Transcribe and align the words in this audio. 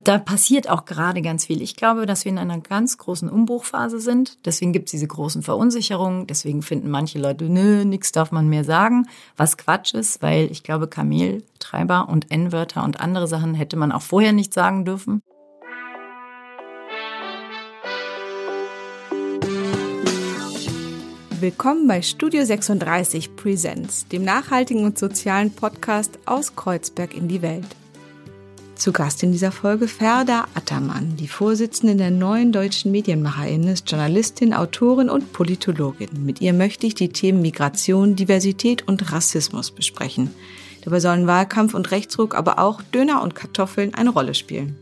Da 0.00 0.18
passiert 0.18 0.68
auch 0.68 0.84
gerade 0.84 1.22
ganz 1.22 1.46
viel. 1.46 1.62
Ich 1.62 1.76
glaube, 1.76 2.04
dass 2.04 2.26
wir 2.26 2.32
in 2.32 2.38
einer 2.38 2.60
ganz 2.60 2.98
großen 2.98 3.30
Umbruchphase 3.30 4.00
sind. 4.00 4.44
Deswegen 4.44 4.74
gibt 4.74 4.88
es 4.88 4.90
diese 4.90 5.06
großen 5.06 5.42
Verunsicherungen. 5.42 6.26
Deswegen 6.26 6.60
finden 6.60 6.90
manche 6.90 7.18
Leute, 7.18 7.44
nö, 7.44 7.86
nichts 7.86 8.12
darf 8.12 8.30
man 8.30 8.48
mehr 8.48 8.64
sagen. 8.64 9.06
Was 9.38 9.56
Quatsch 9.56 9.94
ist, 9.94 10.20
weil 10.20 10.50
ich 10.50 10.62
glaube, 10.62 10.88
Kameltreiber 10.88 12.08
und 12.10 12.30
N-Wörter 12.30 12.84
und 12.84 13.00
andere 13.00 13.26
Sachen 13.26 13.54
hätte 13.54 13.76
man 13.76 13.92
auch 13.92 14.02
vorher 14.02 14.32
nicht 14.32 14.52
sagen 14.52 14.84
dürfen. 14.84 15.22
Willkommen 21.40 21.86
bei 21.88 22.02
Studio 22.02 22.44
36 22.44 23.36
Presents, 23.36 24.06
dem 24.08 24.24
nachhaltigen 24.24 24.84
und 24.84 24.98
sozialen 24.98 25.50
Podcast 25.50 26.18
aus 26.26 26.56
Kreuzberg 26.56 27.14
in 27.14 27.28
die 27.28 27.42
Welt. 27.42 27.66
Zu 28.84 28.92
Gast 28.92 29.22
in 29.22 29.32
dieser 29.32 29.50
Folge 29.50 29.88
Ferda 29.88 30.46
Attermann, 30.52 31.16
die 31.16 31.26
Vorsitzende 31.26 31.96
der 31.96 32.10
neuen 32.10 32.52
deutschen 32.52 32.92
Medienmacherinnen, 32.92 33.68
ist 33.68 33.90
Journalistin, 33.90 34.52
Autorin 34.52 35.08
und 35.08 35.32
Politologin. 35.32 36.10
Mit 36.26 36.42
ihr 36.42 36.52
möchte 36.52 36.86
ich 36.86 36.94
die 36.94 37.08
Themen 37.08 37.40
Migration, 37.40 38.14
Diversität 38.14 38.86
und 38.86 39.10
Rassismus 39.10 39.70
besprechen. 39.70 40.34
Dabei 40.82 41.00
sollen 41.00 41.26
Wahlkampf 41.26 41.72
und 41.72 41.92
Rechtsruck, 41.92 42.34
aber 42.34 42.58
auch 42.58 42.82
Döner 42.82 43.22
und 43.22 43.34
Kartoffeln 43.34 43.94
eine 43.94 44.10
Rolle 44.10 44.34
spielen. 44.34 44.76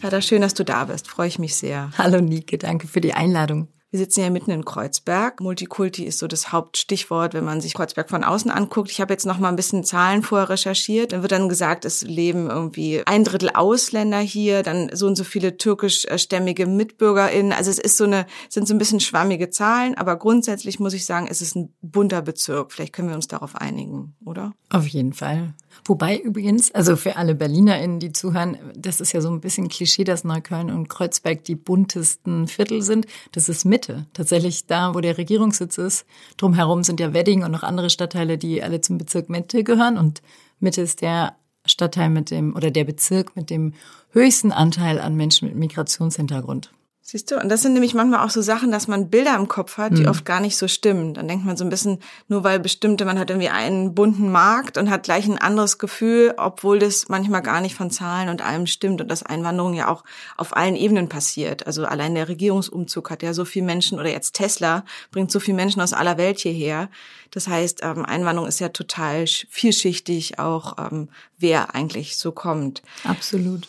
Ferda, 0.00 0.20
schön, 0.20 0.42
dass 0.42 0.54
du 0.54 0.64
da 0.64 0.84
bist. 0.84 1.08
Freue 1.08 1.26
ich 1.26 1.40
mich 1.40 1.56
sehr. 1.56 1.90
Hallo 1.98 2.20
Nike, 2.20 2.58
danke 2.58 2.86
für 2.86 3.00
die 3.00 3.14
Einladung. 3.14 3.66
Wir 3.90 3.98
sitzen 3.98 4.20
ja 4.20 4.30
mitten 4.30 4.52
in 4.52 4.64
Kreuzberg. 4.64 5.40
Multikulti 5.40 6.04
ist 6.04 6.20
so 6.20 6.28
das 6.28 6.52
Hauptstichwort, 6.52 7.34
wenn 7.34 7.44
man 7.44 7.60
sich 7.60 7.74
Kreuzberg 7.74 8.08
von 8.08 8.22
außen 8.22 8.48
anguckt. 8.48 8.88
Ich 8.90 9.00
habe 9.00 9.12
jetzt 9.12 9.26
noch 9.26 9.38
mal 9.38 9.48
ein 9.48 9.56
bisschen 9.56 9.82
Zahlen 9.82 10.22
vorher 10.22 10.48
recherchiert. 10.48 11.10
Dann 11.10 11.22
wird 11.22 11.32
dann 11.32 11.48
gesagt, 11.48 11.84
es 11.84 12.02
leben 12.02 12.48
irgendwie 12.48 13.02
ein 13.04 13.24
Drittel 13.24 13.50
Ausländer 13.50 14.20
hier, 14.20 14.62
dann 14.62 14.90
so 14.94 15.08
und 15.08 15.16
so 15.16 15.24
viele 15.24 15.56
türkischstämmige 15.56 16.66
MitbürgerInnen. 16.66 17.52
Also 17.52 17.68
es 17.70 17.80
ist 17.80 17.96
so 17.96 18.04
eine, 18.04 18.26
sind 18.48 18.68
so 18.68 18.74
ein 18.74 18.78
bisschen 18.78 19.00
schwammige 19.00 19.50
Zahlen, 19.50 19.96
aber 19.96 20.14
grundsätzlich 20.16 20.78
muss 20.78 20.94
ich 20.94 21.04
sagen, 21.04 21.26
es 21.28 21.42
ist 21.42 21.56
ein 21.56 21.74
bunter 21.82 22.22
Bezirk. 22.22 22.70
Vielleicht 22.70 22.92
können 22.92 23.08
wir 23.08 23.16
uns 23.16 23.26
darauf 23.26 23.56
einigen, 23.56 24.14
oder? 24.24 24.52
Auf 24.68 24.86
jeden 24.86 25.14
Fall. 25.14 25.52
Wobei 25.84 26.18
übrigens, 26.18 26.72
also 26.72 26.96
für 26.96 27.16
alle 27.16 27.34
BerlinerInnen, 27.34 28.00
die 28.00 28.12
zuhören, 28.12 28.56
das 28.76 29.00
ist 29.00 29.12
ja 29.12 29.20
so 29.20 29.30
ein 29.30 29.40
bisschen 29.40 29.68
Klischee, 29.68 30.04
dass 30.04 30.24
Neukölln 30.24 30.70
und 30.70 30.88
Kreuzberg 30.88 31.44
die 31.44 31.54
buntesten 31.54 32.48
Viertel 32.48 32.82
sind. 32.82 33.06
Das 33.32 33.48
ist 33.48 33.64
Mitte. 33.64 34.06
Tatsächlich 34.12 34.66
da, 34.66 34.94
wo 34.94 35.00
der 35.00 35.18
Regierungssitz 35.18 35.78
ist. 35.78 36.06
Drumherum 36.36 36.82
sind 36.82 37.00
ja 37.00 37.12
Wedding 37.12 37.44
und 37.44 37.52
noch 37.52 37.62
andere 37.62 37.90
Stadtteile, 37.90 38.38
die 38.38 38.62
alle 38.62 38.80
zum 38.80 38.98
Bezirk 38.98 39.28
Mitte 39.28 39.64
gehören. 39.64 39.98
Und 39.98 40.22
Mitte 40.58 40.82
ist 40.82 41.00
der 41.00 41.36
Stadtteil 41.66 42.10
mit 42.10 42.30
dem, 42.30 42.54
oder 42.56 42.70
der 42.70 42.84
Bezirk 42.84 43.36
mit 43.36 43.50
dem 43.50 43.74
höchsten 44.10 44.52
Anteil 44.52 45.00
an 45.00 45.16
Menschen 45.16 45.48
mit 45.48 45.56
Migrationshintergrund. 45.56 46.72
Siehst 47.02 47.30
du? 47.30 47.40
Und 47.40 47.48
das 47.48 47.62
sind 47.62 47.72
nämlich 47.72 47.94
manchmal 47.94 48.24
auch 48.24 48.30
so 48.30 48.40
Sachen, 48.40 48.70
dass 48.70 48.86
man 48.86 49.10
Bilder 49.10 49.34
im 49.34 49.48
Kopf 49.48 49.78
hat, 49.78 49.96
die 49.96 50.02
mhm. 50.02 50.08
oft 50.08 50.24
gar 50.24 50.38
nicht 50.38 50.56
so 50.56 50.68
stimmen. 50.68 51.14
Dann 51.14 51.26
denkt 51.26 51.44
man 51.44 51.56
so 51.56 51.64
ein 51.64 51.70
bisschen, 51.70 51.98
nur 52.28 52.44
weil 52.44 52.60
bestimmte, 52.60 53.04
man 53.04 53.18
hat 53.18 53.30
irgendwie 53.30 53.48
einen 53.48 53.94
bunten 53.94 54.30
Markt 54.30 54.78
und 54.78 54.90
hat 54.90 55.02
gleich 55.02 55.26
ein 55.26 55.38
anderes 55.38 55.78
Gefühl, 55.78 56.34
obwohl 56.36 56.78
das 56.78 57.08
manchmal 57.08 57.42
gar 57.42 57.60
nicht 57.62 57.74
von 57.74 57.90
Zahlen 57.90 58.28
und 58.28 58.42
allem 58.42 58.66
stimmt 58.66 59.00
und 59.00 59.08
dass 59.08 59.24
Einwanderung 59.24 59.74
ja 59.74 59.88
auch 59.88 60.04
auf 60.36 60.56
allen 60.56 60.76
Ebenen 60.76 61.08
passiert. 61.08 61.66
Also 61.66 61.84
allein 61.84 62.14
der 62.14 62.28
Regierungsumzug 62.28 63.10
hat 63.10 63.24
ja 63.24 63.34
so 63.34 63.44
viele 63.44 63.66
Menschen 63.66 63.98
oder 63.98 64.10
jetzt 64.10 64.36
Tesla 64.36 64.84
bringt 65.10 65.32
so 65.32 65.40
viele 65.40 65.56
Menschen 65.56 65.82
aus 65.82 65.92
aller 65.92 66.16
Welt 66.16 66.38
hierher. 66.38 66.90
Das 67.32 67.48
heißt, 67.48 67.80
ähm, 67.82 68.04
Einwanderung 68.04 68.48
ist 68.48 68.60
ja 68.60 68.68
total 68.68 69.26
vielschichtig, 69.26 70.38
auch 70.38 70.76
ähm, 70.78 71.08
wer 71.38 71.74
eigentlich 71.74 72.16
so 72.18 72.30
kommt. 72.30 72.82
Absolut. 73.04 73.66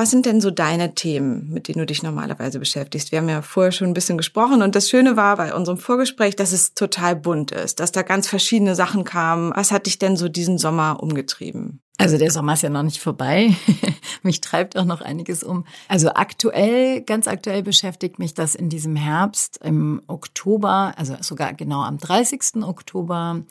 Was 0.00 0.10
sind 0.10 0.24
denn 0.24 0.40
so 0.40 0.50
deine 0.50 0.94
Themen, 0.94 1.50
mit 1.52 1.68
denen 1.68 1.80
du 1.80 1.84
dich 1.84 2.02
normalerweise 2.02 2.58
beschäftigst? 2.58 3.12
Wir 3.12 3.18
haben 3.18 3.28
ja 3.28 3.42
vorher 3.42 3.70
schon 3.70 3.88
ein 3.88 3.92
bisschen 3.92 4.16
gesprochen 4.16 4.62
und 4.62 4.74
das 4.74 4.88
Schöne 4.88 5.18
war 5.18 5.36
bei 5.36 5.52
unserem 5.52 5.76
Vorgespräch, 5.76 6.34
dass 6.36 6.52
es 6.52 6.72
total 6.72 7.14
bunt 7.14 7.50
ist, 7.50 7.80
dass 7.80 7.92
da 7.92 8.00
ganz 8.00 8.26
verschiedene 8.26 8.74
Sachen 8.74 9.04
kamen. 9.04 9.52
Was 9.54 9.72
hat 9.72 9.84
dich 9.84 9.98
denn 9.98 10.16
so 10.16 10.30
diesen 10.30 10.56
Sommer 10.56 11.02
umgetrieben? 11.02 11.82
Also 11.98 12.16
der 12.16 12.30
Sommer 12.30 12.54
ist 12.54 12.62
ja 12.62 12.70
noch 12.70 12.82
nicht 12.82 12.98
vorbei. 12.98 13.54
mich 14.22 14.40
treibt 14.40 14.78
auch 14.78 14.86
noch 14.86 15.02
einiges 15.02 15.44
um. 15.44 15.66
Also 15.86 16.08
aktuell, 16.14 17.02
ganz 17.02 17.28
aktuell 17.28 17.62
beschäftigt 17.62 18.18
mich 18.18 18.32
das 18.32 18.54
in 18.54 18.70
diesem 18.70 18.96
Herbst, 18.96 19.60
im 19.62 20.00
Oktober, 20.06 20.94
also 20.96 21.14
sogar 21.20 21.52
genau 21.52 21.82
am 21.82 21.98
30. 21.98 22.62
Oktober, 22.62 23.42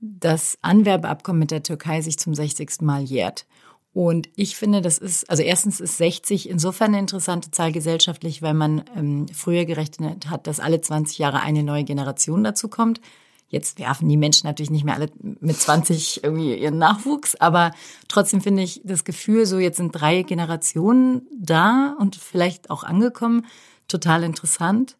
das 0.00 0.56
Anwerbeabkommen 0.62 1.40
mit 1.40 1.50
der 1.50 1.62
Türkei 1.62 2.00
sich 2.00 2.18
zum 2.18 2.34
60. 2.34 2.80
Mal 2.80 3.02
jährt. 3.02 3.44
Und 3.98 4.28
ich 4.36 4.54
finde, 4.54 4.80
das 4.80 4.98
ist, 4.98 5.28
also 5.28 5.42
erstens 5.42 5.80
ist 5.80 5.96
60 5.96 6.48
insofern 6.48 6.90
eine 6.90 7.00
interessante 7.00 7.50
Zahl 7.50 7.72
gesellschaftlich, 7.72 8.42
weil 8.42 8.54
man 8.54 8.84
ähm, 8.94 9.26
früher 9.34 9.64
gerechnet 9.64 10.30
hat, 10.30 10.46
dass 10.46 10.60
alle 10.60 10.80
20 10.80 11.18
Jahre 11.18 11.40
eine 11.40 11.64
neue 11.64 11.82
Generation 11.82 12.44
dazu 12.44 12.68
kommt. 12.68 13.00
Jetzt 13.48 13.80
werfen 13.80 14.08
die 14.08 14.16
Menschen 14.16 14.46
natürlich 14.46 14.70
nicht 14.70 14.84
mehr 14.84 14.94
alle 14.94 15.10
mit 15.40 15.56
20 15.56 16.22
irgendwie 16.22 16.54
ihren 16.54 16.78
Nachwuchs, 16.78 17.34
aber 17.34 17.72
trotzdem 18.06 18.40
finde 18.40 18.62
ich 18.62 18.82
das 18.84 19.02
Gefühl, 19.02 19.46
so 19.46 19.58
jetzt 19.58 19.78
sind 19.78 19.90
drei 19.90 20.22
Generationen 20.22 21.26
da 21.36 21.96
und 21.98 22.14
vielleicht 22.14 22.70
auch 22.70 22.84
angekommen, 22.84 23.46
total 23.88 24.22
interessant. 24.22 24.96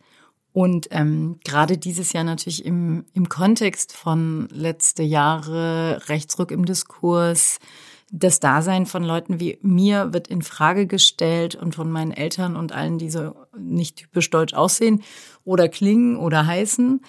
Und 0.52 0.88
ähm, 0.90 1.38
gerade 1.44 1.78
dieses 1.78 2.12
Jahr 2.12 2.24
natürlich 2.24 2.64
im, 2.64 3.04
im 3.14 3.28
Kontext 3.28 3.92
von 3.92 4.48
letzte 4.50 5.04
Jahre 5.04 6.08
Rechtsruck 6.08 6.50
im 6.50 6.64
Diskurs, 6.64 7.60
das 8.10 8.40
Dasein 8.40 8.86
von 8.86 9.04
Leuten 9.04 9.38
wie 9.40 9.58
mir 9.62 10.12
wird 10.12 10.28
in 10.28 10.42
Frage 10.42 10.86
gestellt 10.86 11.54
und 11.54 11.74
von 11.74 11.90
meinen 11.90 12.12
Eltern 12.12 12.56
und 12.56 12.72
allen, 12.72 12.98
die 12.98 13.10
so 13.10 13.34
nicht 13.58 13.96
typisch 13.96 14.30
deutsch 14.30 14.54
aussehen 14.54 15.02
oder 15.44 15.68
klingen 15.68 16.16
oder 16.16 16.46
heißen. 16.46 17.00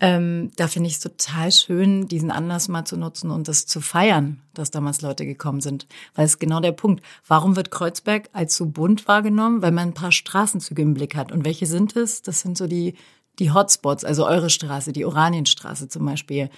Ähm, 0.00 0.52
da 0.54 0.68
finde 0.68 0.88
ich 0.88 0.94
es 0.94 1.00
total 1.00 1.50
schön, 1.50 2.06
diesen 2.06 2.30
Anlass 2.30 2.68
mal 2.68 2.84
zu 2.84 2.96
nutzen 2.96 3.32
und 3.32 3.48
das 3.48 3.66
zu 3.66 3.80
feiern, 3.80 4.40
dass 4.54 4.70
damals 4.70 5.02
Leute 5.02 5.26
gekommen 5.26 5.60
sind. 5.60 5.88
Weil 6.14 6.24
es 6.24 6.38
genau 6.38 6.60
der 6.60 6.72
Punkt. 6.72 7.02
Warum 7.26 7.56
wird 7.56 7.72
Kreuzberg 7.72 8.30
als 8.32 8.56
so 8.56 8.66
bunt 8.66 9.08
wahrgenommen? 9.08 9.60
Weil 9.60 9.72
man 9.72 9.88
ein 9.88 9.94
paar 9.94 10.12
Straßenzüge 10.12 10.82
im 10.82 10.94
Blick 10.94 11.16
hat. 11.16 11.32
Und 11.32 11.44
welche 11.44 11.66
sind 11.66 11.96
es? 11.96 12.22
Das 12.22 12.40
sind 12.40 12.56
so 12.56 12.68
die, 12.68 12.94
die 13.40 13.50
Hotspots, 13.50 14.04
also 14.04 14.24
eure 14.24 14.50
Straße, 14.50 14.92
die 14.92 15.04
Oranienstraße 15.04 15.88
zum 15.88 16.04
Beispiel. 16.04 16.48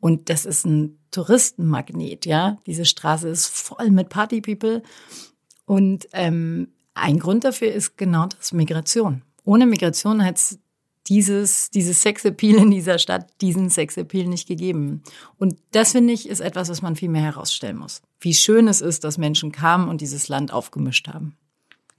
Und 0.00 0.30
das 0.30 0.46
ist 0.46 0.64
ein 0.64 0.98
Touristenmagnet, 1.10 2.26
ja. 2.26 2.58
Diese 2.66 2.84
Straße 2.84 3.28
ist 3.28 3.46
voll 3.46 3.90
mit 3.90 4.08
Partypeople. 4.08 4.82
Und 5.66 6.08
ähm, 6.12 6.68
ein 6.94 7.18
Grund 7.18 7.44
dafür 7.44 7.72
ist 7.72 7.96
genau 7.96 8.26
das 8.26 8.52
Migration. 8.52 9.22
Ohne 9.44 9.66
Migration 9.66 10.20
hätte 10.20 10.36
es 10.38 10.58
dieses, 11.06 11.70
dieses 11.70 12.02
Sexappeal 12.02 12.56
in 12.56 12.70
dieser 12.70 12.98
Stadt, 12.98 13.28
diesen 13.40 13.68
Sexappeal 13.68 14.26
nicht 14.26 14.46
gegeben. 14.46 15.02
Und 15.38 15.56
das 15.72 15.92
finde 15.92 16.12
ich 16.12 16.28
ist 16.28 16.40
etwas, 16.40 16.68
was 16.68 16.82
man 16.82 16.96
viel 16.96 17.08
mehr 17.08 17.22
herausstellen 17.22 17.78
muss. 17.78 18.02
Wie 18.20 18.34
schön 18.34 18.68
es 18.68 18.80
ist, 18.80 19.04
dass 19.04 19.18
Menschen 19.18 19.50
kamen 19.50 19.88
und 19.88 20.00
dieses 20.00 20.28
Land 20.28 20.52
aufgemischt 20.52 21.08
haben. 21.08 21.36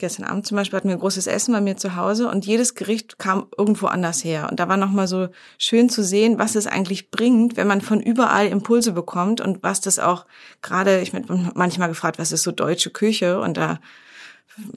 Gestern 0.02 0.26
Abend 0.26 0.48
zum 0.48 0.58
Beispiel 0.58 0.78
hatten 0.78 0.88
wir 0.88 0.96
ein 0.96 1.00
großes 1.00 1.28
Essen 1.28 1.54
bei 1.54 1.62
mir 1.62 1.78
zu 1.78 1.96
Hause 1.96 2.28
und 2.28 2.44
jedes 2.44 2.74
Gericht 2.74 3.20
kam 3.20 3.46
irgendwo 3.56 3.86
anders 3.86 4.24
her. 4.24 4.48
Und 4.50 4.60
da 4.60 4.68
war 4.68 4.76
nochmal 4.76 5.08
so 5.08 5.28
schön 5.60 5.90
zu 5.90 6.04
sehen, 6.04 6.40
was 6.40 6.56
es 6.56 6.66
eigentlich 6.66 7.12
bringt, 7.12 7.56
wenn 7.56 7.68
man 7.68 7.82
von 7.82 8.02
überall 8.02 8.48
Impulse 8.48 8.94
bekommt 8.94 9.42
und 9.42 9.62
was 9.62 9.80
das 9.80 10.00
auch 10.00 10.26
gerade, 10.64 11.02
ich 11.02 11.12
bin 11.12 11.52
manchmal 11.54 11.88
gefragt, 11.88 12.18
was 12.18 12.32
ist 12.32 12.42
so 12.42 12.52
deutsche 12.52 12.90
Küche? 12.90 13.40
Und 13.40 13.58
da 13.58 13.80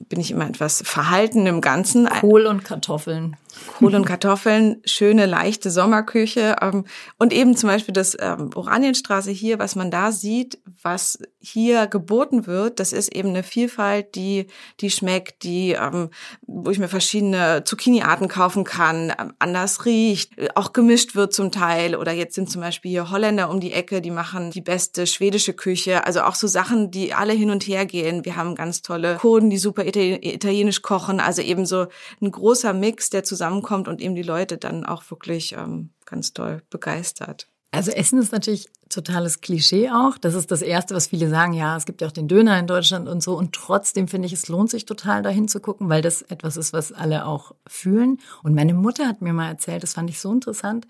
bin 0.09 0.19
ich 0.19 0.29
immer 0.29 0.47
etwas 0.47 0.83
verhalten 0.85 1.47
im 1.47 1.59
Ganzen. 1.59 2.07
Kohl 2.07 2.45
und 2.45 2.63
Kartoffeln. 2.63 3.35
Kohl 3.77 3.95
und 3.95 4.05
Kartoffeln, 4.05 4.81
schöne, 4.85 5.25
leichte 5.25 5.71
Sommerküche. 5.71 6.55
Ähm, 6.61 6.85
und 7.17 7.33
eben 7.33 7.55
zum 7.55 7.69
Beispiel 7.69 7.93
das 7.93 8.15
ähm, 8.19 8.51
Oranienstraße 8.53 9.31
hier, 9.31 9.59
was 9.59 9.75
man 9.75 9.91
da 9.91 10.11
sieht, 10.11 10.59
was 10.81 11.19
hier 11.39 11.87
geboten 11.87 12.47
wird, 12.47 12.79
das 12.79 12.93
ist 12.93 13.13
eben 13.13 13.29
eine 13.29 13.43
Vielfalt, 13.43 14.15
die, 14.15 14.47
die 14.79 14.89
schmeckt, 14.89 15.43
die, 15.43 15.71
ähm, 15.71 16.09
wo 16.45 16.69
ich 16.69 16.79
mir 16.79 16.87
verschiedene 16.87 17.63
Zucchini-Arten 17.65 18.27
kaufen 18.27 18.63
kann, 18.63 19.13
anders 19.39 19.85
riecht, 19.85 20.33
auch 20.55 20.73
gemischt 20.73 21.15
wird 21.15 21.33
zum 21.33 21.51
Teil. 21.51 21.95
Oder 21.95 22.11
jetzt 22.11 22.35
sind 22.35 22.49
zum 22.49 22.61
Beispiel 22.61 22.91
hier 22.91 23.11
Holländer 23.11 23.49
um 23.49 23.59
die 23.59 23.73
Ecke, 23.73 24.01
die 24.01 24.11
machen 24.11 24.51
die 24.51 24.61
beste 24.61 25.07
schwedische 25.07 25.53
Küche. 25.53 26.05
Also 26.05 26.21
auch 26.21 26.35
so 26.35 26.47
Sachen, 26.47 26.91
die 26.91 27.13
alle 27.13 27.33
hin 27.33 27.49
und 27.49 27.67
her 27.67 27.85
gehen. 27.85 28.25
Wir 28.25 28.35
haben 28.35 28.55
ganz 28.55 28.81
tolle 28.81 29.15
Kurden, 29.17 29.49
die 29.49 29.57
super 29.57 29.85
italienisch 29.85 30.81
kochen. 30.81 31.19
Also 31.19 31.41
eben 31.41 31.65
so 31.65 31.87
ein 32.21 32.31
großer 32.31 32.73
Mix, 32.73 33.09
der 33.09 33.23
zusammen 33.23 33.44
zusammenkommt 33.45 33.87
und 33.87 34.01
eben 34.01 34.15
die 34.15 34.23
Leute 34.23 34.57
dann 34.57 34.85
auch 34.85 35.03
wirklich 35.09 35.53
ähm, 35.53 35.91
ganz 36.05 36.33
toll 36.33 36.63
begeistert. 36.69 37.47
Also 37.71 37.91
Essen 37.91 38.19
ist 38.19 38.31
natürlich 38.31 38.69
totales 38.89 39.41
Klischee 39.41 39.89
auch. 39.89 40.17
Das 40.17 40.33
ist 40.33 40.49
das 40.49 40.61
Erste, 40.61 40.95
was 40.95 41.07
viele 41.07 41.29
sagen, 41.29 41.53
ja, 41.53 41.75
es 41.75 41.85
gibt 41.85 42.01
ja 42.01 42.07
auch 42.07 42.13
den 42.13 42.27
Döner 42.27 42.57
in 42.57 42.67
Deutschland 42.67 43.09
und 43.09 43.21
so. 43.21 43.37
Und 43.37 43.53
trotzdem 43.53 44.07
finde 44.07 44.27
ich, 44.27 44.33
es 44.33 44.47
lohnt 44.47 44.69
sich 44.69 44.85
total, 44.85 45.23
dahin 45.23 45.47
zu 45.47 45.59
gucken, 45.59 45.89
weil 45.89 46.01
das 46.01 46.21
etwas 46.21 46.55
ist, 46.55 46.71
was 46.71 46.93
alle 46.93 47.25
auch 47.25 47.53
fühlen. 47.67 48.19
Und 48.43 48.55
meine 48.55 48.73
Mutter 48.73 49.07
hat 49.07 49.21
mir 49.21 49.33
mal 49.33 49.49
erzählt, 49.49 49.83
das 49.83 49.93
fand 49.93 50.09
ich 50.09 50.21
so 50.21 50.31
interessant, 50.31 50.87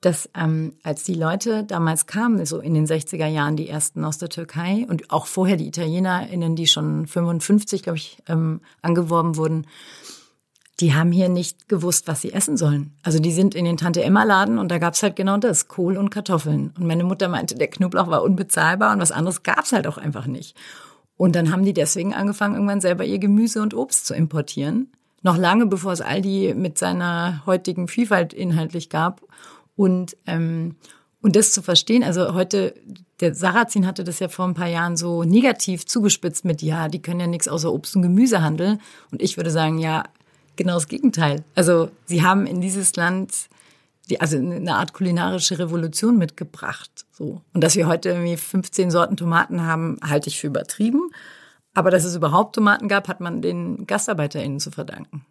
dass 0.00 0.28
ähm, 0.36 0.74
als 0.82 1.04
die 1.04 1.14
Leute 1.14 1.64
damals 1.64 2.06
kamen, 2.06 2.44
so 2.44 2.58
in 2.58 2.74
den 2.74 2.86
60er 2.86 3.26
Jahren 3.26 3.56
die 3.56 3.68
ersten 3.68 4.04
aus 4.04 4.18
der 4.18 4.28
Türkei 4.28 4.84
und 4.88 5.10
auch 5.10 5.26
vorher 5.26 5.56
die 5.56 5.68
ItalienerInnen, 5.68 6.56
die 6.56 6.66
schon 6.66 7.06
55, 7.06 7.82
glaube 7.82 7.98
ich, 7.98 8.18
ähm, 8.28 8.60
angeworben 8.82 9.36
wurden, 9.36 9.66
die 10.80 10.94
haben 10.94 11.10
hier 11.10 11.28
nicht 11.28 11.68
gewusst, 11.68 12.06
was 12.06 12.20
sie 12.20 12.32
essen 12.32 12.56
sollen. 12.56 12.92
Also 13.02 13.18
die 13.18 13.32
sind 13.32 13.54
in 13.54 13.64
den 13.64 13.78
Tante-Emma-Laden 13.78 14.58
und 14.58 14.70
da 14.70 14.78
gab's 14.78 15.02
halt 15.02 15.16
genau 15.16 15.38
das, 15.38 15.68
Kohl 15.68 15.96
und 15.96 16.10
Kartoffeln. 16.10 16.74
Und 16.78 16.86
meine 16.86 17.04
Mutter 17.04 17.28
meinte, 17.28 17.54
der 17.54 17.68
Knoblauch 17.68 18.08
war 18.08 18.22
unbezahlbar 18.22 18.92
und 18.92 19.00
was 19.00 19.12
anderes 19.12 19.42
gab's 19.42 19.72
halt 19.72 19.86
auch 19.86 19.96
einfach 19.96 20.26
nicht. 20.26 20.54
Und 21.16 21.34
dann 21.34 21.50
haben 21.50 21.64
die 21.64 21.72
deswegen 21.72 22.12
angefangen, 22.12 22.54
irgendwann 22.54 22.82
selber 22.82 23.04
ihr 23.04 23.18
Gemüse 23.18 23.62
und 23.62 23.72
Obst 23.72 24.06
zu 24.06 24.14
importieren. 24.14 24.92
Noch 25.22 25.38
lange 25.38 25.64
bevor 25.64 25.92
es 25.92 26.02
Aldi 26.02 26.54
mit 26.54 26.76
seiner 26.76 27.42
heutigen 27.46 27.88
Vielfalt 27.88 28.34
inhaltlich 28.34 28.90
gab. 28.90 29.22
Und, 29.76 30.16
ähm, 30.26 30.76
und 31.22 31.36
das 31.36 31.52
zu 31.52 31.62
verstehen, 31.62 32.04
also 32.04 32.34
heute, 32.34 32.74
der 33.20 33.34
Sarrazin 33.34 33.86
hatte 33.86 34.04
das 34.04 34.18
ja 34.18 34.28
vor 34.28 34.44
ein 34.44 34.54
paar 34.54 34.68
Jahren 34.68 34.98
so 34.98 35.24
negativ 35.24 35.86
zugespitzt 35.86 36.44
mit, 36.44 36.60
ja, 36.60 36.88
die 36.88 37.00
können 37.00 37.20
ja 37.20 37.26
nichts 37.26 37.48
außer 37.48 37.72
Obst 37.72 37.96
und 37.96 38.02
Gemüse 38.02 38.42
handeln. 38.42 38.80
Und 39.10 39.22
ich 39.22 39.38
würde 39.38 39.50
sagen, 39.50 39.78
ja, 39.78 40.04
genau 40.56 40.74
das 40.74 40.88
Gegenteil. 40.88 41.44
Also 41.54 41.90
sie 42.06 42.22
haben 42.22 42.46
in 42.46 42.60
dieses 42.60 42.96
Land 42.96 43.48
die, 44.08 44.20
also 44.20 44.36
eine 44.36 44.76
Art 44.76 44.92
kulinarische 44.92 45.58
Revolution 45.58 46.18
mitgebracht. 46.18 46.90
So. 47.12 47.42
Und 47.52 47.64
dass 47.64 47.76
wir 47.76 47.86
heute 47.86 48.10
irgendwie 48.10 48.36
15 48.36 48.90
Sorten 48.90 49.16
Tomaten 49.16 49.62
haben, 49.62 49.98
halte 50.02 50.28
ich 50.28 50.40
für 50.40 50.46
übertrieben. 50.46 51.10
Aber 51.74 51.90
dass 51.90 52.04
es 52.04 52.16
überhaupt 52.16 52.54
Tomaten 52.54 52.88
gab, 52.88 53.08
hat 53.08 53.20
man 53.20 53.42
den 53.42 53.86
GastarbeiterInnen 53.86 54.60
zu 54.60 54.70
verdanken. 54.70 55.26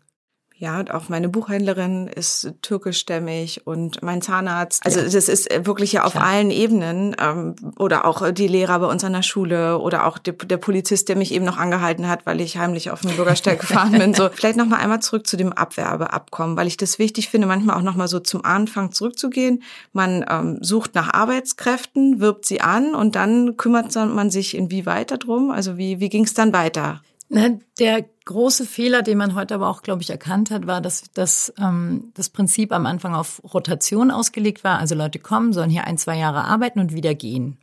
Ja, 0.58 0.80
und 0.80 0.90
auch 0.92 1.10
meine 1.10 1.28
Buchhändlerin 1.28 2.08
ist 2.08 2.54
türkischstämmig 2.62 3.68
und 3.68 4.02
mein 4.02 4.22
Zahnarzt. 4.22 4.86
Also 4.86 5.02
das 5.02 5.28
ist 5.28 5.50
wirklich 5.66 5.92
ja 5.92 6.06
auf 6.06 6.14
Klar. 6.14 6.28
allen 6.28 6.50
Ebenen. 6.50 7.14
Ähm, 7.20 7.56
oder 7.78 8.06
auch 8.06 8.32
die 8.32 8.48
Lehrer 8.48 8.80
bei 8.80 8.86
uns 8.86 9.04
an 9.04 9.12
der 9.12 9.22
Schule 9.22 9.80
oder 9.80 10.08
auch 10.08 10.18
der, 10.18 10.34
der 10.34 10.56
Polizist, 10.56 11.10
der 11.10 11.18
mich 11.18 11.34
eben 11.34 11.44
noch 11.44 11.58
angehalten 11.58 12.08
hat, 12.08 12.26
weil 12.26 12.40
ich 12.40 12.58
heimlich 12.58 12.90
auf 12.90 13.02
den 13.02 13.18
Bürgersteig 13.18 13.60
gefahren 13.68 13.92
bin. 13.92 14.14
So, 14.14 14.30
vielleicht 14.32 14.56
noch 14.56 14.66
mal 14.66 14.78
einmal 14.78 15.02
zurück 15.02 15.28
zu 15.28 15.36
dem 15.36 15.52
Abwerbeabkommen, 15.52 16.56
weil 16.56 16.68
ich 16.68 16.78
das 16.78 17.00
wichtig 17.00 17.30
finde, 17.30 17.48
manchmal 17.48 17.76
auch 17.78 17.84
noch 17.84 17.96
mal 17.96 18.08
so 18.08 18.22
zum 18.22 18.46
Anfang 18.46 18.94
zurückzugehen. 18.94 19.62
Man 19.92 20.24
ähm, 20.30 20.60
sucht 20.62 20.96
nach 20.96 21.14
Arbeitskräften, 21.14 22.22
wirbt 22.22 22.46
sie 22.46 22.62
an 22.62 22.96
und 22.96 23.16
dann 23.18 23.58
kümmert 23.58 23.94
man 23.94 24.30
sich 24.30 24.56
inwieweit 24.56 25.12
darum. 25.12 25.52
Also 25.52 25.78
wie, 25.78 26.00
wie 26.00 26.08
ging 26.08 26.24
es 26.24 26.34
dann 26.34 26.54
weiter? 26.54 27.02
Ne, 27.28 27.60
der 27.80 28.06
große 28.26 28.66
Fehler, 28.66 29.02
den 29.02 29.18
man 29.18 29.34
heute 29.34 29.56
aber 29.56 29.68
auch, 29.68 29.82
glaube 29.82 30.04
ich, 30.04 30.12
erkannt 30.12 30.52
hat, 30.52 30.68
war, 30.68 30.80
dass, 30.80 31.04
dass 31.14 31.52
ähm, 31.58 32.12
das 32.14 32.30
Prinzip 32.30 32.72
am 32.72 32.86
Anfang 32.86 33.16
auf 33.16 33.42
Rotation 33.52 34.12
ausgelegt 34.12 34.64
war. 34.64 34.78
Also 34.78 34.94
Leute 34.94 35.18
kommen, 35.18 35.52
sollen 35.52 35.72
hier 35.72 35.86
ein, 35.86 35.98
zwei 35.98 36.18
Jahre 36.18 36.44
arbeiten 36.44 36.80
und 36.80 36.94
wieder 36.94 37.16
gehen. 37.16 37.58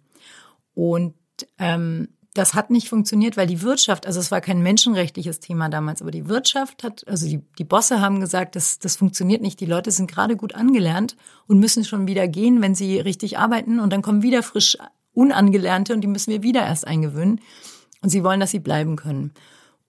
Und 0.74 1.14
ähm, 1.58 2.08
das 2.34 2.54
hat 2.54 2.70
nicht 2.70 2.88
funktioniert, 2.88 3.36
weil 3.36 3.46
die 3.46 3.62
Wirtschaft, 3.62 4.06
also 4.06 4.18
es 4.18 4.30
war 4.30 4.40
kein 4.40 4.62
menschenrechtliches 4.62 5.38
Thema 5.38 5.68
damals, 5.68 6.00
aber 6.00 6.10
die 6.10 6.28
Wirtschaft 6.28 6.82
hat, 6.82 7.06
also 7.06 7.28
die, 7.28 7.42
die 7.58 7.64
Bosse 7.64 8.00
haben 8.00 8.20
gesagt, 8.20 8.56
das, 8.56 8.78
das 8.78 8.96
funktioniert 8.96 9.42
nicht. 9.42 9.60
Die 9.60 9.66
Leute 9.66 9.90
sind 9.90 10.10
gerade 10.10 10.36
gut 10.36 10.54
angelernt 10.54 11.16
und 11.46 11.58
müssen 11.58 11.84
schon 11.84 12.06
wieder 12.08 12.26
gehen, 12.28 12.62
wenn 12.62 12.74
sie 12.74 12.98
richtig 12.98 13.38
arbeiten. 13.38 13.80
Und 13.80 13.92
dann 13.92 14.02
kommen 14.02 14.22
wieder 14.22 14.42
frisch 14.42 14.78
Unangelernte 15.14 15.92
und 15.92 16.00
die 16.00 16.08
müssen 16.08 16.30
wir 16.30 16.42
wieder 16.42 16.62
erst 16.62 16.86
eingewöhnen. 16.86 17.40
Und 18.02 18.10
sie 18.10 18.24
wollen, 18.24 18.40
dass 18.40 18.50
sie 18.50 18.58
bleiben 18.58 18.96
können. 18.96 19.32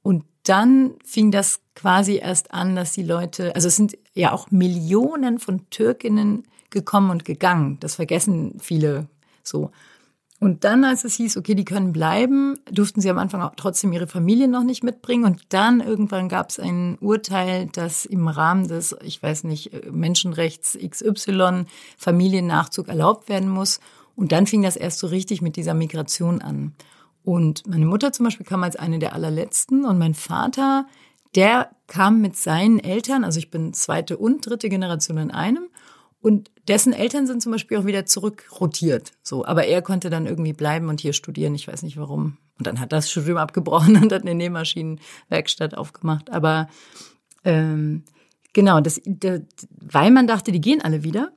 Und 0.02 0.24
dann 0.44 0.92
fing 1.04 1.32
das 1.32 1.62
quasi 1.76 2.18
erst 2.18 2.54
an, 2.54 2.76
dass 2.76 2.92
die 2.92 3.04
Leute, 3.04 3.56
also 3.56 3.68
es 3.68 3.76
sind 3.76 3.98
ja 4.14 4.32
auch 4.32 4.52
Millionen 4.52 5.40
von 5.40 5.70
Türkinnen 5.70 6.44
gekommen 6.70 7.10
und 7.10 7.26
gegangen. 7.26 7.78
Das 7.80 7.96
vergessen 7.96 8.60
viele 8.60 9.08
so. 9.44 9.72
Und 10.44 10.66
dann, 10.66 10.84
als 10.84 11.06
es 11.06 11.16
hieß, 11.16 11.38
okay, 11.38 11.56
die 11.56 11.64
können 11.64 11.94
bleiben, 11.94 12.60
durften 12.70 13.00
sie 13.00 13.10
am 13.10 13.18
Anfang 13.18 13.42
auch 13.42 13.54
trotzdem 13.56 13.94
ihre 13.94 14.08
Familie 14.08 14.50
noch 14.50 14.66
nicht 14.66 14.84
mitbringen. 14.84 15.24
Und 15.24 15.42
dann 15.54 15.80
irgendwann 15.80 16.28
gab 16.28 16.50
es 16.50 16.60
ein 16.60 16.98
Urteil, 17.00 17.68
dass 17.68 18.04
im 18.06 18.28
Rahmen 18.28 18.68
des, 18.68 18.94
ich 19.04 19.24
weiß 19.24 19.46
nicht, 19.46 19.72
Menschenrechts 19.90 20.78
XY 20.78 21.64
Familiennachzug 21.98 22.90
erlaubt 22.90 23.30
werden 23.30 23.48
muss. 23.48 23.80
Und 24.18 24.34
dann 24.34 24.46
fing 24.46 24.64
das 24.64 24.76
erst 24.76 25.00
so 25.00 25.08
richtig 25.08 25.42
mit 25.42 25.56
dieser 25.56 25.74
Migration 25.74 26.42
an. 26.42 26.74
Und 27.24 27.66
meine 27.68 27.86
Mutter 27.86 28.12
zum 28.12 28.26
Beispiel 28.26 28.46
kam 28.46 28.64
als 28.64 28.76
eine 28.76 29.00
der 29.00 29.14
allerletzten 29.14 29.86
und 29.86 29.98
mein 29.98 30.14
Vater, 30.14 30.86
der 31.36 31.72
kam 31.88 32.22
mit 32.22 32.36
seinen 32.36 32.80
Eltern, 32.80 33.24
also 33.24 33.40
ich 33.40 33.50
bin 33.50 33.74
zweite 33.74 34.18
und 34.18 34.46
dritte 34.46 34.70
Generation 34.70 35.18
in 35.18 35.32
einem 35.32 35.70
und 36.24 36.52
dessen 36.70 36.94
Eltern 36.94 37.28
sind 37.28 37.42
zum 37.42 37.52
Beispiel 37.52 37.78
auch 37.78 37.86
wieder 37.86 38.06
zurückrotiert. 38.06 39.12
So, 39.22 39.46
aber 39.46 39.66
er 39.66 39.82
konnte 39.82 40.10
dann 40.10 40.26
irgendwie 40.26 40.54
bleiben 40.54 40.88
und 40.88 41.02
hier 41.02 41.12
studieren. 41.12 41.54
Ich 41.54 41.68
weiß 41.68 41.84
nicht 41.84 41.98
warum. 41.98 42.38
Und 42.58 42.66
dann 42.66 42.80
hat 42.80 42.94
das 42.94 43.12
Studium 43.12 43.38
abgebrochen 43.38 43.98
und 44.02 44.14
hat 44.14 44.22
eine 44.22 44.34
Nähmaschinenwerkstatt 44.34 45.76
aufgemacht. 45.76 46.32
Aber 46.32 46.70
ähm, 47.44 48.06
genau, 48.54 48.80
das, 48.80 49.02
das, 49.06 49.42
weil 49.82 50.12
man 50.12 50.26
dachte, 50.26 50.54
die 50.54 50.62
gehen 50.62 50.82
alle 50.82 51.04
wieder, 51.04 51.34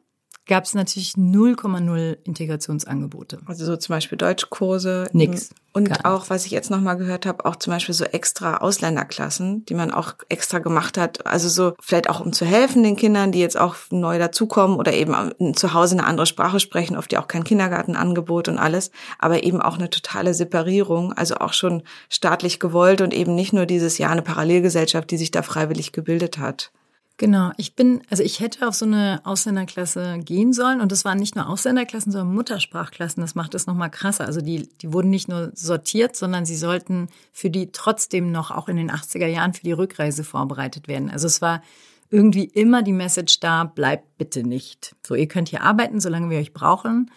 gab 0.46 0.64
es 0.64 0.74
natürlich 0.74 1.12
0,0 1.12 2.18
Integrationsangebote. 2.24 3.40
Also 3.46 3.64
so 3.64 3.76
zum 3.76 3.94
Beispiel 3.94 4.16
Deutschkurse. 4.16 5.08
Nix. 5.12 5.50
Und 5.72 6.06
auch, 6.06 6.30
was 6.30 6.46
ich 6.46 6.52
jetzt 6.52 6.70
nochmal 6.70 6.96
gehört 6.96 7.26
habe, 7.26 7.44
auch 7.44 7.56
zum 7.56 7.72
Beispiel 7.72 7.94
so 7.94 8.04
extra 8.04 8.58
Ausländerklassen, 8.58 9.66
die 9.66 9.74
man 9.74 9.90
auch 9.90 10.14
extra 10.30 10.58
gemacht 10.58 10.96
hat. 10.96 11.26
Also 11.26 11.50
so 11.50 11.74
vielleicht 11.82 12.08
auch 12.08 12.20
um 12.20 12.32
zu 12.32 12.46
helfen 12.46 12.82
den 12.82 12.96
Kindern, 12.96 13.30
die 13.30 13.40
jetzt 13.40 13.58
auch 13.58 13.76
neu 13.90 14.18
dazukommen 14.18 14.78
oder 14.78 14.94
eben 14.94 15.54
zu 15.54 15.74
Hause 15.74 15.96
eine 15.96 16.06
andere 16.06 16.24
Sprache 16.24 16.60
sprechen, 16.60 16.96
oft 16.96 17.12
ja 17.12 17.20
auch 17.20 17.28
kein 17.28 17.44
Kindergartenangebot 17.44 18.48
und 18.48 18.56
alles, 18.56 18.90
aber 19.18 19.42
eben 19.42 19.60
auch 19.60 19.76
eine 19.76 19.90
totale 19.90 20.32
Separierung, 20.32 21.12
also 21.12 21.34
auch 21.36 21.52
schon 21.52 21.82
staatlich 22.08 22.58
gewollt 22.58 23.02
und 23.02 23.12
eben 23.12 23.34
nicht 23.34 23.52
nur 23.52 23.66
dieses 23.66 23.98
Jahr 23.98 24.12
eine 24.12 24.22
Parallelgesellschaft, 24.22 25.10
die 25.10 25.18
sich 25.18 25.30
da 25.30 25.42
freiwillig 25.42 25.92
gebildet 25.92 26.38
hat. 26.38 26.70
Genau, 27.18 27.50
ich 27.56 27.74
bin, 27.74 28.02
also 28.10 28.22
ich 28.22 28.40
hätte 28.40 28.68
auf 28.68 28.74
so 28.74 28.84
eine 28.84 29.22
Ausländerklasse 29.24 30.18
gehen 30.18 30.52
sollen 30.52 30.82
und 30.82 30.92
das 30.92 31.06
waren 31.06 31.18
nicht 31.18 31.34
nur 31.34 31.48
Ausländerklassen, 31.48 32.12
sondern 32.12 32.34
Muttersprachklassen. 32.34 33.22
Das 33.22 33.34
macht 33.34 33.54
es 33.54 33.66
nochmal 33.66 33.90
krasser. 33.90 34.26
Also 34.26 34.42
die, 34.42 34.68
die 34.82 34.92
wurden 34.92 35.08
nicht 35.08 35.26
nur 35.26 35.50
sortiert, 35.54 36.14
sondern 36.14 36.44
sie 36.44 36.56
sollten 36.56 37.08
für 37.32 37.48
die 37.48 37.72
trotzdem 37.72 38.32
noch 38.32 38.50
auch 38.50 38.68
in 38.68 38.76
den 38.76 38.90
80er 38.90 39.26
Jahren 39.26 39.54
für 39.54 39.62
die 39.62 39.72
Rückreise 39.72 40.24
vorbereitet 40.24 40.88
werden. 40.88 41.08
Also 41.08 41.26
es 41.26 41.40
war 41.40 41.62
irgendwie 42.10 42.44
immer 42.44 42.82
die 42.82 42.92
Message 42.92 43.40
da, 43.40 43.64
bleibt 43.64 44.18
bitte 44.18 44.42
nicht. 44.42 44.94
So, 45.02 45.14
ihr 45.14 45.26
könnt 45.26 45.48
hier 45.48 45.62
arbeiten, 45.62 46.00
solange 46.00 46.28
wir 46.28 46.38
euch 46.38 46.52
brauchen. 46.52 47.10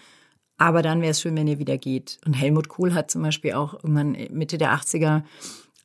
Aber 0.58 0.82
dann 0.82 1.02
wäre 1.02 1.12
es 1.12 1.22
schön, 1.22 1.36
wenn 1.36 1.48
ihr 1.48 1.60
wieder 1.60 1.78
geht. 1.78 2.20
Und 2.26 2.34
Helmut 2.34 2.70
Kohl 2.70 2.94
hat 2.94 3.12
zum 3.12 3.22
Beispiel 3.22 3.54
auch 3.54 3.74
irgendwann 3.76 4.12
Mitte 4.32 4.58
der 4.58 4.74
80er 4.74 5.24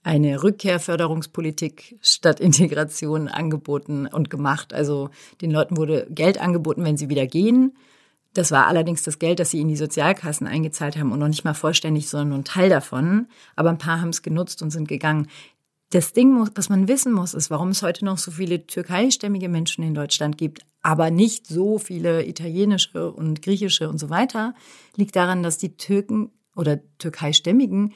eine 0.05 0.43
Rückkehrförderungspolitik 0.43 1.99
statt 2.03 2.39
Integration 2.39 3.27
angeboten 3.27 4.07
und 4.07 4.31
gemacht. 4.31 4.73
Also 4.73 5.11
den 5.41 5.51
Leuten 5.51 5.77
wurde 5.77 6.07
Geld 6.11 6.41
angeboten, 6.41 6.85
wenn 6.85 6.97
sie 6.97 7.09
wieder 7.09 7.27
gehen. 7.27 7.75
Das 8.35 8.51
war 8.51 8.67
allerdings 8.67 9.03
das 9.03 9.19
Geld, 9.19 9.41
das 9.41 9.51
sie 9.51 9.61
in 9.61 9.69
die 9.69 9.77
Sozialkassen 9.77 10.47
eingezahlt 10.47 10.97
haben 10.99 11.13
und 11.13 11.21
noch 11.21 11.29
nicht 11.29 11.45
mal 11.45 11.55
vollständig, 11.55 12.09
sondern 12.09 12.29
nur 12.29 12.39
ein 12.39 12.45
Teil 12.45 12.69
davon. 12.69 13.29
Aber 13.57 13.71
ein 13.71 13.79
paar 13.79 14.01
haben 14.01 14.11
es 14.11 14.23
genutzt 14.23 14.61
und 14.61 14.71
sind 14.71 14.89
gegangen. 14.89 15.29
Das 15.91 16.13
Ding, 16.13 16.37
was 16.55 16.69
man 16.69 16.89
wissen 16.89 17.13
muss, 17.13 17.35
ist, 17.35 17.51
warum 17.51 17.69
es 17.69 17.83
heute 17.83 18.05
noch 18.05 18.19
so 18.19 18.31
viele 18.31 18.67
türkeistämmige 18.67 19.49
Menschen 19.49 19.85
in 19.85 19.95
Deutschland 19.95 20.37
gibt, 20.37 20.67
aber 20.83 21.11
nicht 21.11 21.47
so 21.47 21.79
viele 21.79 22.27
italienische 22.27 23.11
und 23.11 23.41
griechische 23.41 23.89
und 23.89 23.99
so 23.99 24.11
weiter, 24.11 24.55
liegt 24.97 25.17
daran, 25.17 25.43
dass 25.43 25.57
die 25.57 25.77
Türken 25.77 26.31
oder 26.57 26.81
türkeistämmigen 26.99 27.95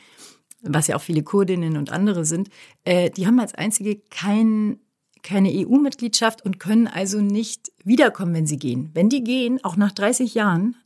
was 0.62 0.86
ja 0.86 0.96
auch 0.96 1.02
viele 1.02 1.22
Kurdinnen 1.22 1.76
und 1.76 1.90
andere 1.90 2.24
sind, 2.24 2.48
äh, 2.84 3.10
die 3.10 3.26
haben 3.26 3.38
als 3.40 3.54
einzige 3.54 4.00
kein, 4.10 4.78
keine 5.22 5.50
EU-Mitgliedschaft 5.50 6.44
und 6.44 6.58
können 6.58 6.86
also 6.86 7.20
nicht 7.20 7.72
wiederkommen, 7.84 8.34
wenn 8.34 8.46
sie 8.46 8.58
gehen. 8.58 8.90
Wenn 8.94 9.08
die 9.08 9.22
gehen, 9.22 9.62
auch 9.64 9.76
nach 9.76 9.92
30 9.92 10.34
Jahren, 10.34 10.76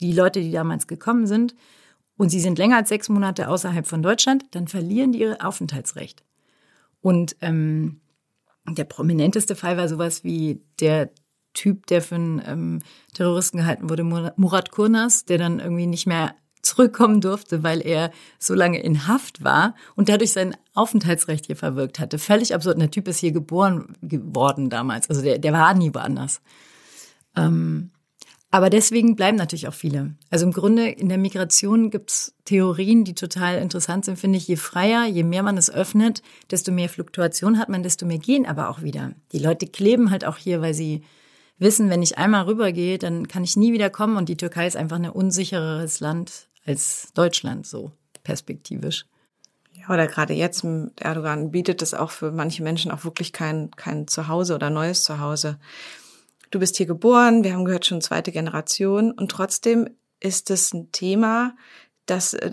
die 0.00 0.12
Leute, 0.12 0.40
die 0.40 0.52
damals 0.52 0.86
gekommen 0.86 1.26
sind, 1.26 1.54
und 2.16 2.28
sie 2.28 2.40
sind 2.40 2.58
länger 2.58 2.76
als 2.76 2.90
sechs 2.90 3.08
Monate 3.08 3.48
außerhalb 3.48 3.86
von 3.86 4.02
Deutschland, 4.02 4.44
dann 4.50 4.68
verlieren 4.68 5.12
die 5.12 5.20
ihr 5.20 5.38
Aufenthaltsrecht. 5.42 6.22
Und 7.00 7.34
ähm, 7.40 8.02
der 8.68 8.84
prominenteste 8.84 9.56
Fall 9.56 9.78
war 9.78 9.88
sowas 9.88 10.22
wie 10.22 10.60
der 10.80 11.10
Typ, 11.54 11.86
der 11.86 12.02
für 12.02 12.16
einen 12.16 12.42
ähm, 12.46 12.78
Terroristen 13.14 13.58
gehalten 13.58 13.88
wurde, 13.88 14.04
Murat 14.04 14.70
Kurnas, 14.70 15.24
der 15.24 15.38
dann 15.38 15.60
irgendwie 15.60 15.86
nicht 15.86 16.06
mehr 16.06 16.34
zurückkommen 16.62 17.20
durfte, 17.20 17.62
weil 17.62 17.80
er 17.80 18.10
so 18.38 18.54
lange 18.54 18.82
in 18.82 19.06
Haft 19.06 19.44
war 19.44 19.74
und 19.96 20.08
dadurch 20.08 20.32
sein 20.32 20.56
Aufenthaltsrecht 20.74 21.46
hier 21.46 21.56
verwirkt 21.56 21.98
hatte. 21.98 22.18
Völlig 22.18 22.54
absurd. 22.54 22.76
Und 22.76 22.80
der 22.80 22.90
Typ 22.90 23.08
ist 23.08 23.18
hier 23.18 23.32
geboren 23.32 23.96
geworden 24.02 24.70
damals. 24.70 25.08
Also 25.08 25.22
der, 25.22 25.38
der 25.38 25.52
war 25.52 25.74
nie 25.74 25.94
woanders. 25.94 26.40
Ähm, 27.36 27.90
aber 28.52 28.68
deswegen 28.68 29.14
bleiben 29.14 29.36
natürlich 29.36 29.68
auch 29.68 29.74
viele. 29.74 30.16
Also 30.28 30.44
im 30.44 30.52
Grunde 30.52 30.88
in 30.88 31.08
der 31.08 31.18
Migration 31.18 31.90
gibt's 31.90 32.34
Theorien, 32.44 33.04
die 33.04 33.14
total 33.14 33.58
interessant 33.58 34.04
sind, 34.04 34.18
finde 34.18 34.38
ich. 34.38 34.48
Je 34.48 34.56
freier, 34.56 35.06
je 35.06 35.22
mehr 35.22 35.44
man 35.44 35.56
es 35.56 35.70
öffnet, 35.70 36.22
desto 36.50 36.72
mehr 36.72 36.88
Fluktuation 36.88 37.58
hat 37.58 37.68
man, 37.68 37.84
desto 37.84 38.06
mehr 38.06 38.18
gehen 38.18 38.46
aber 38.46 38.68
auch 38.68 38.82
wieder. 38.82 39.12
Die 39.30 39.38
Leute 39.38 39.66
kleben 39.68 40.10
halt 40.10 40.24
auch 40.24 40.36
hier, 40.36 40.60
weil 40.60 40.74
sie 40.74 41.02
wissen, 41.58 41.90
wenn 41.90 42.02
ich 42.02 42.18
einmal 42.18 42.44
rübergehe, 42.44 42.98
dann 42.98 43.28
kann 43.28 43.44
ich 43.44 43.56
nie 43.56 43.72
wieder 43.72 43.90
kommen 43.90 44.16
und 44.16 44.28
die 44.28 44.36
Türkei 44.36 44.66
ist 44.66 44.76
einfach 44.76 44.96
ein 44.96 45.08
unsichereres 45.08 46.00
Land 46.00 46.48
als 46.70 47.12
Deutschland, 47.14 47.66
so 47.66 47.92
perspektivisch. 48.22 49.06
Ja, 49.72 49.92
oder 49.92 50.06
gerade 50.06 50.34
jetzt, 50.34 50.64
Erdogan 50.96 51.50
bietet 51.50 51.82
es 51.82 51.94
auch 51.94 52.10
für 52.10 52.32
manche 52.32 52.62
Menschen 52.62 52.90
auch 52.90 53.04
wirklich 53.04 53.32
kein, 53.32 53.70
kein 53.72 54.06
Zuhause 54.06 54.54
oder 54.54 54.70
neues 54.70 55.02
Zuhause. 55.04 55.58
Du 56.50 56.58
bist 56.58 56.76
hier 56.76 56.86
geboren, 56.86 57.44
wir 57.44 57.54
haben 57.54 57.64
gehört 57.64 57.86
schon 57.86 58.00
zweite 58.00 58.32
Generation 58.32 59.12
und 59.12 59.30
trotzdem 59.30 59.88
ist 60.20 60.50
es 60.50 60.72
ein 60.72 60.92
Thema, 60.92 61.56
dass 62.06 62.34
äh, 62.34 62.52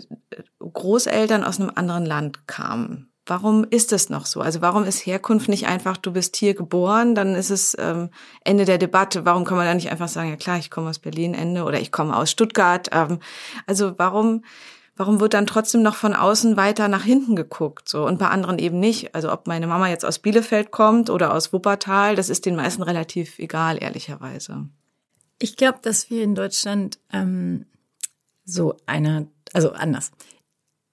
Großeltern 0.58 1.44
aus 1.44 1.60
einem 1.60 1.72
anderen 1.74 2.06
Land 2.06 2.46
kamen. 2.46 3.10
Warum 3.28 3.64
ist 3.68 3.92
es 3.92 4.08
noch 4.08 4.24
so? 4.24 4.40
Also 4.40 4.62
warum 4.62 4.84
ist 4.84 5.04
Herkunft 5.04 5.50
nicht 5.50 5.66
einfach, 5.66 5.98
du 5.98 6.12
bist 6.12 6.36
hier 6.36 6.54
geboren, 6.54 7.14
dann 7.14 7.34
ist 7.34 7.50
es 7.50 7.76
ähm, 7.78 8.08
Ende 8.42 8.64
der 8.64 8.78
Debatte. 8.78 9.26
Warum 9.26 9.44
kann 9.44 9.58
man 9.58 9.66
da 9.66 9.74
nicht 9.74 9.90
einfach 9.92 10.08
sagen, 10.08 10.30
ja 10.30 10.36
klar, 10.36 10.58
ich 10.58 10.70
komme 10.70 10.88
aus 10.88 10.98
Berlin, 10.98 11.34
Ende, 11.34 11.64
oder 11.64 11.78
ich 11.78 11.92
komme 11.92 12.16
aus 12.16 12.30
Stuttgart. 12.30 12.88
Ähm, 12.90 13.18
also 13.66 13.98
warum, 13.98 14.44
warum 14.96 15.20
wird 15.20 15.34
dann 15.34 15.46
trotzdem 15.46 15.82
noch 15.82 15.94
von 15.94 16.14
außen 16.14 16.56
weiter 16.56 16.88
nach 16.88 17.04
hinten 17.04 17.36
geguckt? 17.36 17.86
So 17.86 18.06
und 18.06 18.18
bei 18.18 18.28
anderen 18.28 18.58
eben 18.58 18.80
nicht. 18.80 19.14
Also 19.14 19.30
ob 19.30 19.46
meine 19.46 19.66
Mama 19.66 19.88
jetzt 19.88 20.06
aus 20.06 20.18
Bielefeld 20.18 20.70
kommt 20.70 21.10
oder 21.10 21.34
aus 21.34 21.52
Wuppertal, 21.52 22.16
das 22.16 22.30
ist 22.30 22.46
den 22.46 22.56
meisten 22.56 22.82
relativ 22.82 23.38
egal, 23.38 23.76
ehrlicherweise. 23.82 24.70
Ich 25.38 25.56
glaube, 25.56 25.80
dass 25.82 26.08
wir 26.08 26.22
in 26.24 26.34
Deutschland 26.34 26.98
ähm, 27.12 27.66
so 28.46 28.74
eine, 28.86 29.28
also 29.52 29.72
anders. 29.72 30.12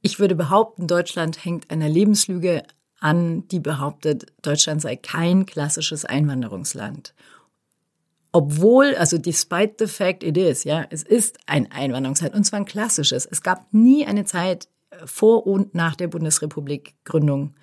Ich 0.06 0.20
würde 0.20 0.36
behaupten, 0.36 0.86
Deutschland 0.86 1.44
hängt 1.44 1.72
einer 1.72 1.90
Lebenslüge 1.90 2.62
an, 3.00 3.48
die 3.48 3.60
behauptet, 3.60 4.28
Deutschland 4.44 4.80
sei 4.80 4.98
kein 4.98 5.48
klassisches 5.48 6.06
Einwanderungsland. 6.06 7.16
Obwohl, 8.32 8.94
also 8.98 9.18
despite 9.18 9.78
the 9.80 9.88
fact 9.88 10.22
it 10.22 10.38
is, 10.38 10.64
ja, 10.64 10.86
es 10.92 11.02
ist 11.02 11.40
ein 11.48 11.72
Einwanderungsland 11.72 12.36
und 12.36 12.44
zwar 12.44 12.60
ein 12.60 12.66
klassisches. 12.66 13.26
Es 13.26 13.42
gab 13.42 13.74
nie 13.74 14.06
eine 14.06 14.26
Zeit 14.26 14.68
vor 15.06 15.48
und 15.48 15.74
nach 15.74 15.96
der 15.96 16.10
Bundesrepublik-Gründung, 16.10 17.56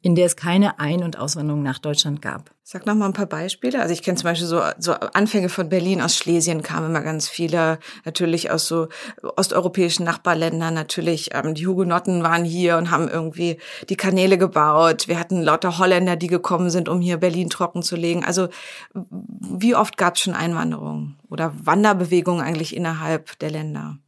in 0.00 0.14
der 0.14 0.26
es 0.26 0.36
keine 0.36 0.78
Ein- 0.78 1.02
und 1.02 1.18
Auswanderung 1.18 1.62
nach 1.62 1.78
Deutschland 1.78 2.22
gab. 2.22 2.50
Sag 2.62 2.86
noch 2.86 2.94
mal 2.94 3.06
ein 3.06 3.14
paar 3.14 3.26
Beispiele. 3.26 3.80
Also 3.80 3.94
ich 3.94 4.02
kenne 4.02 4.16
zum 4.16 4.24
Beispiel 4.24 4.46
so, 4.46 4.60
so 4.78 4.92
Anfänge 4.92 5.48
von 5.48 5.68
Berlin 5.68 6.02
aus 6.02 6.16
Schlesien 6.16 6.62
kamen 6.62 6.90
immer 6.90 7.00
ganz 7.00 7.28
viele, 7.28 7.78
natürlich 8.04 8.50
aus 8.50 8.68
so 8.68 8.88
osteuropäischen 9.36 10.04
Nachbarländern. 10.04 10.74
Natürlich, 10.74 11.30
ähm, 11.32 11.54
die 11.54 11.66
Hugenotten 11.66 12.22
waren 12.22 12.44
hier 12.44 12.76
und 12.76 12.90
haben 12.90 13.08
irgendwie 13.08 13.58
die 13.88 13.96
Kanäle 13.96 14.38
gebaut. 14.38 15.08
Wir 15.08 15.18
hatten 15.18 15.42
lauter 15.42 15.78
Holländer, 15.78 16.16
die 16.16 16.26
gekommen 16.26 16.70
sind, 16.70 16.88
um 16.88 17.00
hier 17.00 17.16
Berlin 17.16 17.48
trocken 17.48 17.82
zu 17.82 17.96
legen. 17.96 18.24
Also 18.24 18.48
wie 18.94 19.74
oft 19.74 19.96
gab 19.96 20.14
es 20.14 20.20
schon 20.20 20.34
Einwanderung 20.34 21.16
oder 21.28 21.52
Wanderbewegungen 21.64 22.44
eigentlich 22.44 22.76
innerhalb 22.76 23.38
der 23.38 23.50
Länder? 23.50 23.98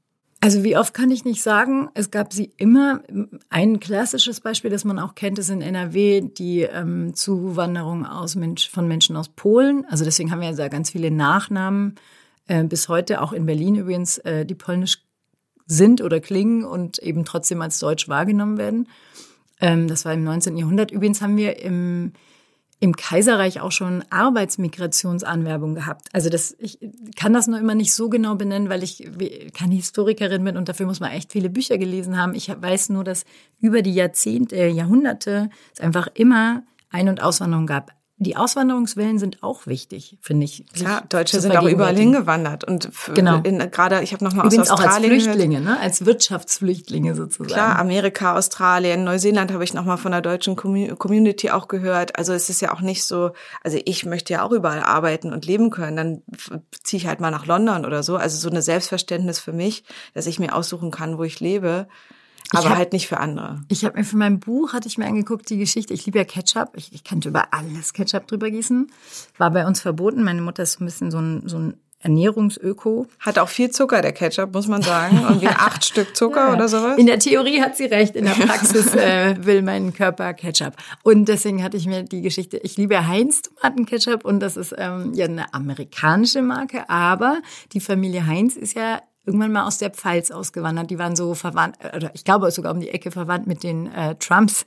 Also 0.43 0.65
wie 0.65 0.77
oft 0.77 0.95
kann 0.95 1.11
ich 1.11 1.27
nicht 1.27 1.43
sagen, 1.43 1.91
es 1.93 2.11
gab 2.11 2.33
sie 2.33 2.51
immer. 2.57 3.03
Ein 3.51 3.79
klassisches 3.79 4.41
Beispiel, 4.41 4.71
das 4.71 4.87
man 4.87 4.99
auch 4.99 5.15
kennt, 5.15 5.39
ist 5.39 5.51
in 5.51 5.61
NRW 5.61 6.23
die 6.23 6.63
ähm, 6.63 7.13
Zuwanderung 7.15 8.07
aus 8.07 8.37
Mensch, 8.37 8.71
von 8.71 8.89
Menschen 8.89 9.17
aus 9.17 9.29
Polen. 9.29 9.85
Also 9.91 10.05
deswegen 10.05 10.31
haben 10.31 10.41
wir 10.41 10.49
ja 10.49 10.57
da 10.57 10.69
ganz 10.69 10.91
viele 10.91 11.11
Nachnamen 11.11 11.97
äh, 12.47 12.65
bis 12.65 12.89
heute, 12.89 13.21
auch 13.21 13.35
in 13.35 13.45
Berlin 13.45 13.77
übrigens, 13.77 14.17
äh, 14.19 14.47
die 14.47 14.55
polnisch 14.55 15.03
sind 15.67 16.01
oder 16.01 16.21
klingen 16.21 16.65
und 16.65 16.99
eben 17.01 17.27
trotzdem 17.27 17.61
als 17.61 17.79
deutsch 17.79 18.09
wahrgenommen 18.09 18.57
werden. 18.57 18.89
Ähm, 19.61 19.89
das 19.89 20.07
war 20.07 20.15
im 20.15 20.25
19. 20.25 20.57
Jahrhundert. 20.57 20.91
Übrigens 20.91 21.21
haben 21.21 21.37
wir 21.37 21.61
im 21.63 22.13
im 22.81 22.97
Kaiserreich 22.97 23.61
auch 23.61 23.73
schon 23.73 24.03
Arbeitsmigrationsanwerbung 24.09 25.75
gehabt. 25.75 26.09
Also 26.13 26.31
das, 26.31 26.57
ich 26.59 26.79
kann 27.15 27.35
das 27.35 27.47
nur 27.47 27.59
immer 27.59 27.75
nicht 27.75 27.93
so 27.93 28.09
genau 28.09 28.37
benennen, 28.37 28.71
weil 28.71 28.83
ich 28.83 29.07
keine 29.55 29.75
Historikerin 29.75 30.43
bin 30.43 30.57
und 30.57 30.69
dafür 30.69 30.87
muss 30.87 30.99
man 30.99 31.13
echt 31.13 31.31
viele 31.31 31.51
Bücher 31.51 31.77
gelesen 31.77 32.17
haben. 32.17 32.35
Ich 32.35 32.49
weiß 32.49 32.89
nur, 32.89 33.05
dass 33.05 33.27
über 33.61 33.83
die 33.83 33.95
Jahrzehnte, 33.95 34.67
Jahrhunderte 34.67 35.51
es 35.75 35.81
einfach 35.81 36.09
immer 36.15 36.63
Ein- 36.89 37.11
und 37.11 37.23
Auswanderung 37.23 37.67
gab 37.67 37.93
die 38.23 38.37
Auswanderungswellen 38.37 39.19
sind 39.19 39.43
auch 39.43 39.67
wichtig, 39.67 40.19
finde 40.21 40.45
ich. 40.45 40.67
Klar, 40.75 41.03
Deutsche 41.09 41.41
sind 41.41 41.57
auch 41.57 41.67
überall 41.67 41.97
hingewandert 41.97 42.65
und 42.65 42.91
genau. 43.15 43.41
gerade 43.41 44.03
ich 44.03 44.13
habe 44.13 44.23
noch 44.23 44.35
mal 44.35 44.47
aus 44.47 44.53
Übrigens 44.53 44.71
Australien 44.71 45.11
auch 45.11 45.17
als 45.17 45.25
Flüchtlinge, 45.25 45.61
ne? 45.63 45.81
als 45.81 46.05
Wirtschaftsflüchtlinge 46.05 47.15
sozusagen. 47.15 47.49
Klar, 47.49 47.79
Amerika, 47.79 48.37
Australien, 48.37 49.05
Neuseeland 49.05 49.51
habe 49.53 49.65
ich 49.65 49.73
noch 49.73 49.87
mal 49.87 49.97
von 49.97 50.13
der 50.13 50.21
deutschen 50.21 50.55
Community 50.55 51.51
auch 51.51 51.67
gehört. 51.67 52.19
Also 52.19 52.35
es 52.35 52.51
ist 52.51 52.61
ja 52.61 52.75
auch 52.75 52.83
nicht 52.83 53.05
so, 53.05 53.31
also 53.65 53.79
ich 53.87 54.05
möchte 54.05 54.35
ja 54.35 54.43
auch 54.43 54.53
überall 54.53 54.83
arbeiten 54.83 55.33
und 55.33 55.47
leben 55.47 55.71
können, 55.71 55.97
dann 55.97 56.23
ziehe 56.83 56.99
ich 56.99 57.07
halt 57.07 57.21
mal 57.21 57.31
nach 57.31 57.47
London 57.47 57.87
oder 57.87 58.03
so. 58.03 58.17
Also 58.17 58.37
so 58.37 58.51
eine 58.51 58.61
Selbstverständnis 58.61 59.39
für 59.39 59.55
mich, 59.55 59.83
dass 60.13 60.27
ich 60.27 60.39
mir 60.39 60.55
aussuchen 60.55 60.91
kann, 60.91 61.17
wo 61.17 61.25
ich 61.25 61.41
lebe 61.41 61.89
aber 62.51 62.71
hab, 62.71 62.77
halt 62.77 62.93
nicht 62.93 63.09
für 63.09 63.19
andere. 63.19 63.63
Ich 63.69 63.85
habe 63.85 63.99
mir 63.99 64.05
für 64.05 64.17
mein 64.17 64.41
Buch, 64.41 64.73
hatte 64.73 64.89
ich 64.89 64.99
mir 64.99 65.07
angeguckt, 65.07 65.49
die 65.51 65.59
Geschichte, 65.59 65.95
ich 65.95 66.07
liebe 66.07 66.19
ja 66.19 66.25
Ketchup, 66.25 66.71
ich, 66.75 66.93
ich 66.93 67.05
könnte 67.05 67.29
über 67.29 67.53
alles 67.53 67.93
Ketchup 67.93 68.27
drüber 68.27 68.51
gießen. 68.51 68.91
War 69.39 69.51
bei 69.51 69.67
uns 69.67 69.81
verboten, 69.81 70.23
meine 70.25 70.43
Mutter 70.43 70.63
ist 70.63 70.73
so 70.73 70.85
ein 70.85 70.87
bisschen 70.87 71.11
so 71.11 71.19
ein, 71.19 71.43
so 71.47 71.59
ein 71.59 71.75
Ernährungsöko. 72.03 73.07
Hat 73.19 73.39
auch 73.39 73.49
viel 73.49 73.71
Zucker, 73.71 74.01
der 74.01 74.13
Ketchup, 74.13 74.55
muss 74.55 74.67
man 74.69 74.81
sagen. 74.81 75.21
Irgendwie 75.23 75.49
acht 75.49 75.85
Stück 75.85 76.17
Zucker 76.17 76.49
ja. 76.49 76.55
oder 76.55 76.67
sowas. 76.69 76.97
In 76.97 77.07
der 77.07 77.19
Theorie 77.19 77.61
hat 77.61 77.77
sie 77.77 77.85
recht, 77.85 78.17
in 78.17 78.25
der 78.25 78.33
Praxis 78.33 78.95
äh, 78.95 79.37
will 79.45 79.63
mein 79.63 79.93
Körper 79.93 80.33
Ketchup. 80.33 80.75
Und 81.03 81.29
deswegen 81.29 81.63
hatte 81.63 81.77
ich 81.77 81.87
mir 81.87 82.03
die 82.03 82.23
Geschichte, 82.23 82.57
ich 82.57 82.77
liebe 82.79 83.07
Heinz 83.07 83.43
Tomatenketchup 83.43 84.25
und 84.25 84.41
das 84.41 84.57
ist 84.57 84.75
ähm, 84.77 85.13
ja 85.15 85.27
eine 85.27 85.53
amerikanische 85.53 86.41
Marke, 86.41 86.89
aber 86.89 87.43
die 87.73 87.81
Familie 87.81 88.27
Heinz 88.27 88.57
ist 88.57 88.75
ja 88.75 89.01
irgendwann 89.31 89.53
mal 89.53 89.67
aus 89.67 89.79
der 89.79 89.91
Pfalz 89.91 90.31
ausgewandert. 90.31 90.91
Die 90.91 90.99
waren 90.99 91.15
so 91.15 91.35
verwandt, 91.35 91.77
oder 91.97 92.11
ich 92.15 92.25
glaube 92.25 92.51
sogar 92.51 92.73
um 92.73 92.81
die 92.81 92.91
Ecke 92.91 93.11
verwandt 93.11 93.47
mit 93.47 93.63
den 93.63 93.87
äh, 93.93 94.17
Trumps, 94.17 94.67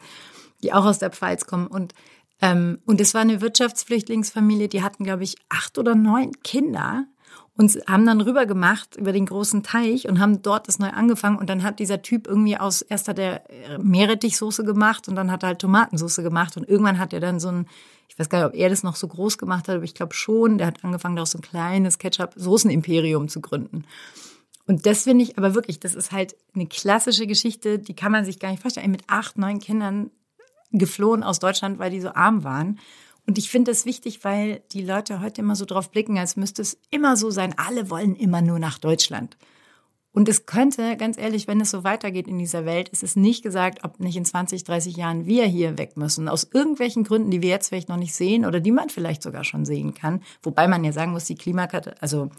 die 0.63 0.71
auch 0.71 0.85
aus 0.85 0.99
der 0.99 1.11
Pfalz 1.11 1.45
kommen. 1.45 1.67
Und 1.67 1.93
ähm, 2.41 2.79
und 2.85 2.99
es 2.99 3.13
war 3.13 3.21
eine 3.21 3.41
Wirtschaftsflüchtlingsfamilie, 3.41 4.67
die 4.67 4.83
hatten, 4.83 5.03
glaube 5.03 5.23
ich, 5.23 5.35
acht 5.49 5.77
oder 5.77 5.95
neun 5.95 6.31
Kinder 6.43 7.05
und 7.55 7.71
haben 7.87 8.05
dann 8.05 8.21
rüber 8.21 8.45
gemacht 8.45 8.95
über 8.97 9.11
den 9.11 9.27
großen 9.27 9.63
Teich 9.63 10.07
und 10.07 10.19
haben 10.19 10.41
dort 10.41 10.67
das 10.67 10.79
neu 10.79 10.89
angefangen. 10.89 11.37
Und 11.37 11.49
dann 11.49 11.63
hat 11.63 11.79
dieser 11.79 12.01
Typ 12.01 12.27
irgendwie 12.27 12.57
aus 12.57 12.81
erst 12.81 13.07
hat 13.07 13.19
er 13.19 13.49
äh, 13.49 13.77
Meerrettichsoße 13.77 14.63
gemacht 14.63 15.07
und 15.07 15.15
dann 15.15 15.31
hat 15.31 15.43
er 15.43 15.49
halt 15.49 15.59
Tomatensoße 15.59 16.23
gemacht. 16.23 16.57
Und 16.57 16.67
irgendwann 16.67 16.99
hat 16.99 17.13
er 17.13 17.19
dann 17.19 17.39
so 17.39 17.49
ein, 17.49 17.67
ich 18.09 18.17
weiß 18.17 18.29
gar 18.29 18.39
nicht, 18.39 18.47
ob 18.47 18.55
er 18.55 18.69
das 18.69 18.83
noch 18.83 18.95
so 18.95 19.07
groß 19.07 19.37
gemacht 19.37 19.67
hat, 19.67 19.75
aber 19.75 19.83
ich 19.85 19.93
glaube 19.93 20.15
schon, 20.15 20.57
der 20.57 20.67
hat 20.67 20.83
angefangen, 20.83 21.15
da 21.15 21.21
auch 21.21 21.27
so 21.27 21.37
ein 21.37 21.43
kleines 21.43 21.99
Ketchup-Soßen-Imperium 21.99 23.29
zu 23.29 23.39
gründen. 23.39 23.85
Und 24.65 24.85
das 24.85 25.03
finde 25.03 25.23
ich 25.23 25.37
aber 25.37 25.55
wirklich, 25.55 25.79
das 25.79 25.93
ist 25.93 26.11
halt 26.11 26.35
eine 26.55 26.67
klassische 26.67 27.27
Geschichte, 27.27 27.79
die 27.79 27.95
kann 27.95 28.11
man 28.11 28.25
sich 28.25 28.39
gar 28.39 28.49
nicht 28.51 28.61
vorstellen. 28.61 28.91
Mit 28.91 29.03
acht, 29.07 29.37
neun 29.37 29.59
Kindern 29.59 30.11
geflohen 30.71 31.23
aus 31.23 31.39
Deutschland, 31.39 31.79
weil 31.79 31.91
die 31.91 32.01
so 32.01 32.09
arm 32.09 32.43
waren. 32.43 32.79
Und 33.25 33.37
ich 33.37 33.49
finde 33.49 33.71
das 33.71 33.85
wichtig, 33.85 34.23
weil 34.23 34.61
die 34.71 34.81
Leute 34.81 35.21
heute 35.21 35.41
immer 35.41 35.55
so 35.55 35.65
drauf 35.65 35.91
blicken, 35.91 36.17
als 36.17 36.35
müsste 36.35 36.61
es 36.61 36.77
immer 36.91 37.15
so 37.15 37.29
sein, 37.29 37.53
alle 37.57 37.89
wollen 37.89 38.15
immer 38.15 38.41
nur 38.41 38.59
nach 38.59 38.79
Deutschland. 38.79 39.37
Und 40.15 40.29
es 40.29 40.45
könnte, 40.45 40.95
ganz 40.95 41.17
ehrlich, 41.17 41.47
wenn 41.47 41.59
es 41.59 41.71
so 41.71 41.83
weitergeht 41.83 42.27
in 42.27 42.37
dieser 42.37 42.65
Welt, 42.65 42.87
ist 42.89 43.01
es 43.01 43.15
nicht 43.15 43.41
gesagt, 43.41 43.83
ob 43.83 43.99
nicht 43.99 44.15
in 44.15 44.25
20, 44.25 44.63
30 44.63 44.95
Jahren 44.95 45.25
wir 45.25 45.45
hier 45.45 45.79
weg 45.79 45.97
müssen. 45.97 46.29
Aus 46.29 46.47
irgendwelchen 46.53 47.03
Gründen, 47.03 47.31
die 47.31 47.41
wir 47.41 47.49
jetzt 47.49 47.69
vielleicht 47.69 47.89
noch 47.89 47.97
nicht 47.97 48.13
sehen 48.13 48.45
oder 48.45 48.59
die 48.59 48.71
man 48.71 48.89
vielleicht 48.89 49.23
sogar 49.23 49.43
schon 49.43 49.65
sehen 49.65 49.95
kann. 49.95 50.21
Wobei 50.43 50.67
man 50.67 50.83
ja 50.83 50.91
sagen 50.91 51.13
muss, 51.13 51.25
die 51.25 51.35
Klimakatastrophe, 51.35 52.01
also 52.01 52.29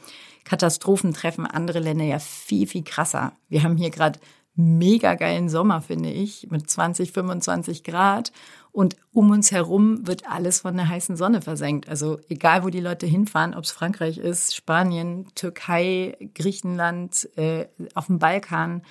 Katastrophen 0.44 1.12
treffen 1.12 1.46
andere 1.46 1.80
Länder 1.80 2.04
ja 2.04 2.18
viel, 2.18 2.66
viel 2.66 2.84
krasser. 2.84 3.32
Wir 3.48 3.62
haben 3.62 3.76
hier 3.76 3.90
gerade 3.90 4.18
mega 4.56 5.14
geilen 5.14 5.48
Sommer, 5.48 5.80
finde 5.80 6.10
ich, 6.10 6.48
mit 6.50 6.70
20, 6.70 7.12
25 7.12 7.82
Grad. 7.82 8.32
Und 8.70 8.96
um 9.12 9.30
uns 9.30 9.52
herum 9.52 10.06
wird 10.06 10.28
alles 10.28 10.60
von 10.60 10.76
der 10.76 10.88
heißen 10.88 11.16
Sonne 11.16 11.42
versenkt. 11.42 11.88
Also 11.88 12.18
egal, 12.28 12.64
wo 12.64 12.70
die 12.70 12.80
Leute 12.80 13.06
hinfahren, 13.06 13.54
ob 13.54 13.64
es 13.64 13.70
Frankreich 13.70 14.18
ist, 14.18 14.54
Spanien, 14.54 15.26
Türkei, 15.34 16.16
Griechenland, 16.34 17.28
äh, 17.36 17.66
auf 17.94 18.06
dem 18.06 18.18
Balkan, 18.18 18.82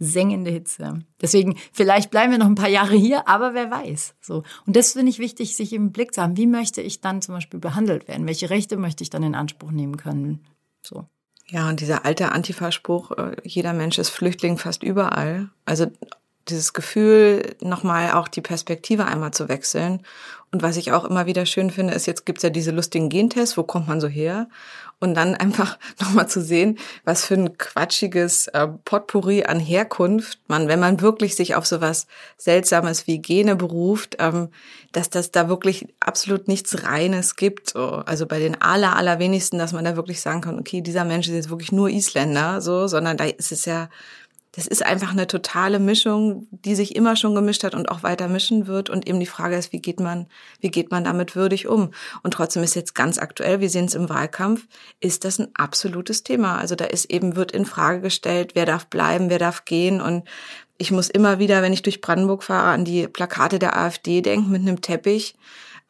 sengende 0.00 0.50
Hitze. 0.50 1.00
Deswegen, 1.20 1.56
vielleicht 1.72 2.10
bleiben 2.10 2.32
wir 2.32 2.38
noch 2.38 2.46
ein 2.46 2.54
paar 2.54 2.68
Jahre 2.68 2.96
hier, 2.96 3.28
aber 3.28 3.54
wer 3.54 3.70
weiß. 3.70 4.14
So. 4.20 4.42
Und 4.66 4.74
das 4.74 4.94
finde 4.94 5.10
ich 5.10 5.18
wichtig, 5.18 5.54
sich 5.54 5.72
im 5.74 5.92
Blick 5.92 6.14
zu 6.14 6.22
haben. 6.22 6.36
Wie 6.36 6.46
möchte 6.46 6.80
ich 6.80 7.00
dann 7.00 7.20
zum 7.20 7.34
Beispiel 7.34 7.60
behandelt 7.60 8.08
werden? 8.08 8.26
Welche 8.26 8.50
Rechte 8.50 8.76
möchte 8.78 9.04
ich 9.04 9.10
dann 9.10 9.22
in 9.22 9.34
Anspruch 9.34 9.70
nehmen 9.70 9.96
können? 9.96 10.40
So. 10.82 11.06
Ja, 11.48 11.68
und 11.68 11.80
dieser 11.80 12.04
alte 12.04 12.32
Antifa-Spruch, 12.32 13.10
äh, 13.12 13.36
jeder 13.42 13.72
Mensch 13.72 13.98
ist 13.98 14.10
Flüchtling 14.10 14.56
fast 14.56 14.82
überall. 14.82 15.48
Also 15.64 15.86
dieses 16.50 16.72
Gefühl, 16.72 17.56
nochmal 17.60 18.12
auch 18.12 18.28
die 18.28 18.40
Perspektive 18.40 19.06
einmal 19.06 19.32
zu 19.32 19.48
wechseln. 19.48 20.02
Und 20.52 20.62
was 20.62 20.76
ich 20.76 20.92
auch 20.92 21.04
immer 21.04 21.26
wieder 21.26 21.46
schön 21.46 21.70
finde, 21.70 21.94
ist, 21.94 22.06
jetzt 22.06 22.26
gibt's 22.26 22.42
ja 22.42 22.50
diese 22.50 22.72
lustigen 22.72 23.08
Gentests, 23.08 23.56
wo 23.56 23.62
kommt 23.62 23.88
man 23.88 24.00
so 24.00 24.08
her? 24.08 24.48
und 25.00 25.14
dann 25.14 25.34
einfach 25.36 25.78
nochmal 25.98 26.28
zu 26.28 26.40
sehen, 26.40 26.78
was 27.04 27.24
für 27.24 27.34
ein 27.34 27.58
quatschiges 27.58 28.46
äh, 28.48 28.68
Potpourri 28.84 29.44
an 29.44 29.58
Herkunft 29.58 30.38
man, 30.46 30.68
wenn 30.68 30.78
man 30.78 31.00
wirklich 31.00 31.34
sich 31.34 31.56
auf 31.56 31.66
sowas 31.66 32.06
Seltsames 32.36 33.06
wie 33.06 33.18
Gene 33.18 33.56
beruft, 33.56 34.16
ähm, 34.20 34.50
dass 34.92 35.10
das 35.10 35.30
da 35.30 35.48
wirklich 35.48 35.88
absolut 35.98 36.46
nichts 36.48 36.84
Reines 36.84 37.36
gibt. 37.36 37.70
So. 37.70 37.86
Also 37.86 38.26
bei 38.26 38.38
den 38.38 38.60
aller, 38.60 38.96
allerwenigsten, 38.96 39.58
dass 39.58 39.72
man 39.72 39.84
da 39.84 39.96
wirklich 39.96 40.20
sagen 40.20 40.40
kann, 40.40 40.58
okay, 40.58 40.80
dieser 40.82 41.04
Mensch 41.04 41.28
ist 41.28 41.34
jetzt 41.34 41.50
wirklich 41.50 41.72
nur 41.72 41.88
Isländer, 41.88 42.60
so, 42.60 42.86
sondern 42.86 43.16
da 43.16 43.24
ist 43.24 43.52
es 43.52 43.64
ja 43.64 43.88
das 44.52 44.66
ist 44.66 44.84
einfach 44.84 45.12
eine 45.12 45.28
totale 45.28 45.78
Mischung, 45.78 46.48
die 46.50 46.74
sich 46.74 46.96
immer 46.96 47.14
schon 47.14 47.36
gemischt 47.36 47.62
hat 47.62 47.74
und 47.74 47.88
auch 47.88 48.02
weiter 48.02 48.26
mischen 48.26 48.66
wird. 48.66 48.90
Und 48.90 49.06
eben 49.06 49.20
die 49.20 49.26
Frage 49.26 49.56
ist, 49.56 49.72
wie 49.72 49.80
geht 49.80 50.00
man, 50.00 50.26
wie 50.60 50.70
geht 50.70 50.90
man 50.90 51.04
damit 51.04 51.36
würdig 51.36 51.68
um? 51.68 51.92
Und 52.24 52.34
trotzdem 52.34 52.64
ist 52.64 52.74
jetzt 52.74 52.96
ganz 52.96 53.18
aktuell, 53.18 53.60
wir 53.60 53.70
sehen 53.70 53.84
es 53.84 53.94
im 53.94 54.08
Wahlkampf, 54.08 54.66
ist 54.98 55.24
das 55.24 55.38
ein 55.38 55.48
absolutes 55.54 56.24
Thema. 56.24 56.58
Also 56.58 56.74
da 56.74 56.86
ist 56.86 57.10
eben, 57.12 57.36
wird 57.36 57.52
in 57.52 57.64
Frage 57.64 58.00
gestellt, 58.00 58.52
wer 58.54 58.66
darf 58.66 58.88
bleiben, 58.88 59.30
wer 59.30 59.38
darf 59.38 59.64
gehen. 59.64 60.00
Und 60.00 60.24
ich 60.78 60.90
muss 60.90 61.08
immer 61.08 61.38
wieder, 61.38 61.62
wenn 61.62 61.72
ich 61.72 61.82
durch 61.82 62.00
Brandenburg 62.00 62.42
fahre, 62.42 62.70
an 62.70 62.84
die 62.84 63.06
Plakate 63.06 63.60
der 63.60 63.76
AfD 63.76 64.20
denken 64.20 64.50
mit 64.50 64.62
einem 64.62 64.80
Teppich, 64.80 65.36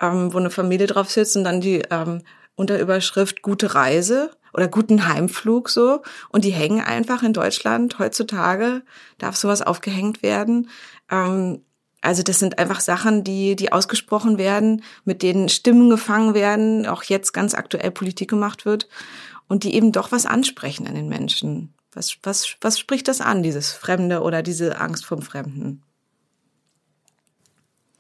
ähm, 0.03 0.35
wo 0.35 0.39
eine 0.39 0.51
Familie 0.51 0.87
drauf 0.87 1.11
sitzt 1.11 1.35
und 1.35 1.45
dann 1.45 1.63
die 1.63 1.83
ähm, 1.91 2.23
Unterüberschrift 2.61 3.43
Gute 3.43 3.75
Reise 3.75 4.31
oder 4.53 4.69
guten 4.69 5.09
Heimflug 5.09 5.69
so. 5.69 6.03
Und 6.29 6.45
die 6.45 6.51
hängen 6.51 6.81
einfach 6.81 7.23
in 7.23 7.33
Deutschland 7.33 7.99
heutzutage, 7.99 8.83
darf 9.19 9.37
sowas 9.37 9.63
aufgehängt 9.63 10.23
werden. 10.23 10.69
Ähm, 11.11 11.63
also 12.03 12.23
das 12.23 12.39
sind 12.39 12.59
einfach 12.59 12.81
Sachen, 12.81 13.25
die, 13.25 13.57
die 13.57 13.73
ausgesprochen 13.73 14.39
werden, 14.39 14.83
mit 15.05 15.23
denen 15.23 15.49
Stimmen 15.49 15.91
gefangen 15.91 16.35
werden, 16.35 16.87
auch 16.87 17.03
jetzt 17.03 17.33
ganz 17.33 17.55
aktuell 17.55 17.91
Politik 17.91 18.31
gemacht 18.31 18.65
wird 18.65 18.89
und 19.49 19.65
die 19.65 19.75
eben 19.75 19.93
doch 19.93 20.13
was 20.13 20.25
ansprechen 20.25 20.87
an 20.87 20.95
den 20.95 21.09
Menschen. 21.09 21.75
Was, 21.93 22.17
was, 22.23 22.57
was 22.61 22.79
spricht 22.79 23.09
das 23.09 23.21
an, 23.21 23.43
dieses 23.43 23.73
Fremde 23.73 24.23
oder 24.23 24.43
diese 24.43 24.81
Angst 24.81 25.05
vom 25.05 25.23
Fremden? 25.23 25.83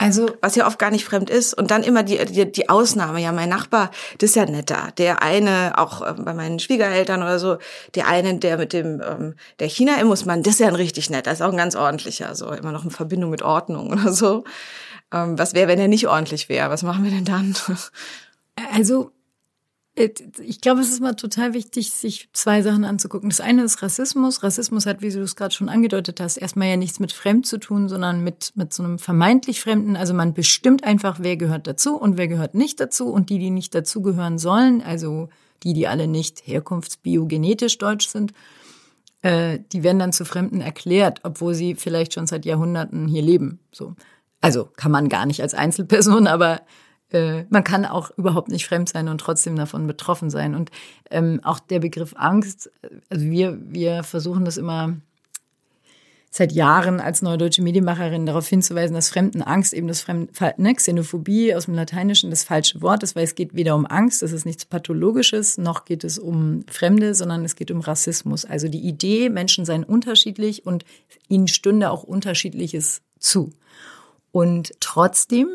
Also, 0.00 0.30
was 0.40 0.56
ja 0.56 0.66
oft 0.66 0.78
gar 0.78 0.90
nicht 0.90 1.04
fremd 1.04 1.28
ist. 1.28 1.52
Und 1.52 1.70
dann 1.70 1.82
immer 1.82 2.02
die, 2.02 2.24
die, 2.24 2.50
die 2.50 2.70
Ausnahme. 2.70 3.20
Ja, 3.20 3.32
mein 3.32 3.50
Nachbar, 3.50 3.90
das 4.16 4.30
ist 4.30 4.36
ja 4.36 4.46
netter. 4.46 4.92
Der 4.96 5.22
eine, 5.22 5.74
auch 5.76 6.00
äh, 6.00 6.14
bei 6.14 6.32
meinen 6.32 6.58
Schwiegereltern 6.58 7.22
oder 7.22 7.38
so, 7.38 7.58
der 7.94 8.08
eine, 8.08 8.38
der 8.38 8.56
mit 8.56 8.72
dem, 8.72 9.02
ähm, 9.06 9.34
der 9.58 9.68
China-Immusmann, 9.68 10.42
das 10.42 10.54
ist 10.54 10.60
ja 10.60 10.68
ein 10.68 10.74
richtig 10.74 11.10
netter. 11.10 11.28
Das 11.28 11.40
ist 11.40 11.46
auch 11.46 11.50
ein 11.50 11.58
ganz 11.58 11.76
ordentlicher. 11.76 12.34
So, 12.34 12.50
immer 12.50 12.72
noch 12.72 12.84
in 12.84 12.90
Verbindung 12.90 13.28
mit 13.28 13.42
Ordnung 13.42 13.92
oder 13.92 14.10
so. 14.10 14.44
Ähm, 15.12 15.38
was 15.38 15.52
wäre, 15.52 15.68
wenn 15.68 15.78
er 15.78 15.88
nicht 15.88 16.08
ordentlich 16.08 16.48
wäre? 16.48 16.70
Was 16.70 16.82
machen 16.82 17.04
wir 17.04 17.10
denn 17.10 17.26
dann? 17.26 17.54
Also, 18.74 19.10
ich 20.00 20.60
glaube, 20.60 20.80
es 20.80 20.90
ist 20.90 21.00
mal 21.00 21.14
total 21.14 21.54
wichtig, 21.54 21.92
sich 21.92 22.28
zwei 22.32 22.62
Sachen 22.62 22.84
anzugucken. 22.84 23.28
Das 23.30 23.40
eine 23.40 23.62
ist 23.62 23.82
Rassismus. 23.82 24.42
Rassismus 24.42 24.86
hat, 24.86 25.02
wie 25.02 25.10
du 25.10 25.20
es 25.22 25.36
gerade 25.36 25.54
schon 25.54 25.68
angedeutet 25.68 26.20
hast, 26.20 26.36
erstmal 26.36 26.68
ja 26.68 26.76
nichts 26.76 27.00
mit 27.00 27.12
Fremd 27.12 27.46
zu 27.46 27.58
tun, 27.58 27.88
sondern 27.88 28.24
mit, 28.24 28.52
mit 28.54 28.72
so 28.72 28.82
einem 28.82 28.98
vermeintlich 28.98 29.60
Fremden. 29.60 29.96
Also 29.96 30.14
man 30.14 30.34
bestimmt 30.34 30.84
einfach, 30.84 31.18
wer 31.20 31.36
gehört 31.36 31.66
dazu 31.66 31.96
und 31.96 32.16
wer 32.16 32.28
gehört 32.28 32.54
nicht 32.54 32.80
dazu. 32.80 33.08
Und 33.08 33.30
die, 33.30 33.38
die 33.38 33.50
nicht 33.50 33.74
dazugehören 33.74 34.38
sollen, 34.38 34.82
also 34.82 35.28
die, 35.62 35.74
die 35.74 35.86
alle 35.86 36.06
nicht 36.06 36.46
herkunftsbiogenetisch 36.46 37.78
deutsch 37.78 38.08
sind, 38.08 38.32
äh, 39.22 39.58
die 39.72 39.82
werden 39.82 39.98
dann 39.98 40.12
zu 40.12 40.24
Fremden 40.24 40.60
erklärt, 40.60 41.20
obwohl 41.24 41.54
sie 41.54 41.74
vielleicht 41.74 42.14
schon 42.14 42.26
seit 42.26 42.44
Jahrhunderten 42.44 43.06
hier 43.08 43.22
leben. 43.22 43.60
So. 43.72 43.94
Also 44.40 44.64
kann 44.64 44.92
man 44.92 45.08
gar 45.08 45.26
nicht 45.26 45.42
als 45.42 45.54
Einzelperson, 45.54 46.26
aber 46.28 46.62
äh, 47.10 47.44
man 47.50 47.64
kann 47.64 47.84
auch 47.84 48.10
überhaupt 48.16 48.48
nicht 48.48 48.66
fremd 48.66 48.88
sein 48.88 49.08
und 49.08 49.20
trotzdem 49.20 49.56
davon 49.56 49.86
betroffen 49.86 50.30
sein. 50.30 50.54
Und 50.54 50.70
ähm, 51.10 51.40
auch 51.42 51.60
der 51.60 51.80
Begriff 51.80 52.14
Angst, 52.16 52.70
also 53.08 53.24
wir, 53.26 53.58
wir 53.60 54.02
versuchen 54.02 54.44
das 54.44 54.56
immer 54.56 54.96
seit 56.32 56.52
Jahren 56.52 57.00
als 57.00 57.22
neue 57.22 57.38
deutsche 57.38 57.60
Medienmacherin 57.60 58.24
darauf 58.24 58.46
hinzuweisen, 58.46 58.94
dass 58.94 59.10
Fremdenangst 59.10 59.72
eben 59.72 59.88
das 59.88 60.00
Fremd, 60.00 60.30
ne, 60.58 60.74
Xenophobie 60.74 61.54
aus 61.56 61.64
dem 61.64 61.74
Lateinischen 61.74 62.30
das 62.30 62.44
falsche 62.44 62.80
Wort 62.82 63.02
ist, 63.02 63.16
weil 63.16 63.24
es 63.24 63.34
geht 63.34 63.54
weder 63.54 63.74
um 63.74 63.84
Angst, 63.84 64.22
das 64.22 64.30
ist 64.30 64.46
nichts 64.46 64.64
Pathologisches, 64.64 65.58
noch 65.58 65.84
geht 65.84 66.04
es 66.04 66.20
um 66.20 66.64
Fremde, 66.70 67.16
sondern 67.16 67.44
es 67.44 67.56
geht 67.56 67.72
um 67.72 67.80
Rassismus. 67.80 68.44
Also 68.44 68.68
die 68.68 68.78
Idee, 68.78 69.28
Menschen 69.28 69.64
seien 69.64 69.82
unterschiedlich 69.82 70.64
und 70.64 70.84
ihnen 71.28 71.48
stünde 71.48 71.90
auch 71.90 72.04
Unterschiedliches 72.04 73.02
zu. 73.18 73.50
Und 74.30 74.72
trotzdem 74.78 75.48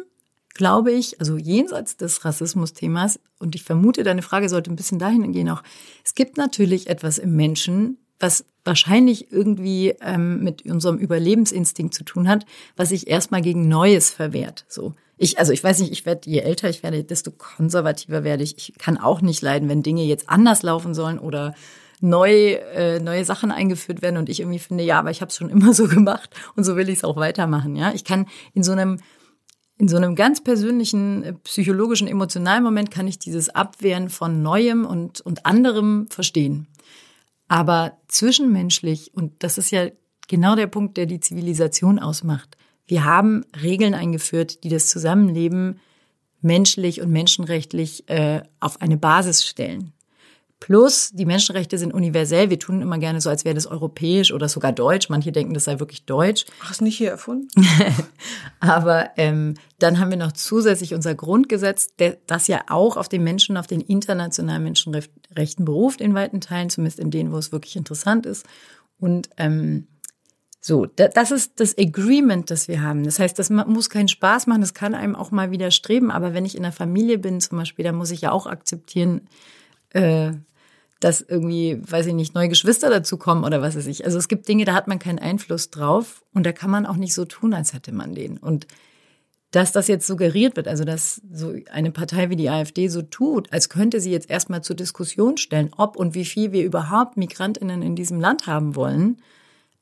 glaube 0.55 0.91
ich, 0.91 1.19
also 1.19 1.37
jenseits 1.37 1.97
des 1.97 2.25
Rassismus-Themas, 2.25 3.19
und 3.39 3.53
ich 3.53 3.63
vermute, 3.63 4.03
deine 4.03 4.23
Frage 4.23 4.49
sollte 4.49 4.71
ein 4.71 4.75
bisschen 4.75 4.97
dahin 4.97 5.31
gehen 5.31 5.49
auch, 5.49 5.61
es 6.03 6.15
gibt 6.15 6.37
natürlich 6.37 6.87
etwas 6.89 7.19
im 7.19 7.35
Menschen, 7.35 7.99
was 8.19 8.45
wahrscheinlich 8.63 9.31
irgendwie 9.31 9.93
ähm, 10.01 10.43
mit 10.43 10.65
unserem 10.65 10.97
Überlebensinstinkt 10.97 11.93
zu 11.93 12.03
tun 12.03 12.27
hat, 12.27 12.45
was 12.75 12.89
sich 12.89 13.07
erstmal 13.07 13.41
gegen 13.41 13.67
Neues 13.67 14.09
verwehrt. 14.09 14.65
So. 14.67 14.93
Ich, 15.17 15.37
also 15.37 15.51
ich 15.51 15.63
weiß 15.63 15.79
nicht, 15.79 15.91
ich 15.91 16.05
werde, 16.05 16.29
je 16.29 16.39
älter 16.39 16.69
ich 16.69 16.81
werde, 16.81 17.03
desto 17.03 17.31
konservativer 17.31 18.23
werde 18.23 18.43
ich. 18.43 18.57
Ich 18.57 18.77
kann 18.77 18.97
auch 18.97 19.21
nicht 19.21 19.41
leiden, 19.41 19.69
wenn 19.69 19.83
Dinge 19.83 20.03
jetzt 20.03 20.29
anders 20.29 20.63
laufen 20.63 20.93
sollen 20.93 21.19
oder 21.19 21.53
neu, 21.99 22.53
äh, 22.53 22.99
neue 22.99 23.25
Sachen 23.25 23.51
eingeführt 23.51 24.01
werden 24.01 24.17
und 24.17 24.29
ich 24.29 24.39
irgendwie 24.39 24.59
finde, 24.59 24.83
ja, 24.83 24.99
aber 24.99 25.11
ich 25.11 25.21
habe 25.21 25.29
es 25.29 25.37
schon 25.37 25.49
immer 25.49 25.73
so 25.73 25.87
gemacht 25.89 26.29
und 26.55 26.63
so 26.63 26.75
will 26.75 26.89
ich 26.89 26.99
es 26.99 27.03
auch 27.03 27.17
weitermachen. 27.17 27.75
Ja, 27.75 27.93
ich 27.93 28.05
kann 28.05 28.27
in 28.53 28.63
so 28.63 28.71
einem 28.71 28.99
in 29.77 29.87
so 29.87 29.97
einem 29.97 30.15
ganz 30.15 30.43
persönlichen, 30.43 31.23
äh, 31.23 31.33
psychologischen, 31.33 32.07
emotionalen 32.07 32.63
Moment 32.63 32.91
kann 32.91 33.07
ich 33.07 33.19
dieses 33.19 33.49
Abwehren 33.49 34.09
von 34.09 34.41
Neuem 34.41 34.85
und, 34.85 35.21
und 35.21 35.45
anderem 35.45 36.07
verstehen. 36.09 36.67
Aber 37.47 37.97
zwischenmenschlich, 38.07 39.13
und 39.13 39.43
das 39.43 39.57
ist 39.57 39.71
ja 39.71 39.87
genau 40.27 40.55
der 40.55 40.67
Punkt, 40.67 40.97
der 40.97 41.05
die 41.05 41.19
Zivilisation 41.19 41.99
ausmacht, 41.99 42.57
wir 42.87 43.03
haben 43.03 43.43
Regeln 43.61 43.93
eingeführt, 43.93 44.63
die 44.63 44.69
das 44.69 44.87
Zusammenleben 44.87 45.79
menschlich 46.41 47.01
und 47.01 47.11
menschenrechtlich 47.11 48.07
äh, 48.09 48.43
auf 48.59 48.81
eine 48.81 48.97
Basis 48.97 49.45
stellen. 49.45 49.94
Plus, 50.59 51.11
die 51.11 51.25
Menschenrechte 51.25 51.77
sind 51.77 51.93
universell. 51.93 52.49
Wir 52.49 52.57
tun 52.57 52.81
immer 52.81 52.97
gerne 52.97 53.19
so, 53.21 53.29
als 53.29 53.45
wäre 53.45 53.53
das 53.53 53.67
europäisch 53.67 54.31
oder 54.31 54.47
sogar 54.47 54.71
deutsch. 54.71 55.09
Manche 55.09 55.31
denken, 55.31 55.53
das 55.53 55.65
sei 55.65 55.79
wirklich 55.79 56.05
deutsch. 56.05 56.45
Ach, 56.63 56.71
ist 56.71 56.81
nicht 56.81 56.97
hier 56.97 57.11
erfunden? 57.11 57.47
Aber 58.61 59.09
ähm, 59.17 59.55
dann 59.79 59.99
haben 59.99 60.11
wir 60.11 60.17
noch 60.17 60.31
zusätzlich 60.31 60.93
unser 60.93 61.13
Grundgesetz, 61.13 61.89
der, 61.99 62.17
das 62.25 62.47
ja 62.47 62.61
auch 62.69 62.97
auf 62.97 63.09
den 63.09 63.23
Menschen, 63.23 63.57
auf 63.57 63.67
den 63.67 63.81
internationalen 63.81 64.63
Menschenrechten 64.63 65.65
beruft, 65.65 66.01
in 66.01 66.13
weiten 66.15 66.41
Teilen, 66.41 66.69
zumindest 66.69 66.99
in 66.99 67.11
denen, 67.11 67.31
wo 67.31 67.37
es 67.37 67.51
wirklich 67.51 67.75
interessant 67.75 68.25
ist. 68.25 68.45
Und 68.97 69.29
ähm, 69.37 69.87
so, 70.61 70.87
das 70.87 71.29
ist 71.29 71.59
das 71.59 71.77
Agreement, 71.77 72.49
das 72.49 72.67
wir 72.67 72.81
haben. 72.81 73.03
Das 73.03 73.19
heißt, 73.19 73.37
das 73.37 73.51
muss 73.51 73.91
keinen 73.91 74.07
Spaß 74.07 74.47
machen, 74.47 74.61
das 74.61 74.73
kann 74.73 74.95
einem 74.95 75.15
auch 75.15 75.29
mal 75.29 75.51
widerstreben. 75.51 76.09
Aber 76.09 76.33
wenn 76.33 76.43
ich 76.43 76.55
in 76.55 76.63
der 76.63 76.71
Familie 76.71 77.19
bin 77.19 77.39
zum 77.39 77.59
Beispiel, 77.59 77.85
dann 77.85 77.95
muss 77.95 78.09
ich 78.09 78.21
ja 78.21 78.31
auch 78.31 78.47
akzeptieren, 78.47 79.27
äh, 79.95 80.33
dass 80.99 81.21
irgendwie, 81.21 81.79
weiß 81.81 82.07
ich 82.07 82.13
nicht, 82.13 82.35
neue 82.35 82.49
Geschwister 82.49 82.89
dazukommen 82.89 83.43
oder 83.43 83.61
was 83.61 83.75
weiß 83.75 83.87
ich. 83.87 84.05
Also 84.05 84.17
es 84.17 84.27
gibt 84.27 84.47
Dinge, 84.47 84.65
da 84.65 84.73
hat 84.73 84.87
man 84.87 84.99
keinen 84.99 85.19
Einfluss 85.19 85.69
drauf 85.69 86.23
und 86.33 86.45
da 86.45 86.51
kann 86.51 86.69
man 86.69 86.85
auch 86.85 86.95
nicht 86.95 87.13
so 87.13 87.25
tun, 87.25 87.53
als 87.53 87.73
hätte 87.73 87.91
man 87.91 88.15
den. 88.15 88.37
Und 88.37 88.67
dass 89.51 89.71
das 89.71 89.87
jetzt 89.87 90.07
suggeriert 90.07 90.57
wird, 90.57 90.67
also 90.67 90.83
dass 90.83 91.21
so 91.31 91.53
eine 91.71 91.91
Partei 91.91 92.29
wie 92.29 92.35
die 92.35 92.49
AfD 92.49 92.87
so 92.89 93.01
tut, 93.01 93.53
als 93.53 93.69
könnte 93.69 94.01
sie 94.01 94.11
jetzt 94.11 94.29
erstmal 94.29 94.63
zur 94.63 94.75
Diskussion 94.75 95.37
stellen, 95.37 95.71
ob 95.77 95.95
und 95.95 96.13
wie 96.13 96.25
viel 96.25 96.51
wir 96.51 96.65
überhaupt 96.65 97.15
Migrantinnen 97.15 97.81
in 97.81 97.95
diesem 97.95 98.19
Land 98.19 98.47
haben 98.47 98.75
wollen, 98.75 99.21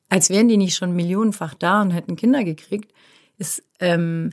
als 0.08 0.30
wären 0.30 0.48
die 0.48 0.58
nicht 0.58 0.76
schon 0.76 0.94
millionenfach 0.94 1.54
da 1.54 1.82
und 1.82 1.90
hätten 1.90 2.14
Kinder 2.14 2.44
gekriegt, 2.44 2.92
ist 3.38 3.64
ähm, 3.80 4.30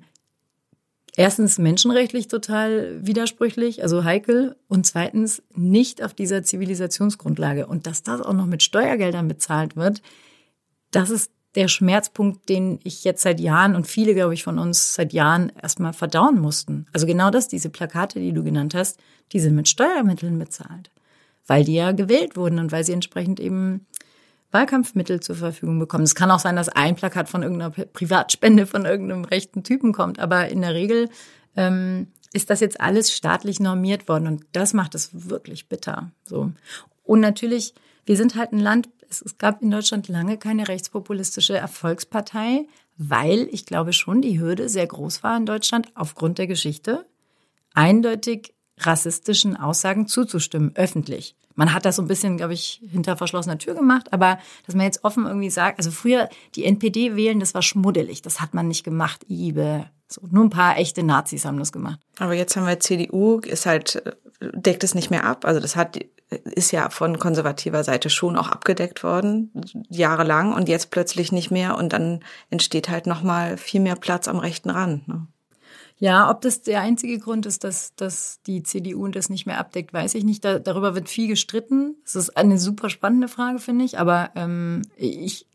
erstens 1.15 1.58
menschenrechtlich 1.58 2.28
total 2.28 3.06
widersprüchlich, 3.06 3.84
also 3.84 4.04
heikel, 4.04 4.56
und 4.67 4.86
zweitens 4.86 5.43
nicht 5.54 6.04
auf 6.04 6.13
dieser 6.13 6.43
Zivilisationsgrundlage. 6.43 7.67
Und 7.67 7.88
dass 7.88 8.04
das 8.04 8.21
auch 8.21 8.34
noch 8.34 8.45
mit 8.45 8.63
Steuergeldern 8.63 9.28
bezahlt 9.28 9.76
wird, 9.76 10.02
das 10.91 11.10
ist 11.10 11.32
der 11.56 11.67
Schmerzpunkt, 11.67 12.47
den 12.47 12.80
ich 12.84 13.04
jetzt 13.04 13.24
seit 13.24 13.39
Jahren 13.39 13.76
und 13.76 13.88
viele, 13.88 14.13
glaube 14.13 14.34
ich, 14.34 14.43
von 14.43 14.58
uns 14.58 14.95
seit 14.95 15.12
Jahren 15.12 15.52
erstmal 15.62 15.93
verdauen 15.93 16.39
mussten. 16.39 16.86
Also 16.93 17.06
genau 17.06 17.30
das, 17.30 17.50
diese 17.50 17.69
Plakate, 17.69 18.19
die 18.19 18.32
du 18.32 18.43
genannt 18.43 18.74
hast, 18.74 19.00
die 19.34 19.39
sind 19.39 19.56
mit 19.56 19.67
Steuermitteln 19.67 20.39
bezahlt, 20.39 20.91
weil 21.47 21.65
die 21.65 21.74
ja 21.74 21.91
gewählt 21.91 22.38
wurden 22.38 22.60
und 22.60 22.71
weil 22.71 22.86
sie 22.86 22.93
entsprechend 22.93 23.39
eben 23.39 23.86
Wahlkampfmittel 24.52 25.22
zur 25.22 25.36
Verfügung 25.36 25.80
bekommen. 25.80 26.04
Es 26.04 26.16
kann 26.16 26.32
auch 26.32 26.40
sein, 26.40 26.56
dass 26.56 26.70
ein 26.70 26.96
Plakat 26.96 27.30
von 27.30 27.44
irgendeiner 27.44 27.72
Privatspende 27.72 28.66
von 28.68 28.86
irgendeinem 28.86 29.24
rechten 29.24 29.64
Typen 29.64 29.94
kommt, 29.94 30.20
aber 30.20 30.50
in 30.50 30.62
der 30.62 30.74
Regel 30.74 31.10
ähm, 31.56 32.08
ist 32.34 32.50
das 32.50 32.60
jetzt 32.60 32.80
alles 32.80 33.12
staatlich 33.12 33.60
normiert 33.60 34.08
worden 34.08 34.28
und 34.28 34.46
das 34.52 34.74
macht 34.74 34.96
es 34.96 35.30
wirklich 35.30 35.68
bitter. 35.68 36.12
So 36.24 36.52
und 37.04 37.20
natürlich, 37.20 37.74
wir 38.06 38.18
sind 38.18 38.36
halt 38.36 38.54
ein 38.54 38.60
Land. 38.60 38.90
Es, 39.10 39.22
es 39.22 39.38
gab 39.38 39.62
in 39.62 39.72
Deutschland 39.72 40.08
lange 40.08 40.38
keine 40.38 40.68
rechtspopulistische 40.68 41.58
Erfolgspartei, 41.58 42.68
weil 42.98 43.48
ich 43.52 43.66
glaube 43.66 43.94
schon 43.94 44.22
die 44.22 44.40
Hürde 44.40 44.70
sehr 44.70 44.88
groß 44.88 45.24
war 45.24 45.36
in 45.38 45.46
Deutschland 45.46 45.88
aufgrund 45.96 46.38
der 46.38 46.48
Geschichte 46.48 47.06
eindeutig 47.74 48.54
rassistischen 48.78 49.56
Aussagen 49.56 50.08
zuzustimmen, 50.08 50.72
öffentlich. 50.76 51.36
Man 51.56 51.74
hat 51.74 51.86
das 51.86 51.96
so 51.96 52.02
ein 52.02 52.08
bisschen, 52.08 52.38
glaube 52.38 52.54
ich, 52.54 52.82
hinter 52.90 53.18
verschlossener 53.18 53.58
Tür 53.58 53.76
gemacht, 53.76 54.12
aber 54.14 54.40
dass 54.66 54.76
man 54.76 54.86
jetzt 54.86 55.04
offen 55.04 55.26
irgendwie 55.26 55.50
sagt, 55.50 55.80
also 55.80 55.92
früher 55.92 56.30
die 56.56 56.66
NPD 56.66 57.16
wählen, 57.16 57.40
das 57.40 57.54
war 57.54 57.62
schmuddelig, 57.62 58.22
das 58.22 58.42
hat 58.42 58.54
man 58.54 58.68
nicht 58.68 58.84
gemacht, 58.84 59.26
Ibe. 59.28 59.86
So, 60.08 60.22
nur 60.30 60.44
ein 60.44 60.50
paar 60.50 60.78
echte 60.78 61.04
Nazis 61.04 61.46
haben 61.46 61.58
das 61.58 61.72
gemacht. 61.72 62.00
Aber 62.20 62.34
jetzt 62.34 62.56
haben 62.58 62.68
wir 62.68 62.80
CDU, 62.80 63.40
ist 63.40 63.66
halt, 63.66 64.04
deckt 64.42 64.84
es 64.84 64.94
nicht 64.94 65.10
mehr 65.10 65.26
ab. 65.26 65.46
Also 65.46 65.62
das 65.62 65.78
hat, 65.78 66.00
ist 66.30 66.72
ja 66.72 66.90
von 66.90 67.18
konservativer 67.18 67.84
Seite 67.84 68.10
schon 68.10 68.36
auch 68.36 68.50
abgedeckt 68.50 69.04
worden, 69.04 69.52
jahrelang 69.90 70.54
und 70.54 70.68
jetzt 70.68 70.92
plötzlich 70.92 71.32
nicht 71.32 71.52
mehr 71.52 71.78
und 71.78 71.94
dann 71.94 72.20
entsteht 72.50 72.90
halt 72.90 73.08
nochmal 73.08 73.58
viel 73.58 73.80
mehr 73.80 73.96
Platz 73.96 74.28
am 74.28 74.40
rechten 74.40 74.70
Rand. 74.70 75.08
Ne? 75.08 75.28
Ja, 76.02 76.32
ob 76.32 76.42
das 76.42 76.64
der 76.64 76.82
einzige 76.82 77.20
Grund 77.20 77.46
ist, 77.46 77.64
dass, 77.64 77.94
dass 77.94 78.42
die 78.48 78.64
CDU 78.64 79.08
das 79.10 79.30
nicht 79.30 79.46
mehr 79.46 79.60
abdeckt, 79.60 79.94
weiß 79.94 80.16
ich 80.16 80.24
nicht. 80.24 80.44
Da, 80.44 80.58
darüber 80.58 80.96
wird 80.96 81.08
viel 81.10 81.28
gestritten. 81.28 81.96
Das 82.04 82.16
ist 82.16 82.36
eine 82.36 82.58
super 82.58 82.90
spannende 82.90 83.28
Frage, 83.28 83.60
finde 83.60 83.86
ich. 83.86 84.00
Aber 84.00 84.32
ähm, 84.34 84.82
ich 84.98 85.46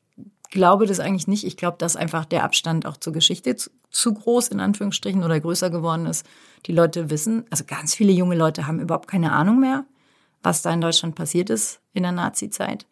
glaube 0.53 0.87
das 0.87 1.01
eigentlich 1.01 1.27
nicht. 1.27 1.43
Ich 1.43 1.57
glaube, 1.57 1.79
dass 1.79 1.97
einfach 1.97 2.25
der 2.25 2.45
Abstand 2.45 2.87
auch 2.87 2.97
zur 2.97 3.13
Geschichte 3.13 3.57
zu, 3.57 3.71
zu 3.91 4.15
groß, 4.15 4.47
in 4.47 4.61
Anführungsstrichen, 4.61 5.25
oder 5.25 5.41
größer 5.41 5.69
geworden 5.69 6.07
ist. 6.07 6.25
Die 6.67 6.73
Leute 6.73 7.11
wissen, 7.11 7.45
also 7.51 7.65
ganz 7.67 7.97
viele 7.97 8.13
junge 8.13 8.37
Leute 8.37 8.69
haben 8.69 8.79
überhaupt 8.79 9.09
keine 9.09 9.33
Ahnung 9.33 9.59
mehr, 9.59 9.85
was 10.45 10.63
da 10.63 10.73
in 10.73 10.81
Deutschland 10.81 11.17
passiert 11.17 11.51
ist 11.51 11.81
in 11.93 12.05
der 12.05 12.13
Nazi-Zeit 12.13 12.87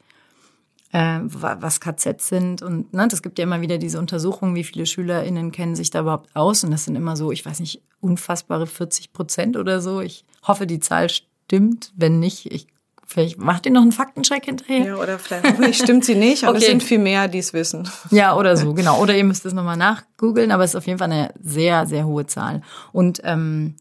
äh, 0.94 1.20
was 1.24 1.80
KZ 1.80 2.22
sind. 2.22 2.62
Und 2.62 2.94
ne, 2.94 3.08
das 3.08 3.20
gibt 3.20 3.38
ja 3.38 3.42
immer 3.42 3.60
wieder 3.60 3.78
diese 3.78 3.98
Untersuchungen, 3.98 4.54
wie 4.54 4.62
viele 4.64 4.86
SchülerInnen 4.86 5.50
kennen 5.50 5.74
sich 5.74 5.90
da 5.90 6.00
überhaupt 6.00 6.34
aus. 6.36 6.62
Und 6.62 6.70
das 6.70 6.84
sind 6.84 6.94
immer 6.94 7.16
so, 7.16 7.32
ich 7.32 7.44
weiß 7.44 7.58
nicht, 7.60 7.82
unfassbare 8.00 8.68
40 8.68 9.12
Prozent 9.12 9.56
oder 9.56 9.80
so. 9.80 10.00
Ich 10.00 10.24
hoffe, 10.46 10.68
die 10.68 10.78
Zahl 10.78 11.10
stimmt. 11.10 11.92
Wenn 11.96 12.20
nicht, 12.20 12.50
ich 12.50 12.68
Vielleicht 13.06 13.38
macht 13.38 13.66
ihr 13.66 13.72
noch 13.72 13.82
einen 13.82 13.92
Faktencheck 13.92 14.46
hinterher. 14.46 14.86
Ja, 14.86 14.96
oder 14.96 15.18
vielleicht 15.18 15.44
hoffentlich 15.44 15.76
stimmt 15.76 16.06
sie 16.06 16.14
nicht, 16.14 16.44
aber 16.44 16.56
okay. 16.56 16.64
es 16.64 16.70
sind 16.70 16.82
viel 16.82 16.98
mehr, 16.98 17.28
die 17.28 17.38
es 17.38 17.52
wissen. 17.52 17.86
Ja, 18.10 18.34
oder 18.34 18.56
so, 18.56 18.72
genau. 18.72 18.98
Oder 18.98 19.14
ihr 19.14 19.24
müsst 19.24 19.44
es 19.44 19.52
nochmal 19.52 19.76
nachgoogeln, 19.76 20.50
aber 20.50 20.64
es 20.64 20.70
ist 20.70 20.76
auf 20.76 20.86
jeden 20.86 20.98
Fall 20.98 21.12
eine 21.12 21.34
sehr, 21.38 21.86
sehr 21.86 22.06
hohe 22.06 22.24
Zahl. 22.26 22.62
Und 22.92 23.20
ähm, 23.22 23.76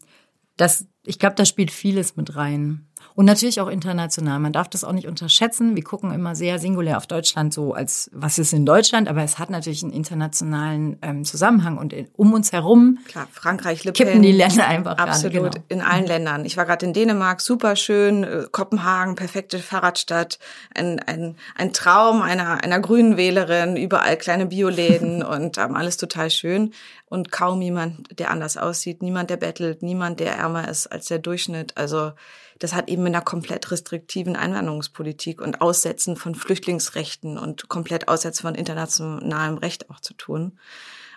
das, 0.58 0.86
ich 1.04 1.18
glaube, 1.18 1.36
da 1.36 1.46
spielt 1.46 1.70
vieles 1.70 2.16
mit 2.16 2.36
rein. 2.36 2.86
Und 3.16 3.26
natürlich 3.26 3.60
auch 3.60 3.68
international. 3.68 4.40
Man 4.40 4.52
darf 4.52 4.68
das 4.68 4.82
auch 4.82 4.92
nicht 4.92 5.06
unterschätzen. 5.06 5.76
Wir 5.76 5.84
gucken 5.84 6.12
immer 6.12 6.34
sehr 6.34 6.58
singulär 6.58 6.96
auf 6.96 7.06
Deutschland 7.06 7.54
so 7.54 7.72
als, 7.72 8.10
was 8.12 8.40
ist 8.40 8.52
in 8.52 8.66
Deutschland? 8.66 9.06
Aber 9.08 9.22
es 9.22 9.38
hat 9.38 9.50
natürlich 9.50 9.84
einen 9.84 9.92
internationalen 9.92 10.98
ähm, 11.00 11.24
Zusammenhang 11.24 11.78
und 11.78 11.92
in, 11.92 12.08
um 12.16 12.32
uns 12.32 12.50
herum 12.50 12.98
Klar, 13.06 13.28
Frankreich, 13.30 13.84
Le 13.84 13.92
Pen, 13.92 14.06
kippen 14.06 14.22
die 14.22 14.32
Länder 14.32 14.66
einfach 14.66 14.98
Absolut, 14.98 15.32
gerade, 15.32 15.62
genau. 15.68 15.84
in 15.84 15.88
allen 15.88 16.06
Ländern. 16.06 16.44
Ich 16.44 16.56
war 16.56 16.64
gerade 16.64 16.86
in 16.86 16.92
Dänemark, 16.92 17.40
super 17.40 17.76
schön, 17.76 18.24
äh, 18.24 18.46
Kopenhagen, 18.50 19.14
perfekte 19.14 19.60
Fahrradstadt, 19.60 20.40
ein, 20.74 20.98
ein, 20.98 21.36
ein 21.54 21.72
Traum 21.72 22.20
einer, 22.20 22.64
einer 22.64 22.80
grünen 22.80 23.16
Wählerin, 23.16 23.76
überall 23.76 24.16
kleine 24.16 24.46
Bioläden 24.46 25.22
und 25.22 25.56
ähm, 25.58 25.76
alles 25.76 25.98
total 25.98 26.30
schön 26.30 26.72
und 27.06 27.30
kaum 27.30 27.62
jemand, 27.62 28.18
der 28.18 28.32
anders 28.32 28.56
aussieht, 28.56 29.02
niemand, 29.02 29.30
der 29.30 29.36
bettelt, 29.36 29.84
niemand, 29.84 30.18
der 30.18 30.34
ärmer 30.34 30.66
ist 30.66 30.88
als 30.88 31.06
der 31.06 31.20
Durchschnitt. 31.20 31.76
Also 31.76 32.10
das 32.58 32.74
hat 32.74 32.88
eben 32.88 33.02
mit 33.02 33.14
einer 33.14 33.24
komplett 33.24 33.70
restriktiven 33.70 34.36
Einwanderungspolitik 34.36 35.40
und 35.40 35.60
Aussetzen 35.60 36.16
von 36.16 36.34
Flüchtlingsrechten 36.34 37.38
und 37.38 37.68
komplett 37.68 38.08
Aussetzen 38.08 38.42
von 38.42 38.54
internationalem 38.54 39.58
Recht 39.58 39.90
auch 39.90 40.00
zu 40.00 40.14
tun. 40.14 40.58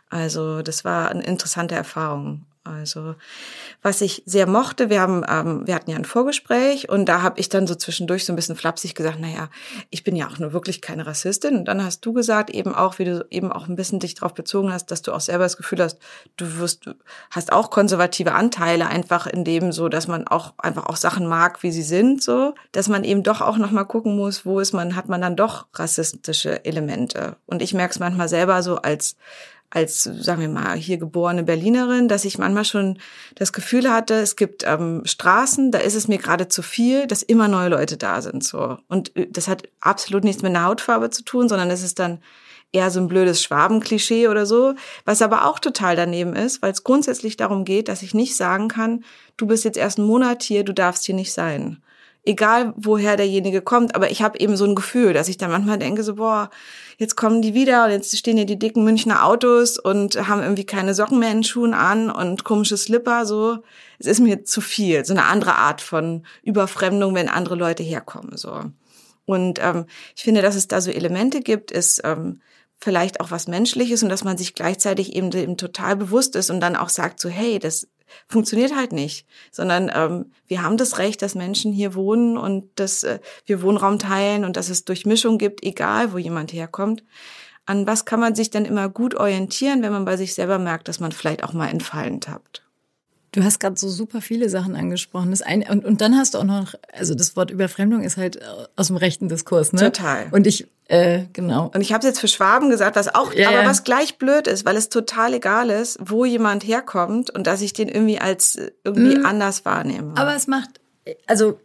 Also 0.09 0.61
das 0.61 0.85
war 0.85 1.09
eine 1.09 1.23
interessante 1.23 1.75
Erfahrung. 1.75 2.45
Also 2.67 3.15
was 3.81 4.01
ich 4.01 4.23
sehr 4.25 4.47
mochte, 4.47 4.89
wir 4.89 5.01
haben, 5.01 5.23
ähm, 5.29 5.65
wir 5.65 5.75
hatten 5.75 5.89
ja 5.89 5.97
ein 5.97 6.05
Vorgespräch 6.05 6.89
und 6.89 7.05
da 7.05 7.21
habe 7.21 7.39
ich 7.39 7.49
dann 7.49 7.67
so 7.67 7.75
zwischendurch 7.75 8.25
so 8.25 8.33
ein 8.33 8.35
bisschen 8.35 8.55
flapsig 8.55 8.95
gesagt, 8.95 9.19
naja, 9.19 9.49
ich 9.89 10.03
bin 10.03 10.15
ja 10.15 10.27
auch 10.27 10.39
nur 10.39 10.53
wirklich 10.53 10.81
keine 10.81 11.05
Rassistin. 11.05 11.57
Und 11.57 11.65
dann 11.65 11.83
hast 11.83 12.05
du 12.05 12.13
gesagt, 12.13 12.49
eben 12.49 12.73
auch, 12.73 12.99
wie 12.99 13.05
du 13.05 13.25
eben 13.29 13.51
auch 13.51 13.67
ein 13.67 13.75
bisschen 13.75 13.99
dich 13.99 14.15
darauf 14.15 14.33
bezogen 14.33 14.73
hast, 14.73 14.91
dass 14.91 15.01
du 15.01 15.13
auch 15.13 15.21
selber 15.21 15.43
das 15.43 15.57
Gefühl 15.57 15.81
hast, 15.81 15.99
du 16.37 16.57
wirst, 16.57 16.89
hast 17.29 17.51
auch 17.53 17.69
konservative 17.69 18.33
Anteile 18.33 18.87
einfach 18.87 19.27
in 19.27 19.43
dem 19.43 19.71
so, 19.71 19.89
dass 19.89 20.07
man 20.07 20.27
auch 20.27 20.53
einfach 20.57 20.87
auch 20.87 20.97
Sachen 20.97 21.27
mag, 21.27 21.63
wie 21.63 21.71
sie 21.71 21.83
sind, 21.83 22.21
so, 22.21 22.55
dass 22.71 22.89
man 22.89 23.03
eben 23.03 23.23
doch 23.23 23.41
auch 23.41 23.57
nochmal 23.57 23.85
gucken 23.85 24.15
muss, 24.15 24.45
wo 24.45 24.59
ist 24.59 24.73
man, 24.73 24.95
hat 24.95 25.09
man 25.09 25.21
dann 25.21 25.35
doch 25.35 25.67
rassistische 25.73 26.65
Elemente. 26.65 27.37
Und 27.45 27.61
ich 27.61 27.73
merke 27.73 27.91
es 27.91 27.99
manchmal 27.99 28.29
selber 28.29 28.63
so 28.63 28.77
als 28.77 29.15
als, 29.69 30.03
sagen 30.03 30.41
wir 30.41 30.49
mal, 30.49 30.77
hier 30.77 30.97
geborene 30.97 31.43
Berlinerin, 31.43 32.07
dass 32.07 32.23
ich 32.23 32.37
manchmal 32.37 32.63
schon 32.63 32.99
das 33.35 33.51
Gefühl 33.51 33.91
hatte, 33.91 34.15
es 34.15 34.37
gibt 34.37 34.63
ähm, 34.65 35.01
Straßen, 35.03 35.71
da 35.71 35.79
ist 35.79 35.95
es 35.95 36.07
mir 36.07 36.17
gerade 36.17 36.47
zu 36.47 36.61
viel, 36.61 37.05
dass 37.05 37.21
immer 37.21 37.47
neue 37.47 37.69
Leute 37.69 37.97
da 37.97 38.21
sind. 38.21 38.43
so. 38.43 38.77
Und 38.87 39.15
äh, 39.17 39.27
das 39.29 39.47
hat 39.47 39.67
absolut 39.81 40.23
nichts 40.23 40.41
mit 40.41 40.55
einer 40.55 40.65
Hautfarbe 40.65 41.09
zu 41.09 41.23
tun, 41.23 41.49
sondern 41.49 41.69
es 41.69 41.83
ist 41.83 41.99
dann 41.99 42.19
eher 42.71 42.91
so 42.91 42.99
ein 42.99 43.07
blödes 43.07 43.41
Schwabenklischee 43.43 44.27
oder 44.27 44.45
so, 44.45 44.73
was 45.05 45.21
aber 45.21 45.45
auch 45.45 45.59
total 45.59 45.95
daneben 45.95 46.35
ist, 46.35 46.61
weil 46.61 46.71
es 46.71 46.83
grundsätzlich 46.83 47.37
darum 47.37 47.65
geht, 47.65 47.87
dass 47.87 48.03
ich 48.03 48.13
nicht 48.13 48.35
sagen 48.35 48.67
kann, 48.67 49.03
du 49.37 49.47
bist 49.47 49.63
jetzt 49.63 49.77
erst 49.77 49.99
einen 49.99 50.07
Monat 50.07 50.43
hier, 50.43 50.63
du 50.63 50.73
darfst 50.73 51.05
hier 51.05 51.15
nicht 51.15 51.33
sein. 51.33 51.81
Egal, 52.27 52.73
woher 52.75 53.15
derjenige 53.15 53.61
kommt, 53.61 53.95
aber 53.95 54.11
ich 54.11 54.21
habe 54.21 54.37
eben 54.37 54.57
so 54.57 54.65
ein 54.65 54.75
Gefühl, 54.75 55.13
dass 55.13 55.29
ich 55.29 55.37
dann 55.37 55.49
manchmal 55.49 55.77
denke, 55.77 56.03
so, 56.03 56.15
boah, 56.15 56.49
jetzt 56.97 57.15
kommen 57.15 57.41
die 57.41 57.53
wieder 57.53 57.85
und 57.85 57.91
jetzt 57.91 58.17
stehen 58.17 58.35
hier 58.35 58.45
die 58.45 58.59
dicken 58.59 58.83
Münchner 58.83 59.25
Autos 59.25 59.79
und 59.79 60.27
haben 60.27 60.41
irgendwie 60.41 60.65
keine 60.65 60.93
Socken 60.93 61.19
mehr 61.19 61.31
in 61.31 61.45
Schuhen 61.45 61.73
an 61.73 62.11
und 62.11 62.43
komische 62.43 62.75
Slipper, 62.75 63.25
so. 63.25 63.59
Es 63.97 64.07
ist 64.07 64.19
mir 64.19 64.43
zu 64.43 64.59
viel, 64.59 65.05
so 65.05 65.13
eine 65.13 65.23
andere 65.23 65.55
Art 65.55 65.79
von 65.79 66.25
Überfremdung, 66.43 67.15
wenn 67.15 67.29
andere 67.29 67.55
Leute 67.55 67.81
herkommen, 67.81 68.35
so. 68.35 68.61
Und 69.23 69.59
ähm, 69.63 69.85
ich 70.13 70.23
finde, 70.23 70.41
dass 70.41 70.55
es 70.55 70.67
da 70.67 70.81
so 70.81 70.91
Elemente 70.91 71.39
gibt, 71.39 71.71
ist 71.71 72.01
ähm, 72.03 72.41
vielleicht 72.77 73.21
auch 73.21 73.31
was 73.31 73.47
Menschliches 73.47 74.03
und 74.03 74.09
dass 74.09 74.25
man 74.25 74.37
sich 74.37 74.53
gleichzeitig 74.53 75.15
eben, 75.15 75.31
eben 75.31 75.55
total 75.55 75.95
bewusst 75.95 76.35
ist 76.35 76.49
und 76.49 76.59
dann 76.59 76.75
auch 76.75 76.89
sagt 76.89 77.21
so, 77.21 77.29
hey, 77.29 77.57
das 77.57 77.87
funktioniert 78.27 78.75
halt 78.75 78.91
nicht, 78.91 79.25
sondern 79.51 79.91
ähm, 79.93 80.31
wir 80.47 80.61
haben 80.61 80.77
das 80.77 80.97
Recht, 80.97 81.21
dass 81.21 81.35
Menschen 81.35 81.71
hier 81.71 81.95
wohnen 81.95 82.37
und 82.37 82.69
dass 82.75 83.03
äh, 83.03 83.19
wir 83.45 83.61
Wohnraum 83.61 83.99
teilen 83.99 84.45
und 84.45 84.57
dass 84.57 84.69
es 84.69 84.85
Durchmischung 84.85 85.37
gibt, 85.37 85.63
egal 85.63 86.13
wo 86.13 86.17
jemand 86.17 86.53
herkommt. 86.53 87.03
An 87.65 87.85
was 87.85 88.05
kann 88.05 88.19
man 88.19 88.35
sich 88.35 88.49
denn 88.49 88.65
immer 88.65 88.87
gut 88.89 89.15
orientieren, 89.15 89.81
wenn 89.81 89.91
man 89.91 90.05
bei 90.05 90.17
sich 90.17 90.33
selber 90.33 90.57
merkt, 90.57 90.87
dass 90.87 90.99
man 90.99 91.11
vielleicht 91.11 91.43
auch 91.43 91.53
mal 91.53 91.67
entfallen 91.67 92.21
tappt? 92.21 92.66
Du 93.31 93.43
hast 93.43 93.59
gerade 93.59 93.77
so 93.77 93.89
super 93.89 94.21
viele 94.21 94.49
Sachen 94.49 94.75
angesprochen. 94.75 95.31
Das 95.31 95.41
eine, 95.41 95.69
und, 95.69 95.83
und 95.83 96.01
dann 96.01 96.15
hast 96.15 96.33
du 96.33 96.39
auch 96.39 96.43
noch, 96.43 96.75
also 96.93 97.13
das 97.13 97.35
Wort 97.35 97.51
Überfremdung 97.51 98.03
ist 98.03 98.17
halt 98.17 98.39
aus 98.75 98.87
dem 98.87 98.95
rechten 98.95 99.27
Diskurs, 99.27 99.73
ne? 99.73 99.91
Total. 99.91 100.27
Und 100.31 100.47
ich, 100.47 100.67
äh, 100.87 101.25
genau. 101.33 101.69
Und 101.73 101.81
ich 101.81 101.91
habe 101.91 102.07
jetzt 102.07 102.19
für 102.19 102.29
Schwaben 102.29 102.69
gesagt, 102.69 102.95
was 102.95 103.13
auch, 103.13 103.33
ja, 103.33 103.49
aber 103.49 103.63
ja. 103.63 103.67
was 103.67 103.83
gleich 103.83 104.17
blöd 104.17 104.47
ist, 104.47 104.65
weil 104.65 104.77
es 104.77 104.89
total 104.89 105.33
egal 105.33 105.69
ist, 105.69 105.99
wo 106.01 106.23
jemand 106.23 106.65
herkommt 106.65 107.29
und 107.29 107.45
dass 107.45 107.61
ich 107.61 107.73
den 107.73 107.89
irgendwie 107.89 108.19
als 108.19 108.57
irgendwie 108.85 109.17
mhm. 109.17 109.25
anders 109.25 109.65
wahrnehme. 109.65 110.13
Aber 110.15 110.33
es 110.33 110.47
macht, 110.47 110.79
also 111.25 111.59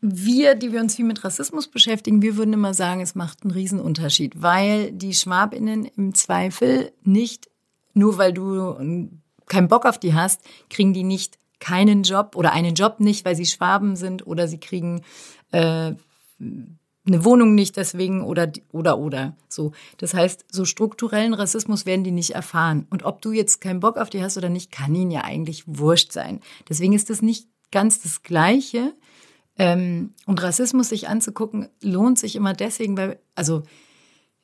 wir, 0.00 0.54
die 0.54 0.72
wir 0.72 0.80
uns 0.80 0.96
viel 0.96 1.04
mit 1.04 1.24
Rassismus 1.24 1.68
beschäftigen, 1.68 2.22
wir 2.22 2.36
würden 2.36 2.54
immer 2.54 2.74
sagen, 2.74 3.00
es 3.00 3.14
macht 3.14 3.42
einen 3.42 3.50
Riesenunterschied, 3.50 4.40
weil 4.40 4.92
die 4.92 5.14
Schwabinnen 5.14 5.84
im 5.84 6.14
Zweifel 6.14 6.92
nicht, 7.02 7.50
nur 7.92 8.16
weil 8.16 8.32
du 8.32 9.10
keinen 9.46 9.68
Bock 9.68 9.86
auf 9.86 9.98
die 9.98 10.14
hast, 10.14 10.42
kriegen 10.70 10.92
die 10.92 11.04
nicht 11.04 11.38
keinen 11.58 12.02
Job 12.02 12.36
oder 12.36 12.52
einen 12.52 12.74
Job 12.74 13.00
nicht, 13.00 13.24
weil 13.24 13.36
sie 13.36 13.46
Schwaben 13.46 13.96
sind 13.96 14.26
oder 14.26 14.48
sie 14.48 14.58
kriegen 14.58 15.02
äh, 15.52 15.92
eine 17.06 17.24
Wohnung 17.24 17.54
nicht 17.54 17.76
deswegen 17.76 18.22
oder 18.24 18.50
oder 18.72 18.98
oder 18.98 19.36
so. 19.48 19.72
Das 19.98 20.12
heißt, 20.12 20.44
so 20.50 20.64
strukturellen 20.64 21.34
Rassismus 21.34 21.86
werden 21.86 22.04
die 22.04 22.10
nicht 22.10 22.34
erfahren. 22.34 22.86
Und 22.90 23.04
ob 23.04 23.22
du 23.22 23.32
jetzt 23.32 23.60
keinen 23.60 23.80
Bock 23.80 23.96
auf 23.96 24.10
die 24.10 24.22
hast 24.22 24.36
oder 24.36 24.48
nicht, 24.48 24.72
kann 24.72 24.94
ihnen 24.94 25.10
ja 25.10 25.22
eigentlich 25.22 25.64
wurscht 25.66 26.12
sein. 26.12 26.40
Deswegen 26.68 26.92
ist 26.92 27.10
das 27.10 27.22
nicht 27.22 27.48
ganz 27.70 28.00
das 28.00 28.22
Gleiche. 28.22 28.92
Ähm, 29.58 30.12
und 30.26 30.42
Rassismus 30.42 30.90
sich 30.90 31.08
anzugucken, 31.08 31.68
lohnt 31.80 32.18
sich 32.18 32.36
immer 32.36 32.52
deswegen, 32.52 32.96
weil, 32.96 33.18
also 33.34 33.62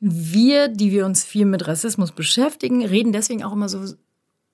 wir, 0.01 0.69
die 0.69 0.91
wir 0.91 1.05
uns 1.05 1.23
viel 1.25 1.45
mit 1.45 1.67
Rassismus 1.67 2.13
beschäftigen, 2.13 2.85
reden 2.85 3.13
deswegen 3.13 3.45
auch 3.45 3.53
immer 3.53 3.69
so 3.69 3.95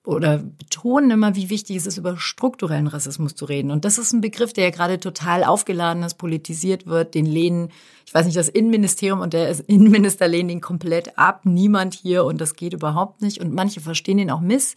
oder 0.08 0.38
betonen 0.38 1.10
immer, 1.10 1.36
wie 1.36 1.50
wichtig 1.50 1.76
es 1.76 1.86
ist, 1.86 1.98
über 1.98 2.16
strukturellen 2.16 2.86
Rassismus 2.86 3.34
zu 3.34 3.44
reden. 3.44 3.70
Und 3.70 3.84
das 3.84 3.98
ist 3.98 4.14
ein 4.14 4.22
Begriff, 4.22 4.54
der 4.54 4.64
ja 4.64 4.70
gerade 4.70 4.98
total 4.98 5.44
aufgeladen 5.44 6.02
ist, 6.02 6.14
politisiert 6.14 6.86
wird. 6.86 7.14
Den 7.14 7.26
lehnen, 7.26 7.68
ich 8.06 8.14
weiß 8.14 8.24
nicht, 8.24 8.38
das 8.38 8.48
Innenministerium 8.48 9.20
und 9.20 9.34
der 9.34 9.54
Innenminister 9.68 10.26
lehnen 10.26 10.48
den 10.48 10.60
komplett 10.62 11.18
ab. 11.18 11.42
Niemand 11.44 11.92
hier 11.92 12.24
und 12.24 12.40
das 12.40 12.56
geht 12.56 12.72
überhaupt 12.72 13.20
nicht. 13.20 13.38
Und 13.42 13.52
manche 13.52 13.82
verstehen 13.82 14.16
den 14.16 14.30
auch 14.30 14.40
miss, 14.40 14.76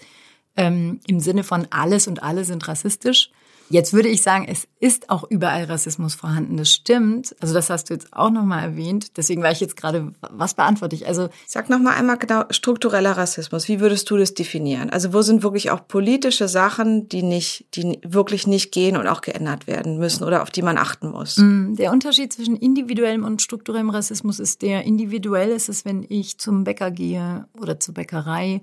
ähm, 0.58 1.00
im 1.08 1.22
Sinne 1.22 1.46
von 1.46 1.66
alles 1.70 2.10
und 2.10 2.24
alle 2.24 2.44
sind 2.44 2.68
rassistisch. 2.68 3.32
Jetzt 3.72 3.94
würde 3.94 4.10
ich 4.10 4.22
sagen, 4.22 4.46
es 4.50 4.68
ist 4.82 5.10
auch 5.10 5.24
überall 5.30 5.64
Rassismus 5.64 6.14
vorhanden. 6.14 6.58
Das 6.58 6.70
stimmt. 6.70 7.34
Also 7.40 7.54
das 7.54 7.70
hast 7.70 7.90
du 7.90 7.94
jetzt 7.94 8.12
auch 8.12 8.30
nochmal 8.30 8.64
erwähnt. 8.64 9.16
Deswegen 9.16 9.42
war 9.44 9.52
ich 9.52 9.62
jetzt 9.62 9.78
gerade, 9.78 10.12
was 10.30 10.56
beantworte 10.56 10.96
ich? 10.96 11.08
Also 11.08 11.30
sag 11.48 11.70
nochmal 11.70 11.94
einmal 11.94 12.18
genau 12.18 12.44
struktureller 12.50 13.14
Rassismus. 13.14 13.70
Wie 13.70 13.80
würdest 13.80 14.10
du 14.10 14.18
das 14.18 14.34
definieren? 14.34 14.90
Also 14.90 15.14
wo 15.14 15.22
sind 15.22 15.42
wirklich 15.42 15.72
auch 15.72 15.88
politische 15.88 16.50
Sachen, 16.50 17.08
die 17.08 17.24
nicht, 17.24 17.66
die 17.76 18.00
wirklich 18.04 18.46
nicht 18.46 18.74
gehen 18.74 18.98
und 18.98 19.08
auch 19.08 19.22
geändert 19.22 19.68
werden 19.68 19.98
müssen 19.98 20.26
oder 20.26 20.42
auf 20.42 20.50
die 20.50 20.64
man 20.64 20.78
achten 20.78 21.10
muss? 21.10 21.38
Mm, 21.38 21.76
der 21.76 21.92
Unterschied 21.92 22.34
zwischen 22.34 22.58
individuellem 22.58 23.24
und 23.24 23.42
strukturellem 23.42 23.90
Rassismus 23.90 24.40
ist 24.40 24.62
der 24.62 24.84
individuell 24.84 25.50
ist 25.52 25.70
es, 25.70 25.86
wenn 25.86 26.06
ich 26.10 26.38
zum 26.38 26.66
Bäcker 26.66 26.92
gehe 26.92 27.46
oder 27.58 27.80
zur 27.80 27.94
Bäckerei 27.94 28.62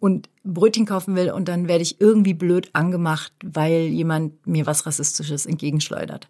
und 0.00 0.28
Brötchen 0.44 0.86
kaufen 0.86 1.16
will 1.16 1.30
und 1.30 1.48
dann 1.48 1.68
werde 1.68 1.82
ich 1.82 2.00
irgendwie 2.00 2.34
blöd 2.34 2.70
angemacht, 2.72 3.32
weil 3.44 3.86
jemand 3.86 4.46
mir 4.46 4.66
was 4.66 4.86
Rassistisches 4.86 5.46
entgegenschleudert. 5.46 6.28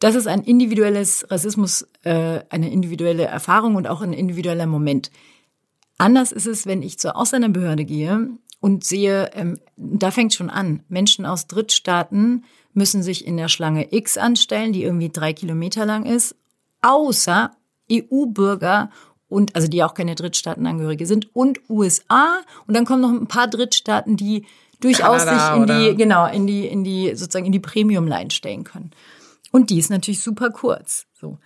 Das 0.00 0.14
ist 0.14 0.26
ein 0.26 0.42
individuelles 0.42 1.26
Rassismus, 1.30 1.86
äh, 2.02 2.40
eine 2.48 2.72
individuelle 2.72 3.24
Erfahrung 3.24 3.76
und 3.76 3.86
auch 3.86 4.00
ein 4.00 4.12
individueller 4.12 4.66
Moment. 4.66 5.10
Anders 5.98 6.32
ist 6.32 6.46
es, 6.46 6.66
wenn 6.66 6.82
ich 6.82 6.98
zur 6.98 7.16
Ausländerbehörde 7.16 7.84
gehe 7.84 8.30
und 8.60 8.84
sehe, 8.84 9.30
ähm, 9.34 9.58
da 9.76 10.10
fängt 10.10 10.34
schon 10.34 10.48
an, 10.48 10.82
Menschen 10.88 11.26
aus 11.26 11.46
Drittstaaten 11.46 12.44
müssen 12.72 13.02
sich 13.02 13.26
in 13.26 13.36
der 13.36 13.48
Schlange 13.48 13.92
X 13.92 14.16
anstellen, 14.16 14.72
die 14.72 14.84
irgendwie 14.84 15.10
drei 15.10 15.32
Kilometer 15.32 15.84
lang 15.84 16.06
ist, 16.06 16.36
außer 16.82 17.50
EU-Bürger 17.90 18.90
und 19.30 19.56
also 19.56 19.68
die 19.68 19.82
auch 19.82 19.94
keine 19.94 20.14
Drittstaatenangehörige 20.14 21.06
sind 21.06 21.34
und 21.34 21.60
USA 21.70 22.40
und 22.66 22.76
dann 22.76 22.84
kommen 22.84 23.00
noch 23.00 23.10
ein 23.10 23.28
paar 23.28 23.48
Drittstaaten, 23.48 24.16
die 24.16 24.44
durchaus 24.80 25.24
Kanada, 25.24 25.46
sich 25.46 25.56
in 25.56 25.62
oder? 25.62 25.78
die 25.78 25.96
genau 25.96 26.26
in 26.26 26.46
die 26.46 26.66
in 26.66 26.84
die 26.84 27.14
sozusagen 27.14 27.46
in 27.46 27.52
die 27.52 27.60
Premium 27.60 28.06
Line 28.06 28.30
stellen 28.30 28.64
können. 28.64 28.90
Und 29.52 29.70
die 29.70 29.78
ist 29.78 29.90
natürlich 29.90 30.20
super 30.20 30.50
kurz. 30.50 31.06
So 31.14 31.38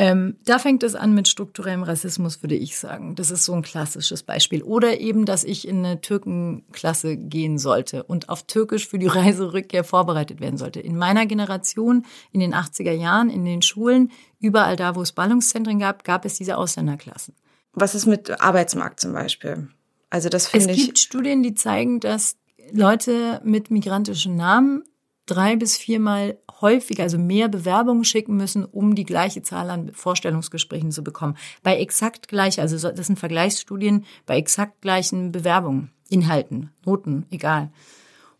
ähm, 0.00 0.38
da 0.46 0.58
fängt 0.58 0.82
es 0.82 0.94
an 0.94 1.12
mit 1.12 1.28
strukturellem 1.28 1.82
Rassismus, 1.82 2.42
würde 2.42 2.54
ich 2.54 2.78
sagen. 2.78 3.16
Das 3.16 3.30
ist 3.30 3.44
so 3.44 3.52
ein 3.52 3.60
klassisches 3.60 4.22
Beispiel. 4.22 4.62
Oder 4.62 4.98
eben, 4.98 5.26
dass 5.26 5.44
ich 5.44 5.68
in 5.68 5.84
eine 5.84 6.00
Türkenklasse 6.00 7.18
gehen 7.18 7.58
sollte 7.58 8.04
und 8.04 8.30
auf 8.30 8.44
Türkisch 8.44 8.88
für 8.88 8.98
die 8.98 9.06
Reiserückkehr 9.08 9.84
vorbereitet 9.84 10.40
werden 10.40 10.56
sollte. 10.56 10.80
In 10.80 10.96
meiner 10.96 11.26
Generation, 11.26 12.06
in 12.32 12.40
den 12.40 12.54
80er 12.54 12.92
Jahren, 12.92 13.28
in 13.28 13.44
den 13.44 13.60
Schulen, 13.60 14.10
überall 14.40 14.76
da, 14.76 14.96
wo 14.96 15.02
es 15.02 15.12
Ballungszentren 15.12 15.78
gab, 15.78 16.02
gab 16.02 16.24
es 16.24 16.32
diese 16.32 16.56
Ausländerklassen. 16.56 17.34
Was 17.74 17.94
ist 17.94 18.06
mit 18.06 18.40
Arbeitsmarkt 18.40 19.00
zum 19.00 19.12
Beispiel? 19.12 19.68
Also 20.08 20.30
das 20.30 20.46
finde 20.46 20.72
ich. 20.72 20.78
Es 20.78 20.86
gibt 20.86 20.98
Studien, 20.98 21.42
die 21.42 21.52
zeigen, 21.52 22.00
dass 22.00 22.36
Leute 22.72 23.42
mit 23.44 23.70
migrantischen 23.70 24.34
Namen 24.34 24.82
drei 25.30 25.56
bis 25.56 25.76
viermal 25.76 26.38
häufiger, 26.60 27.04
also 27.04 27.18
mehr 27.18 27.48
Bewerbungen 27.48 28.04
schicken 28.04 28.36
müssen, 28.36 28.64
um 28.64 28.94
die 28.94 29.04
gleiche 29.04 29.42
Zahl 29.42 29.70
an 29.70 29.92
Vorstellungsgesprächen 29.92 30.90
zu 30.90 31.04
bekommen. 31.04 31.36
Bei 31.62 31.76
exakt 31.76 32.28
gleich, 32.28 32.60
also 32.60 32.90
das 32.90 33.06
sind 33.06 33.18
Vergleichsstudien 33.18 34.04
bei 34.26 34.36
exakt 34.36 34.82
gleichen 34.82 35.32
Bewerbungen, 35.32 35.90
Inhalten, 36.08 36.70
Noten, 36.84 37.26
egal. 37.30 37.70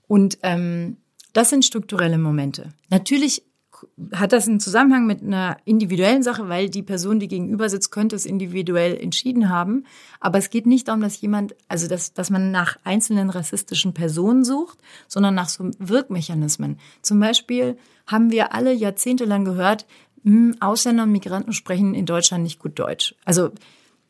Und 0.08 0.38
ähm, 0.42 0.96
das 1.32 1.50
sind 1.50 1.64
strukturelle 1.64 2.18
Momente. 2.18 2.72
Natürlich 2.88 3.44
hat 4.12 4.32
das 4.32 4.48
einen 4.48 4.60
Zusammenhang 4.60 5.06
mit 5.06 5.22
einer 5.22 5.56
individuellen 5.64 6.22
Sache, 6.22 6.48
weil 6.48 6.68
die 6.68 6.82
Person, 6.82 7.20
die 7.20 7.28
gegenüber 7.28 7.68
sitzt, 7.68 7.90
könnte 7.90 8.16
es 8.16 8.26
individuell 8.26 8.96
entschieden 8.96 9.48
haben. 9.48 9.84
Aber 10.20 10.38
es 10.38 10.50
geht 10.50 10.66
nicht 10.66 10.88
darum, 10.88 11.00
dass 11.00 11.20
jemand, 11.20 11.54
also 11.68 11.88
dass, 11.88 12.12
dass 12.12 12.30
man 12.30 12.50
nach 12.50 12.76
einzelnen 12.84 13.30
rassistischen 13.30 13.94
Personen 13.94 14.44
sucht, 14.44 14.78
sondern 15.08 15.34
nach 15.34 15.48
so 15.48 15.70
Wirkmechanismen. 15.78 16.78
Zum 17.02 17.20
Beispiel 17.20 17.76
haben 18.06 18.30
wir 18.30 18.54
alle 18.54 18.72
jahrzehntelang 18.72 19.44
gehört, 19.44 19.86
hm, 20.24 20.56
Ausländer 20.60 21.04
und 21.04 21.12
Migranten 21.12 21.52
sprechen 21.52 21.94
in 21.94 22.06
Deutschland 22.06 22.44
nicht 22.44 22.58
gut 22.58 22.78
Deutsch. 22.78 23.14
Also 23.24 23.50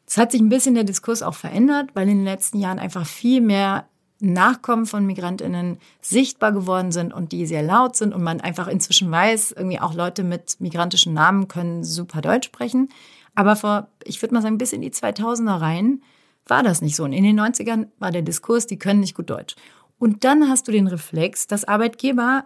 es 0.07 0.17
hat 0.17 0.33
sich 0.33 0.41
ein 0.41 0.49
bisschen 0.49 0.75
der 0.75 0.85
Diskurs 0.85 1.23
auch 1.23 1.35
verändert, 1.35 1.91
weil 1.95 2.09
in 2.09 2.19
den 2.19 2.25
letzten 2.25 2.59
Jahren 2.59 2.81
einfach 2.81 3.07
viel 3.07 3.41
mehr 3.41 3.87
Nachkommen 4.21 4.87
von 4.87 5.07
Migrantinnen 5.07 5.79
sichtbar 6.01 6.53
geworden 6.53 6.93
sind 6.93 7.13
und 7.13 7.33
die 7.33 7.47
sehr 7.47 7.63
laut 7.63 7.97
sind 7.97 8.15
und 8.15 8.23
man 8.23 8.41
einfach 8.41 8.69
inzwischen 8.69 9.11
weiß, 9.11 9.53
irgendwie 9.53 9.81
auch 9.81 9.95
Leute 9.95 10.25
mit 10.25 10.61
migrantischen 10.61 11.15
Namen 11.15 11.49
können 11.49 11.85
super 11.85 12.21
Deutsch 12.21 12.47
sprechen. 12.47 12.89
Aber 13.35 13.57
vor, 13.57 13.89
ich 14.05 14.21
würde 14.21 14.35
mal 14.35 14.43
sagen, 14.43 14.59
bis 14.59 14.73
in 14.73 14.83
die 14.83 14.91
2000er 14.91 15.61
rein 15.61 16.03
war 16.47 16.63
das 16.63 16.83
nicht 16.83 16.97
so. 16.97 17.05
Und 17.05 17.13
in 17.13 17.25
den 17.25 17.39
90ern 17.39 17.87
war 17.99 18.11
der 18.11 18.23
Diskurs, 18.23 18.67
die 18.67 18.79
können 18.79 19.01
nicht 19.01 19.15
gut 19.15 19.31
Deutsch. 19.31 19.55
Und 19.99 20.25
dann 20.25 20.49
hast 20.49 20.67
du 20.67 20.73
den 20.73 20.87
Reflex, 20.87 21.47
dass 21.47 21.65
Arbeitgeber 21.65 22.45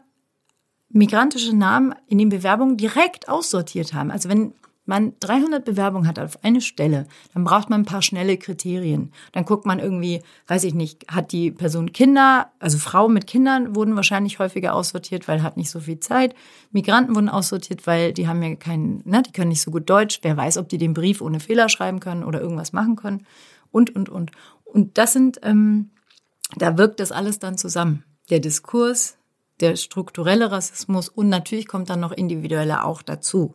migrantische 0.91 1.57
Namen 1.57 1.95
in 2.07 2.19
den 2.19 2.29
Bewerbungen 2.29 2.77
direkt 2.77 3.29
aussortiert 3.29 3.95
haben. 3.95 4.11
Also 4.11 4.29
wenn 4.29 4.55
man 4.87 5.14
300 5.20 5.64
Bewerbungen 5.64 6.07
hat 6.07 6.18
auf 6.18 6.42
eine 6.44 6.61
Stelle, 6.61 7.07
dann 7.33 7.44
braucht 7.44 7.70
man 7.70 7.83
ein 7.83 7.87
paar 7.87 8.03
schnelle 8.03 8.37
Kriterien. 8.37 9.12
Dann 9.33 9.44
guckt 9.44 9.64
man 9.64 9.79
irgendwie, 9.79 10.23
weiß 10.47 10.64
ich 10.64 10.75
nicht, 10.75 11.07
hat 11.09 11.33
die 11.33 11.51
Person 11.51 11.92
Kinder, 11.92 12.51
also 12.59 12.79
Frauen 12.79 13.14
mit 13.14 13.27
Kindern 13.27 13.75
wurden 13.75 13.97
wahrscheinlich 13.97 14.38
häufiger 14.38 14.75
aussortiert, 14.75 15.27
weil 15.27 15.42
hat 15.42 15.57
nicht 15.57 15.70
so 15.70 15.81
viel 15.81 16.01
Zeit. 16.01 16.35
Migranten 16.70 17.14
wurden 17.14 17.29
aussortiert, 17.29 17.87
weil 17.87 18.12
die 18.12 18.29
haben 18.29 18.42
ja 18.42 18.55
keinen, 18.57 19.03
ne, 19.05 19.23
die 19.23 19.33
können 19.33 19.49
nicht 19.49 19.62
so 19.62 19.70
gut 19.70 19.88
Deutsch. 19.88 20.20
Wer 20.23 20.37
weiß, 20.37 20.59
ob 20.59 20.68
die 20.68 20.79
den 20.79 20.94
Brief 20.94 21.20
ohne 21.20 21.40
Fehler 21.40 21.68
schreiben 21.68 22.01
können 22.01 22.25
oder 22.25 22.40
irgendwas 22.40 22.73
machen 22.73 22.97
können. 22.97 23.27
Und, 23.70 23.94
und, 23.97 24.09
und. 24.09 24.33
Und 24.64 24.99
das 24.99 25.12
sind, 25.12 25.40
ähm, 25.42 25.90
da 26.57 26.77
wirkt 26.77 27.01
das 27.01 27.12
alles 27.12 27.38
dann 27.38 27.57
zusammen. 27.57 28.05
Der 28.31 28.40
Diskurs, 28.40 29.16
der 29.61 29.77
strukturelle 29.77 30.51
Rassismus 30.51 31.09
und 31.09 31.29
natürlich 31.29 31.68
kommt 31.68 31.90
dann 31.90 32.01
noch 32.01 32.12
individuelle 32.12 32.85
auch 32.85 33.03
dazu. 33.03 33.55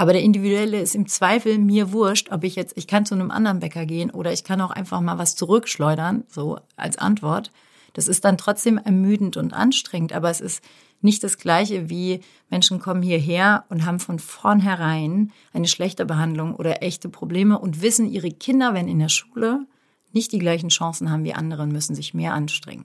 Aber 0.00 0.12
der 0.12 0.22
individuelle 0.22 0.80
ist 0.80 0.94
im 0.94 1.08
Zweifel 1.08 1.58
mir 1.58 1.92
wurscht, 1.92 2.30
ob 2.30 2.44
ich 2.44 2.54
jetzt, 2.54 2.78
ich 2.78 2.86
kann 2.86 3.04
zu 3.04 3.16
einem 3.16 3.32
anderen 3.32 3.58
Bäcker 3.58 3.84
gehen 3.84 4.10
oder 4.10 4.32
ich 4.32 4.44
kann 4.44 4.60
auch 4.60 4.70
einfach 4.70 5.00
mal 5.00 5.18
was 5.18 5.34
zurückschleudern, 5.34 6.22
so 6.28 6.60
als 6.76 6.96
Antwort. 6.98 7.50
Das 7.94 8.06
ist 8.06 8.24
dann 8.24 8.38
trotzdem 8.38 8.78
ermüdend 8.78 9.36
und 9.36 9.52
anstrengend, 9.52 10.12
aber 10.12 10.30
es 10.30 10.40
ist 10.40 10.62
nicht 11.00 11.24
das 11.24 11.36
Gleiche 11.36 11.90
wie 11.90 12.20
Menschen 12.48 12.78
kommen 12.78 13.02
hierher 13.02 13.64
und 13.70 13.84
haben 13.84 13.98
von 13.98 14.20
vornherein 14.20 15.32
eine 15.52 15.66
schlechte 15.66 16.06
Behandlung 16.06 16.54
oder 16.54 16.82
echte 16.82 17.08
Probleme 17.08 17.58
und 17.58 17.82
wissen, 17.82 18.08
ihre 18.08 18.30
Kinder, 18.30 18.74
wenn 18.74 18.86
in 18.86 19.00
der 19.00 19.08
Schule 19.08 19.66
nicht 20.12 20.30
die 20.30 20.38
gleichen 20.38 20.68
Chancen 20.68 21.10
haben 21.10 21.24
wie 21.24 21.34
andere, 21.34 21.66
müssen 21.66 21.96
sich 21.96 22.14
mehr 22.14 22.34
anstrengen. 22.34 22.84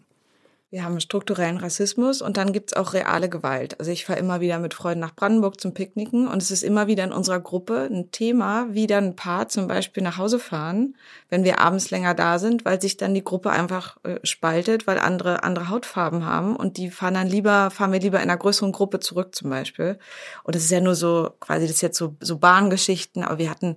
Wir 0.73 0.83
haben 0.83 0.99
strukturellen 0.99 1.57
Rassismus 1.57 2.23
und 2.23 2.35
dann 2.35 2.51
gibt's 2.51 2.73
auch 2.73 2.93
reale 2.93 3.29
Gewalt. 3.29 3.79
Also 3.79 3.91
ich 3.91 4.05
fahre 4.05 4.17
immer 4.17 4.41
wieder 4.41 4.57
mit 4.57 4.73
Freunden 4.73 5.01
nach 5.01 5.13
Brandenburg 5.13 5.61
zum 5.61 5.75
Picknicken 5.75 6.27
und 6.27 6.41
es 6.41 6.49
ist 6.49 6.63
immer 6.63 6.87
wieder 6.87 7.03
in 7.03 7.11
unserer 7.11 7.39
Gruppe 7.39 7.87
ein 7.91 8.09
Thema, 8.09 8.65
wie 8.71 8.87
dann 8.87 9.03
ein 9.03 9.15
Paar 9.15 9.49
zum 9.49 9.67
Beispiel 9.67 10.01
nach 10.01 10.17
Hause 10.17 10.39
fahren, 10.39 10.95
wenn 11.29 11.43
wir 11.43 11.59
abends 11.59 11.91
länger 11.91 12.15
da 12.15 12.39
sind, 12.39 12.65
weil 12.65 12.81
sich 12.81 12.97
dann 12.97 13.13
die 13.13 13.23
Gruppe 13.23 13.51
einfach 13.51 13.97
äh, 14.01 14.17
spaltet, 14.23 14.87
weil 14.87 14.97
andere 14.97 15.43
andere 15.43 15.69
Hautfarben 15.69 16.25
haben 16.25 16.55
und 16.55 16.77
die 16.77 16.89
fahren 16.89 17.13
dann 17.13 17.27
lieber, 17.27 17.69
fahren 17.69 17.91
wir 17.91 17.99
lieber 17.99 18.17
in 18.17 18.31
einer 18.31 18.37
größeren 18.37 18.71
Gruppe 18.71 18.99
zurück 18.99 19.35
zum 19.35 19.51
Beispiel. 19.51 19.99
Und 20.43 20.55
das 20.55 20.63
ist 20.63 20.71
ja 20.71 20.81
nur 20.81 20.95
so, 20.95 21.29
quasi 21.39 21.67
das 21.67 21.75
ist 21.75 21.81
jetzt 21.83 21.99
so, 21.99 22.15
so 22.19 22.39
Bahngeschichten, 22.39 23.23
aber 23.23 23.37
wir 23.37 23.51
hatten 23.51 23.75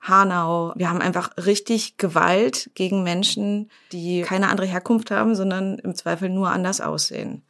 Hanau. 0.00 0.72
Wir 0.76 0.88
haben 0.88 1.00
einfach 1.00 1.30
richtig 1.36 1.96
Gewalt 1.96 2.70
gegen 2.74 3.02
Menschen, 3.02 3.70
die 3.92 4.22
keine 4.22 4.48
andere 4.48 4.66
Herkunft 4.66 5.10
haben, 5.10 5.34
sondern 5.34 5.78
im 5.78 5.94
Zweifel 5.94 6.28
nur 6.28 6.50
anders 6.50 6.80
aussehen. 6.80 7.42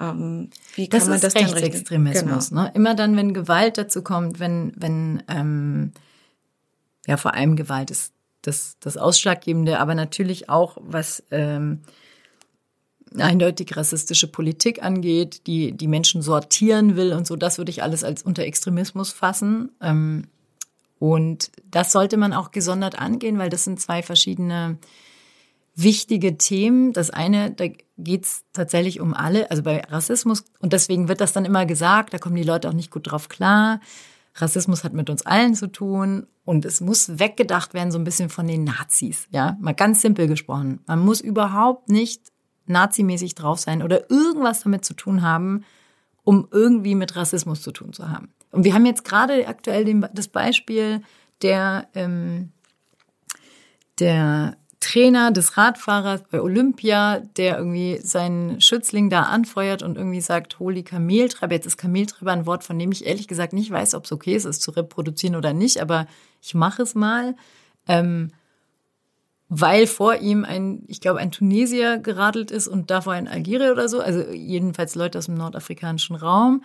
Ähm, 0.00 0.50
wie 0.74 0.88
kann 0.88 1.00
das 1.00 1.08
man 1.08 1.20
das 1.20 1.34
ist 1.34 1.40
dann 1.40 1.50
Rechtsextremismus. 1.50 2.50
Genau. 2.50 2.62
Ne? 2.62 2.72
Immer 2.74 2.94
dann, 2.94 3.16
wenn 3.16 3.32
Gewalt 3.32 3.78
dazu 3.78 4.02
kommt, 4.02 4.40
wenn 4.40 4.72
wenn 4.76 5.22
ähm, 5.28 5.92
ja 7.06 7.16
vor 7.16 7.34
allem 7.34 7.56
Gewalt 7.56 7.90
ist 7.90 8.12
das 8.42 8.76
das 8.80 8.96
Ausschlaggebende, 8.96 9.78
aber 9.78 9.94
natürlich 9.94 10.48
auch 10.48 10.76
was 10.80 11.22
ähm, 11.30 11.80
eindeutig 13.16 13.76
rassistische 13.76 14.26
Politik 14.26 14.82
angeht, 14.82 15.46
die 15.46 15.72
die 15.72 15.88
Menschen 15.88 16.22
sortieren 16.22 16.96
will 16.96 17.12
und 17.12 17.26
so, 17.26 17.36
das 17.36 17.58
würde 17.58 17.70
ich 17.70 17.82
alles 17.82 18.02
als 18.02 18.22
unter 18.22 18.42
Extremismus 18.42 19.12
fassen. 19.12 19.70
Ähm, 19.80 20.26
und 21.04 21.50
das 21.70 21.92
sollte 21.92 22.16
man 22.16 22.32
auch 22.32 22.50
gesondert 22.50 22.98
angehen, 22.98 23.36
weil 23.36 23.50
das 23.50 23.64
sind 23.64 23.78
zwei 23.78 24.02
verschiedene 24.02 24.78
wichtige 25.74 26.38
Themen. 26.38 26.94
Das 26.94 27.10
eine, 27.10 27.50
da 27.50 27.66
geht 27.98 28.24
es 28.24 28.44
tatsächlich 28.54 29.00
um 29.00 29.12
alle, 29.12 29.50
also 29.50 29.62
bei 29.62 29.82
Rassismus, 29.82 30.46
und 30.60 30.72
deswegen 30.72 31.08
wird 31.08 31.20
das 31.20 31.34
dann 31.34 31.44
immer 31.44 31.66
gesagt, 31.66 32.14
da 32.14 32.18
kommen 32.18 32.36
die 32.36 32.42
Leute 32.42 32.70
auch 32.70 32.72
nicht 32.72 32.90
gut 32.90 33.10
drauf 33.10 33.28
klar. 33.28 33.80
Rassismus 34.36 34.82
hat 34.82 34.94
mit 34.94 35.10
uns 35.10 35.26
allen 35.26 35.54
zu 35.54 35.66
tun 35.66 36.26
und 36.46 36.64
es 36.64 36.80
muss 36.80 37.18
weggedacht 37.18 37.74
werden 37.74 37.92
so 37.92 37.98
ein 37.98 38.04
bisschen 38.04 38.30
von 38.30 38.46
den 38.46 38.64
Nazis, 38.64 39.28
ja, 39.30 39.58
mal 39.60 39.74
ganz 39.74 40.00
simpel 40.00 40.26
gesprochen. 40.26 40.80
Man 40.86 41.00
muss 41.00 41.20
überhaupt 41.20 41.90
nicht 41.90 42.32
nazimäßig 42.64 43.34
drauf 43.34 43.58
sein 43.58 43.82
oder 43.82 44.10
irgendwas 44.10 44.62
damit 44.62 44.86
zu 44.86 44.94
tun 44.94 45.20
haben, 45.20 45.66
um 46.24 46.48
irgendwie 46.50 46.94
mit 46.94 47.14
Rassismus 47.16 47.62
zu 47.62 47.70
tun 47.70 47.92
zu 47.92 48.10
haben. 48.10 48.32
Und 48.50 48.64
wir 48.64 48.74
haben 48.74 48.86
jetzt 48.86 49.04
gerade 49.04 49.46
aktuell 49.46 49.84
den, 49.84 50.06
das 50.12 50.28
Beispiel 50.28 51.02
der, 51.42 51.88
ähm, 51.94 52.52
der 53.98 54.56
Trainer 54.80 55.30
des 55.30 55.56
Radfahrers 55.56 56.24
bei 56.30 56.40
Olympia, 56.40 57.20
der 57.36 57.56
irgendwie 57.56 57.98
seinen 58.02 58.60
Schützling 58.60 59.08
da 59.08 59.22
anfeuert 59.22 59.82
und 59.82 59.96
irgendwie 59.96 60.20
sagt, 60.20 60.58
hol 60.58 60.74
die 60.74 60.84
Kameltreiber. 60.84 61.54
Jetzt 61.54 61.66
ist 61.66 61.78
Kameltreiber 61.78 62.32
ein 62.32 62.46
Wort, 62.46 62.64
von 62.64 62.78
dem 62.78 62.92
ich 62.92 63.06
ehrlich 63.06 63.26
gesagt 63.26 63.54
nicht 63.54 63.70
weiß, 63.70 63.94
ob 63.94 64.04
es 64.04 64.12
okay 64.12 64.34
ist, 64.34 64.44
es 64.44 64.60
zu 64.60 64.70
reproduzieren 64.72 65.36
oder 65.36 65.52
nicht, 65.52 65.80
aber 65.80 66.06
ich 66.42 66.54
mache 66.54 66.82
es 66.82 66.94
mal. 66.94 67.34
Ähm, 67.88 68.32
weil 69.48 69.86
vor 69.86 70.16
ihm 70.16 70.44
ein, 70.44 70.84
ich 70.86 71.00
glaube, 71.00 71.20
ein 71.20 71.30
Tunesier 71.30 71.98
geradelt 71.98 72.50
ist 72.50 72.66
und 72.66 72.90
davor 72.90 73.12
ein 73.12 73.28
Algerier 73.28 73.72
oder 73.72 73.88
so, 73.88 74.00
also 74.00 74.20
jedenfalls 74.30 74.94
Leute 74.94 75.18
aus 75.18 75.26
dem 75.26 75.34
nordafrikanischen 75.34 76.16
Raum. 76.16 76.64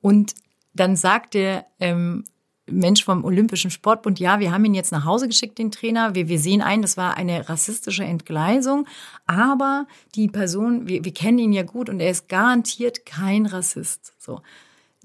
Und 0.00 0.34
dann 0.74 0.96
sagt 0.96 1.34
der 1.34 1.66
ähm, 1.80 2.24
Mensch 2.66 3.04
vom 3.04 3.24
Olympischen 3.24 3.70
Sportbund, 3.70 4.18
ja, 4.18 4.40
wir 4.40 4.50
haben 4.50 4.64
ihn 4.64 4.74
jetzt 4.74 4.92
nach 4.92 5.04
Hause 5.04 5.28
geschickt, 5.28 5.58
den 5.58 5.70
Trainer. 5.70 6.14
Wir, 6.14 6.28
wir 6.28 6.38
sehen 6.38 6.62
ein, 6.62 6.82
das 6.82 6.96
war 6.96 7.16
eine 7.16 7.48
rassistische 7.48 8.04
Entgleisung. 8.04 8.86
Aber 9.26 9.86
die 10.14 10.28
Person, 10.28 10.88
wir, 10.88 11.04
wir 11.04 11.12
kennen 11.14 11.38
ihn 11.38 11.52
ja 11.52 11.62
gut 11.62 11.88
und 11.88 12.00
er 12.00 12.10
ist 12.10 12.28
garantiert 12.28 13.06
kein 13.06 13.46
Rassist. 13.46 14.14
So. 14.18 14.40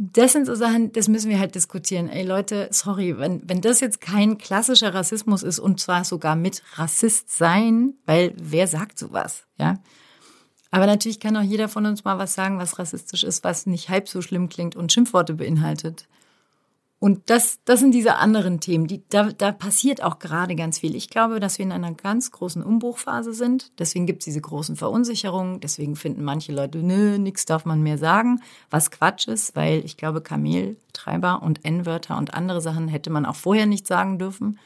Das 0.01 0.31
sind 0.31 0.45
so 0.45 0.55
Sachen, 0.55 0.93
das 0.93 1.09
müssen 1.09 1.29
wir 1.29 1.39
halt 1.39 1.55
diskutieren. 1.55 2.07
Ey 2.07 2.23
Leute, 2.25 2.69
sorry, 2.71 3.19
wenn, 3.19 3.41
wenn 3.49 3.59
das 3.59 3.81
jetzt 3.81 3.99
kein 3.99 4.38
klassischer 4.38 4.93
Rassismus 4.93 5.43
ist 5.43 5.59
und 5.59 5.81
zwar 5.81 6.05
sogar 6.05 6.38
mit 6.38 6.63
Rassist 6.75 7.35
sein, 7.35 7.95
weil 8.05 8.33
wer 8.41 8.67
sagt 8.67 8.97
sowas, 8.97 9.45
ja? 9.57 9.77
Aber 10.71 10.85
natürlich 10.85 11.19
kann 11.19 11.35
auch 11.35 11.41
jeder 11.41 11.67
von 11.67 11.85
uns 11.85 12.05
mal 12.05 12.17
was 12.17 12.33
sagen, 12.33 12.59
was 12.59 12.79
rassistisch 12.79 13.25
ist, 13.25 13.43
was 13.43 13.65
nicht 13.65 13.89
halb 13.89 14.07
so 14.07 14.21
schlimm 14.21 14.47
klingt 14.47 14.77
und 14.77 14.93
Schimpfworte 14.93 15.33
beinhaltet. 15.33 16.07
Und 16.99 17.29
das, 17.29 17.59
das 17.63 17.79
sind 17.79 17.93
diese 17.93 18.15
anderen 18.15 18.59
Themen, 18.59 18.85
die, 18.85 19.01
da, 19.07 19.31
da 19.31 19.53
passiert 19.53 20.03
auch 20.03 20.19
gerade 20.19 20.55
ganz 20.55 20.79
viel. 20.79 20.95
Ich 20.95 21.09
glaube, 21.09 21.39
dass 21.39 21.57
wir 21.57 21.65
in 21.65 21.71
einer 21.71 21.93
ganz 21.93 22.29
großen 22.31 22.62
Umbruchphase 22.62 23.33
sind. 23.33 23.71
Deswegen 23.79 24.05
gibt 24.05 24.19
es 24.19 24.25
diese 24.25 24.41
großen 24.41 24.75
Verunsicherungen. 24.75 25.62
Deswegen 25.62 25.95
finden 25.95 26.25
manche 26.25 26.51
Leute, 26.51 26.79
nö, 26.79 27.17
nichts 27.17 27.45
darf 27.45 27.63
man 27.63 27.81
mehr 27.81 27.97
sagen, 27.97 28.41
was 28.69 28.91
Quatsch 28.91 29.29
ist, 29.29 29.55
weil 29.55 29.85
ich 29.85 29.95
glaube, 29.95 30.19
Kameltreiber 30.19 31.41
und 31.41 31.63
N-Wörter 31.63 32.17
und 32.17 32.33
andere 32.33 32.59
Sachen 32.59 32.89
hätte 32.89 33.09
man 33.09 33.25
auch 33.25 33.38
vorher 33.38 33.65
nicht 33.65 33.88
sagen 33.88 34.19
dürfen. 34.19 34.59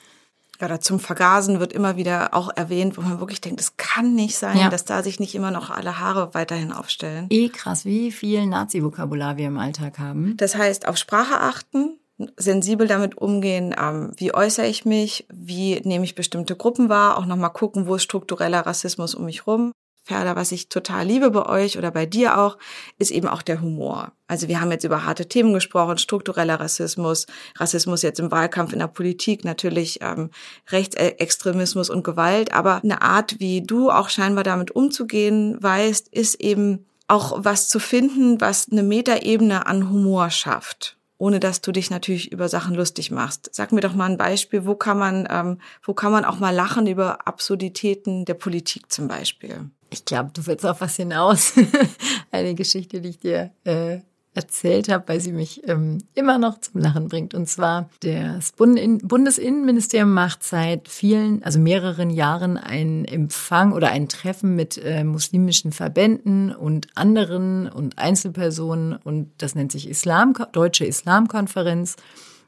Oder 0.59 0.79
zum 0.79 0.99
Vergasen 0.99 1.59
wird 1.59 1.73
immer 1.73 1.97
wieder 1.97 2.33
auch 2.33 2.49
erwähnt, 2.55 2.97
wo 2.97 3.01
man 3.01 3.19
wirklich 3.19 3.41
denkt, 3.41 3.59
es 3.59 3.77
kann 3.77 4.15
nicht 4.15 4.37
sein, 4.37 4.57
ja. 4.57 4.69
dass 4.69 4.85
da 4.85 5.03
sich 5.03 5.19
nicht 5.19 5.35
immer 5.35 5.51
noch 5.51 5.69
alle 5.69 5.99
Haare 5.99 6.33
weiterhin 6.33 6.71
aufstellen. 6.71 7.27
Eh 7.29 7.49
krass, 7.49 7.85
wie 7.85 8.11
viel 8.11 8.45
Nazi-Vokabular 8.45 9.37
wir 9.37 9.47
im 9.47 9.57
Alltag 9.57 9.99
haben. 9.99 10.37
Das 10.37 10.55
heißt, 10.55 10.87
auf 10.87 10.97
Sprache 10.97 11.39
achten, 11.39 11.97
sensibel 12.37 12.87
damit 12.87 13.17
umgehen, 13.17 13.75
ähm, 13.79 14.11
wie 14.17 14.33
äußere 14.33 14.67
ich 14.67 14.85
mich, 14.85 15.25
wie 15.31 15.79
nehme 15.81 16.05
ich 16.05 16.15
bestimmte 16.15 16.55
Gruppen 16.55 16.89
wahr, 16.89 17.17
auch 17.17 17.25
nochmal 17.25 17.53
gucken, 17.53 17.87
wo 17.87 17.95
ist 17.95 18.03
struktureller 18.03 18.65
Rassismus 18.65 19.15
um 19.15 19.25
mich 19.25 19.47
rum. 19.47 19.73
Ferda, 20.05 20.35
was 20.35 20.51
ich 20.51 20.67
total 20.67 21.05
liebe 21.05 21.31
bei 21.31 21.45
euch 21.45 21.77
oder 21.77 21.89
bei 21.89 22.05
dir 22.05 22.37
auch, 22.37 22.57
ist 22.97 23.09
eben 23.09 23.29
auch 23.29 23.41
der 23.41 23.61
Humor. 23.61 24.11
Also 24.27 24.49
wir 24.49 24.59
haben 24.59 24.71
jetzt 24.71 24.83
über 24.83 25.05
harte 25.05 25.29
Themen 25.29 25.53
gesprochen, 25.53 25.97
struktureller 25.97 26.59
Rassismus, 26.59 27.25
Rassismus 27.55 28.01
jetzt 28.01 28.19
im 28.19 28.29
Wahlkampf, 28.29 28.73
in 28.73 28.79
der 28.79 28.87
Politik, 28.87 29.45
natürlich 29.45 29.99
ähm, 30.01 30.29
Rechtsextremismus 30.69 31.89
und 31.89 32.03
Gewalt, 32.03 32.53
aber 32.53 32.83
eine 32.83 33.01
Art, 33.01 33.39
wie 33.39 33.61
du 33.61 33.89
auch 33.89 34.09
scheinbar 34.09 34.43
damit 34.43 34.71
umzugehen 34.71 35.57
weißt, 35.63 36.09
ist 36.09 36.35
eben 36.35 36.85
auch 37.07 37.45
was 37.45 37.69
zu 37.69 37.79
finden, 37.79 38.41
was 38.41 38.69
eine 38.69 38.83
Metaebene 38.83 39.67
an 39.67 39.89
Humor 39.89 40.29
schafft 40.31 40.97
ohne 41.23 41.39
dass 41.39 41.61
du 41.61 41.71
dich 41.71 41.89
natürlich 41.89 42.33
über 42.33 42.49
Sachen 42.49 42.75
lustig 42.75 43.09
machst. 43.09 43.49
Sag 43.53 43.71
mir 43.71 43.79
doch 43.79 43.95
mal 43.95 44.11
ein 44.11 44.17
Beispiel, 44.17 44.65
wo 44.65 44.75
kann 44.75 44.97
man, 44.97 45.25
ähm, 45.31 45.57
wo 45.81 45.93
kann 45.93 46.11
man 46.11 46.25
auch 46.25 46.37
mal 46.39 46.53
lachen 46.53 46.85
über 46.85 47.25
Absurditäten 47.25 48.25
der 48.25 48.33
Politik 48.33 48.91
zum 48.91 49.07
Beispiel? 49.07 49.69
Ich 49.89 50.03
glaube, 50.03 50.31
du 50.33 50.45
willst 50.45 50.65
auf 50.65 50.81
was 50.81 50.97
hinaus. 50.97 51.53
Eine 52.31 52.55
Geschichte, 52.55 52.99
die 52.99 53.07
ich 53.07 53.19
dir 53.19 53.51
äh, 53.63 53.99
erzählt 54.33 54.89
habe, 54.89 55.03
weil 55.07 55.19
sie 55.19 55.31
mich 55.31 55.67
ähm, 55.67 55.99
immer 56.15 56.37
noch 56.37 56.59
zum 56.59 56.81
Lachen 56.81 57.07
bringt. 57.07 57.33
Und 57.33 57.47
zwar, 57.47 57.89
das 58.01 58.51
Bundesinnenministerium 58.53 60.13
macht 60.13 60.43
seit 60.43 60.87
vielen, 60.87 61.43
also 61.43 61.59
mehreren 61.59 62.09
Jahren 62.09 62.57
einen 62.57 63.05
Empfang 63.05 63.73
oder 63.73 63.89
ein 63.89 64.09
Treffen 64.09 64.55
mit 64.55 64.77
äh, 64.83 65.03
muslimischen 65.03 65.71
Verbänden 65.71 66.53
und 66.53 66.87
anderen 66.95 67.69
und 67.69 67.99
Einzelpersonen 67.99 68.95
und 69.03 69.31
das 69.37 69.55
nennt 69.55 69.71
sich 69.71 69.87
Islam, 69.89 70.33
Deutsche 70.51 70.85
Islamkonferenz. 70.85 71.95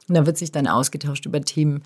Und 0.08 0.14
da 0.14 0.24
wird 0.26 0.38
sich 0.38 0.52
dann 0.52 0.68
ausgetauscht 0.68 1.26
über 1.26 1.40
Themen. 1.42 1.82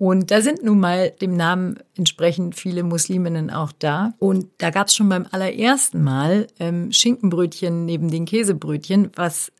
Und 0.00 0.30
da 0.30 0.40
sind 0.40 0.64
nun 0.64 0.80
mal 0.80 1.10
dem 1.10 1.36
Namen 1.36 1.78
entsprechend 1.94 2.54
viele 2.54 2.84
Musliminnen 2.84 3.50
auch 3.50 3.70
da. 3.70 4.14
Und 4.18 4.46
da 4.56 4.70
gab 4.70 4.86
es 4.86 4.94
schon 4.94 5.10
beim 5.10 5.26
allerersten 5.30 6.02
Mal 6.02 6.46
ähm, 6.58 6.90
Schinkenbrötchen 6.90 7.84
neben 7.84 8.10
den 8.10 8.24
Käsebrötchen, 8.24 9.10
was 9.14 9.52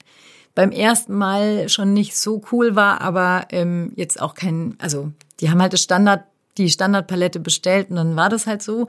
beim 0.54 0.70
ersten 0.70 1.12
Mal 1.12 1.68
schon 1.68 1.92
nicht 1.92 2.16
so 2.16 2.40
cool 2.52 2.74
war, 2.74 3.02
aber 3.02 3.48
ähm, 3.50 3.92
jetzt 3.96 4.18
auch 4.22 4.32
kein, 4.32 4.76
also 4.78 5.12
die 5.40 5.50
haben 5.50 5.60
halt 5.60 5.74
das 5.74 5.82
Standard, 5.82 6.24
die 6.56 6.70
Standardpalette 6.70 7.38
bestellt 7.38 7.90
und 7.90 7.96
dann 7.96 8.16
war 8.16 8.30
das 8.30 8.46
halt 8.46 8.62
so. 8.62 8.88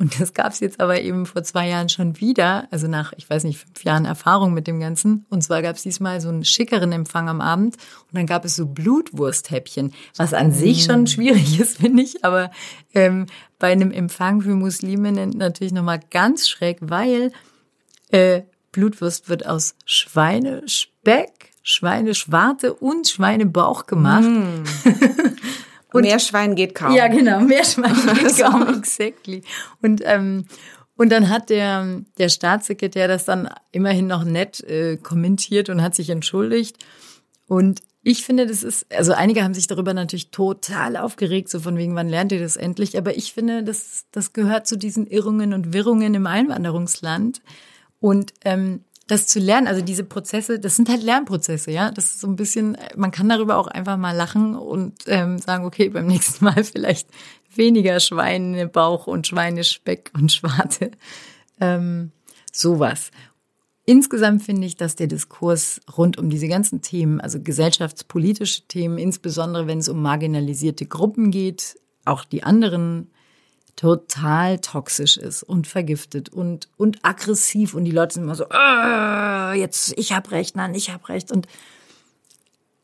Und 0.00 0.20
das 0.20 0.32
gab 0.32 0.52
es 0.52 0.60
jetzt 0.60 0.78
aber 0.78 1.00
eben 1.00 1.26
vor 1.26 1.42
zwei 1.42 1.68
Jahren 1.68 1.88
schon 1.88 2.20
wieder, 2.20 2.68
also 2.70 2.86
nach, 2.86 3.12
ich 3.16 3.28
weiß 3.28 3.42
nicht, 3.42 3.58
fünf 3.58 3.82
Jahren 3.82 4.04
Erfahrung 4.04 4.54
mit 4.54 4.68
dem 4.68 4.78
Ganzen. 4.78 5.26
Und 5.28 5.42
zwar 5.42 5.60
gab 5.60 5.74
es 5.74 5.82
diesmal 5.82 6.20
so 6.20 6.28
einen 6.28 6.44
schickeren 6.44 6.92
Empfang 6.92 7.28
am 7.28 7.40
Abend 7.40 7.74
und 7.74 8.16
dann 8.16 8.26
gab 8.26 8.44
es 8.44 8.54
so 8.54 8.66
Blutwursthäppchen, 8.66 9.92
was 10.16 10.34
an 10.34 10.52
sich 10.52 10.84
schon 10.84 11.02
mm. 11.02 11.06
schwierig 11.08 11.58
ist, 11.58 11.78
finde 11.78 12.04
ich, 12.04 12.24
aber 12.24 12.52
ähm, 12.94 13.26
bei 13.58 13.72
einem 13.72 13.90
Empfang 13.90 14.40
für 14.40 14.54
Musliminnen 14.54 15.30
natürlich 15.30 15.72
nochmal 15.72 15.98
ganz 16.10 16.48
schräg, 16.48 16.78
weil 16.80 17.32
äh, 18.10 18.42
Blutwurst 18.70 19.28
wird 19.28 19.46
aus 19.46 19.74
Schweinespeck, 19.84 21.50
Schweineschwarte 21.64 22.72
und 22.72 23.08
Schweinebauch 23.08 23.86
gemacht. 23.86 24.28
Mm. 24.28 24.62
Und, 25.92 26.02
Meerschwein 26.02 26.54
geht 26.54 26.74
kaum. 26.74 26.94
Ja, 26.94 27.08
genau, 27.08 27.40
Meerschwein 27.40 27.94
geht 28.14 28.38
kaum, 28.38 28.68
exactly. 28.76 29.42
Und, 29.82 30.02
ähm, 30.04 30.44
und 30.96 31.10
dann 31.10 31.28
hat 31.28 31.50
der, 31.50 32.02
der 32.18 32.28
Staatssekretär 32.28 33.08
das 33.08 33.24
dann 33.24 33.48
immerhin 33.72 34.06
noch 34.06 34.24
nett 34.24 34.60
äh, 34.64 34.96
kommentiert 34.96 35.70
und 35.70 35.80
hat 35.80 35.94
sich 35.94 36.10
entschuldigt. 36.10 36.76
Und 37.46 37.80
ich 38.02 38.24
finde, 38.24 38.46
das 38.46 38.62
ist, 38.62 38.86
also 38.94 39.12
einige 39.12 39.42
haben 39.42 39.54
sich 39.54 39.66
darüber 39.66 39.92
natürlich 39.94 40.30
total 40.30 40.96
aufgeregt, 40.96 41.48
so 41.48 41.60
von 41.60 41.76
wegen, 41.76 41.94
wann 41.94 42.08
lernt 42.08 42.32
ihr 42.32 42.40
das 42.40 42.56
endlich? 42.56 42.96
Aber 42.96 43.16
ich 43.16 43.32
finde, 43.32 43.62
das, 43.62 44.06
das 44.12 44.32
gehört 44.32 44.66
zu 44.66 44.76
diesen 44.76 45.06
Irrungen 45.06 45.52
und 45.52 45.72
Wirrungen 45.72 46.14
im 46.14 46.26
Einwanderungsland. 46.26 47.42
Und 48.00 48.32
ähm, 48.44 48.84
das 49.08 49.26
zu 49.26 49.40
lernen, 49.40 49.66
also 49.66 49.82
diese 49.82 50.04
Prozesse, 50.04 50.60
das 50.60 50.76
sind 50.76 50.88
halt 50.88 51.02
Lernprozesse, 51.02 51.70
ja. 51.70 51.90
Das 51.90 52.04
ist 52.04 52.20
so 52.20 52.28
ein 52.28 52.36
bisschen, 52.36 52.76
man 52.94 53.10
kann 53.10 53.28
darüber 53.28 53.56
auch 53.56 53.66
einfach 53.66 53.96
mal 53.96 54.14
lachen 54.14 54.54
und 54.54 54.94
ähm, 55.06 55.38
sagen, 55.38 55.64
okay, 55.64 55.88
beim 55.88 56.06
nächsten 56.06 56.44
Mal 56.44 56.62
vielleicht 56.64 57.08
weniger 57.54 57.98
Schweinebauch 58.00 59.06
und 59.06 59.26
Schweinespeck 59.26 60.12
und 60.14 60.30
Schwarte. 60.30 60.90
Ähm, 61.58 62.12
sowas. 62.52 63.10
Insgesamt 63.86 64.42
finde 64.42 64.66
ich, 64.66 64.76
dass 64.76 64.96
der 64.96 65.06
Diskurs 65.06 65.80
rund 65.96 66.18
um 66.18 66.28
diese 66.28 66.46
ganzen 66.46 66.82
Themen, 66.82 67.22
also 67.22 67.40
gesellschaftspolitische 67.40 68.68
Themen, 68.68 68.98
insbesondere 68.98 69.66
wenn 69.66 69.78
es 69.78 69.88
um 69.88 70.02
marginalisierte 70.02 70.84
Gruppen 70.84 71.30
geht, 71.30 71.80
auch 72.04 72.24
die 72.24 72.42
anderen 72.42 73.10
total 73.78 74.58
toxisch 74.58 75.16
ist 75.16 75.44
und 75.44 75.68
vergiftet 75.68 76.30
und, 76.30 76.68
und 76.76 76.98
aggressiv 77.02 77.74
und 77.74 77.84
die 77.84 77.92
Leute 77.92 78.14
sind 78.14 78.24
immer 78.24 78.34
so, 78.34 78.44
äh, 78.50 79.58
jetzt 79.58 79.94
ich 79.96 80.12
hab 80.12 80.32
recht, 80.32 80.56
nein, 80.56 80.74
ich 80.74 80.90
hab 80.90 81.08
recht 81.08 81.30
und 81.30 81.46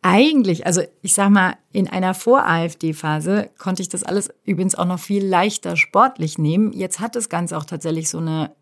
eigentlich, 0.02 0.66
also 0.66 0.82
ich 1.02 1.14
sag 1.14 1.30
mal, 1.30 1.56
in 1.72 1.88
einer 1.88 2.14
Vor-AfD-Phase 2.14 3.50
konnte 3.58 3.82
ich 3.82 3.88
das 3.88 4.04
alles 4.04 4.28
übrigens 4.44 4.76
auch 4.76 4.84
noch 4.84 5.00
viel 5.00 5.26
leichter 5.26 5.76
sportlich 5.76 6.38
nehmen. 6.38 6.72
Jetzt 6.72 7.00
hat 7.00 7.16
das 7.16 7.28
Ganze 7.28 7.56
auch 7.56 7.64
tatsächlich 7.64 8.08
so 8.10 8.18
eine 8.18 8.52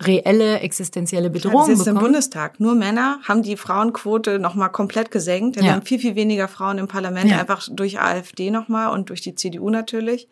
reelle 0.00 0.60
existenzielle 0.60 1.28
Bedrohung 1.28 1.68
das 1.68 1.70
ist 1.70 1.78
bekommen. 1.80 1.96
im 1.96 2.02
Bundestag. 2.04 2.58
Nur 2.58 2.74
Männer 2.74 3.18
haben 3.24 3.42
die 3.42 3.56
Frauenquote 3.56 4.38
nochmal 4.38 4.70
komplett 4.70 5.10
gesenkt. 5.10 5.56
Wir 5.56 5.64
ja. 5.64 5.72
haben 5.72 5.82
viel, 5.82 5.98
viel 5.98 6.14
weniger 6.14 6.48
Frauen 6.48 6.78
im 6.78 6.88
Parlament, 6.88 7.30
ja. 7.30 7.38
einfach 7.38 7.68
durch 7.70 8.00
AfD 8.00 8.50
nochmal 8.50 8.92
und 8.92 9.10
durch 9.10 9.20
die 9.20 9.34
CDU 9.34 9.68
natürlich. 9.68 10.28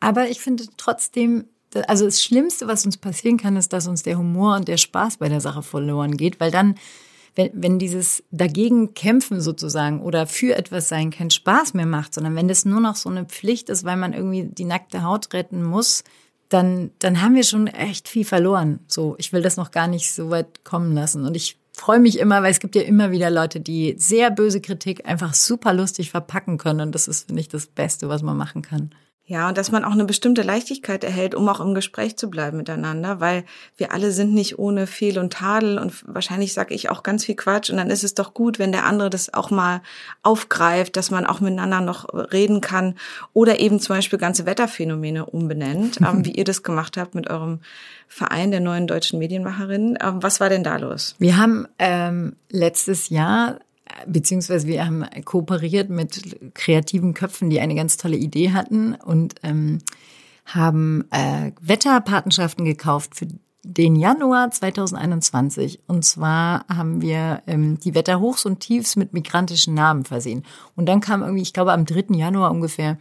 Aber 0.00 0.28
ich 0.28 0.40
finde 0.40 0.64
trotzdem, 0.76 1.46
also 1.86 2.04
das 2.04 2.22
Schlimmste, 2.22 2.66
was 2.66 2.84
uns 2.84 2.96
passieren 2.96 3.36
kann, 3.36 3.56
ist, 3.56 3.72
dass 3.72 3.86
uns 3.86 4.02
der 4.02 4.18
Humor 4.18 4.56
und 4.56 4.68
der 4.68 4.76
Spaß 4.76 5.18
bei 5.18 5.28
der 5.28 5.40
Sache 5.40 5.62
verloren 5.62 6.16
geht, 6.16 6.40
weil 6.40 6.50
dann, 6.50 6.76
wenn, 7.34 7.50
wenn 7.54 7.78
dieses 7.78 8.22
dagegen 8.30 8.94
kämpfen 8.94 9.40
sozusagen 9.40 10.00
oder 10.00 10.26
für 10.26 10.56
etwas 10.56 10.88
sein 10.88 11.10
keinen 11.10 11.30
Spaß 11.30 11.74
mehr 11.74 11.86
macht, 11.86 12.14
sondern 12.14 12.34
wenn 12.36 12.48
das 12.48 12.64
nur 12.64 12.80
noch 12.80 12.96
so 12.96 13.08
eine 13.08 13.24
Pflicht 13.24 13.68
ist, 13.68 13.84
weil 13.84 13.96
man 13.96 14.12
irgendwie 14.12 14.44
die 14.44 14.64
nackte 14.64 15.02
Haut 15.02 15.32
retten 15.32 15.62
muss, 15.62 16.04
dann, 16.48 16.90
dann 16.98 17.22
haben 17.22 17.34
wir 17.34 17.42
schon 17.42 17.66
echt 17.66 18.08
viel 18.08 18.24
verloren. 18.24 18.80
So, 18.86 19.16
ich 19.18 19.32
will 19.32 19.42
das 19.42 19.56
noch 19.56 19.70
gar 19.70 19.88
nicht 19.88 20.12
so 20.12 20.30
weit 20.30 20.64
kommen 20.64 20.94
lassen. 20.94 21.24
Und 21.24 21.36
ich 21.36 21.58
freue 21.72 21.98
mich 21.98 22.18
immer, 22.18 22.42
weil 22.42 22.52
es 22.52 22.60
gibt 22.60 22.74
ja 22.74 22.82
immer 22.82 23.10
wieder 23.10 23.30
Leute, 23.30 23.60
die 23.60 23.96
sehr 23.98 24.30
böse 24.30 24.60
Kritik 24.60 25.06
einfach 25.06 25.34
super 25.34 25.74
lustig 25.74 26.10
verpacken 26.10 26.58
können. 26.58 26.80
Und 26.80 26.94
das 26.94 27.08
ist, 27.08 27.26
finde 27.26 27.40
ich, 27.40 27.48
das 27.48 27.66
Beste, 27.66 28.08
was 28.08 28.22
man 28.22 28.36
machen 28.36 28.62
kann. 28.62 28.90
Ja, 29.28 29.48
und 29.48 29.58
dass 29.58 29.72
man 29.72 29.82
auch 29.82 29.90
eine 29.90 30.04
bestimmte 30.04 30.42
Leichtigkeit 30.42 31.02
erhält, 31.02 31.34
um 31.34 31.48
auch 31.48 31.58
im 31.58 31.74
Gespräch 31.74 32.16
zu 32.16 32.30
bleiben 32.30 32.58
miteinander, 32.58 33.18
weil 33.18 33.44
wir 33.76 33.92
alle 33.92 34.12
sind 34.12 34.32
nicht 34.32 34.60
ohne 34.60 34.86
Fehl 34.86 35.18
und 35.18 35.32
Tadel 35.32 35.80
und 35.80 36.04
wahrscheinlich 36.06 36.52
sage 36.52 36.74
ich 36.74 36.90
auch 36.90 37.02
ganz 37.02 37.24
viel 37.24 37.34
Quatsch 37.34 37.68
und 37.68 37.76
dann 37.76 37.90
ist 37.90 38.04
es 38.04 38.14
doch 38.14 38.34
gut, 38.34 38.60
wenn 38.60 38.70
der 38.70 38.86
andere 38.86 39.10
das 39.10 39.34
auch 39.34 39.50
mal 39.50 39.82
aufgreift, 40.22 40.96
dass 40.96 41.10
man 41.10 41.26
auch 41.26 41.40
miteinander 41.40 41.80
noch 41.80 42.06
reden 42.32 42.60
kann 42.60 42.94
oder 43.32 43.58
eben 43.58 43.80
zum 43.80 43.96
Beispiel 43.96 44.20
ganze 44.20 44.46
Wetterphänomene 44.46 45.26
umbenennt, 45.26 46.00
ähm, 46.06 46.24
wie 46.24 46.32
ihr 46.32 46.44
das 46.44 46.62
gemacht 46.62 46.96
habt 46.96 47.16
mit 47.16 47.28
eurem 47.28 47.58
Verein 48.06 48.52
der 48.52 48.60
neuen 48.60 48.86
deutschen 48.86 49.18
Medienmacherinnen. 49.18 49.98
Ähm, 50.00 50.22
was 50.22 50.38
war 50.38 50.50
denn 50.50 50.62
da 50.62 50.76
los? 50.76 51.16
Wir 51.18 51.36
haben 51.36 51.66
ähm, 51.80 52.36
letztes 52.48 53.08
Jahr 53.08 53.58
beziehungsweise 54.06 54.66
wir 54.66 54.84
haben 54.84 55.04
kooperiert 55.24 55.90
mit 55.90 56.54
kreativen 56.54 57.14
Köpfen, 57.14 57.50
die 57.50 57.60
eine 57.60 57.74
ganz 57.74 57.96
tolle 57.96 58.16
Idee 58.16 58.52
hatten 58.52 58.94
und 58.94 59.36
ähm, 59.42 59.78
haben 60.44 61.04
äh, 61.10 61.52
Wetterpatenschaften 61.60 62.64
gekauft 62.64 63.16
für 63.16 63.26
den 63.64 63.96
Januar 63.96 64.50
2021. 64.50 65.80
Und 65.88 66.04
zwar 66.04 66.64
haben 66.68 67.02
wir 67.02 67.42
ähm, 67.46 67.80
die 67.80 67.94
Wetterhochs 67.94 68.46
und 68.46 68.60
Tiefs 68.60 68.94
mit 68.94 69.12
migrantischen 69.12 69.74
Namen 69.74 70.04
versehen. 70.04 70.44
Und 70.76 70.86
dann 70.86 71.00
kam 71.00 71.22
irgendwie, 71.22 71.42
ich 71.42 71.52
glaube, 71.52 71.72
am 71.72 71.84
3. 71.84 72.14
Januar 72.14 72.52
ungefähr 72.52 72.96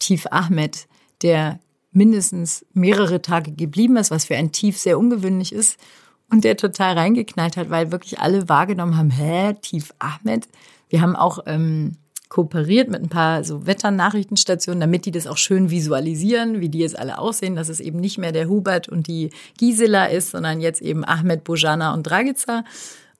Tief 0.00 0.26
Ahmed, 0.30 0.88
der 1.22 1.60
mindestens 1.92 2.66
mehrere 2.74 3.22
Tage 3.22 3.52
geblieben 3.52 3.96
ist, 3.96 4.10
was 4.10 4.24
für 4.24 4.36
ein 4.36 4.52
Tief 4.52 4.76
sehr 4.76 4.98
ungewöhnlich 4.98 5.52
ist 5.52 5.78
und 6.30 6.44
der 6.44 6.56
total 6.56 6.94
reingeknallt 6.98 7.56
hat, 7.56 7.70
weil 7.70 7.90
wirklich 7.90 8.20
alle 8.20 8.48
wahrgenommen 8.48 8.96
haben, 8.96 9.10
hä, 9.10 9.54
Tief 9.60 9.94
Ahmed. 9.98 10.48
Wir 10.88 11.00
haben 11.00 11.16
auch 11.16 11.40
ähm, 11.46 11.96
kooperiert 12.28 12.90
mit 12.90 13.02
ein 13.02 13.08
paar 13.08 13.44
so 13.44 13.66
Wetternachrichtenstationen, 13.66 14.80
damit 14.80 15.06
die 15.06 15.10
das 15.10 15.26
auch 15.26 15.38
schön 15.38 15.70
visualisieren, 15.70 16.60
wie 16.60 16.68
die 16.68 16.80
jetzt 16.80 16.98
alle 16.98 17.18
aussehen, 17.18 17.56
dass 17.56 17.68
es 17.68 17.80
eben 17.80 17.98
nicht 17.98 18.18
mehr 18.18 18.32
der 18.32 18.48
Hubert 18.48 18.88
und 18.88 19.06
die 19.06 19.30
Gisela 19.58 20.06
ist, 20.06 20.30
sondern 20.30 20.60
jetzt 20.60 20.82
eben 20.82 21.04
Ahmed, 21.04 21.44
Bojana 21.44 21.94
und 21.94 22.04
Dragica. 22.04 22.64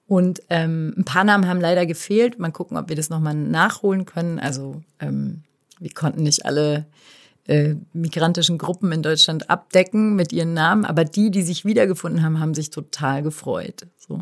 Und 0.07 0.41
ähm, 0.49 0.93
ein 0.97 1.05
paar 1.05 1.23
Namen 1.23 1.47
haben 1.47 1.61
leider 1.61 1.85
gefehlt. 1.85 2.39
Mal 2.39 2.51
gucken, 2.51 2.77
ob 2.77 2.89
wir 2.89 2.95
das 2.95 3.09
nochmal 3.09 3.35
nachholen 3.35 4.05
können. 4.05 4.39
Also 4.39 4.81
ähm, 4.99 5.43
wir 5.79 5.91
konnten 5.91 6.23
nicht 6.23 6.45
alle 6.45 6.85
äh, 7.49 7.75
migrantischen 7.93 8.59
Gruppen 8.59 8.91
in 8.91 9.01
Deutschland 9.01 9.49
abdecken 9.49 10.15
mit 10.15 10.31
ihren 10.31 10.53
Namen, 10.53 10.85
aber 10.85 11.03
die, 11.03 11.31
die 11.31 11.41
sich 11.41 11.65
wiedergefunden 11.65 12.23
haben, 12.23 12.39
haben 12.39 12.53
sich 12.53 12.69
total 12.69 13.23
gefreut. 13.23 13.87
So. 13.97 14.19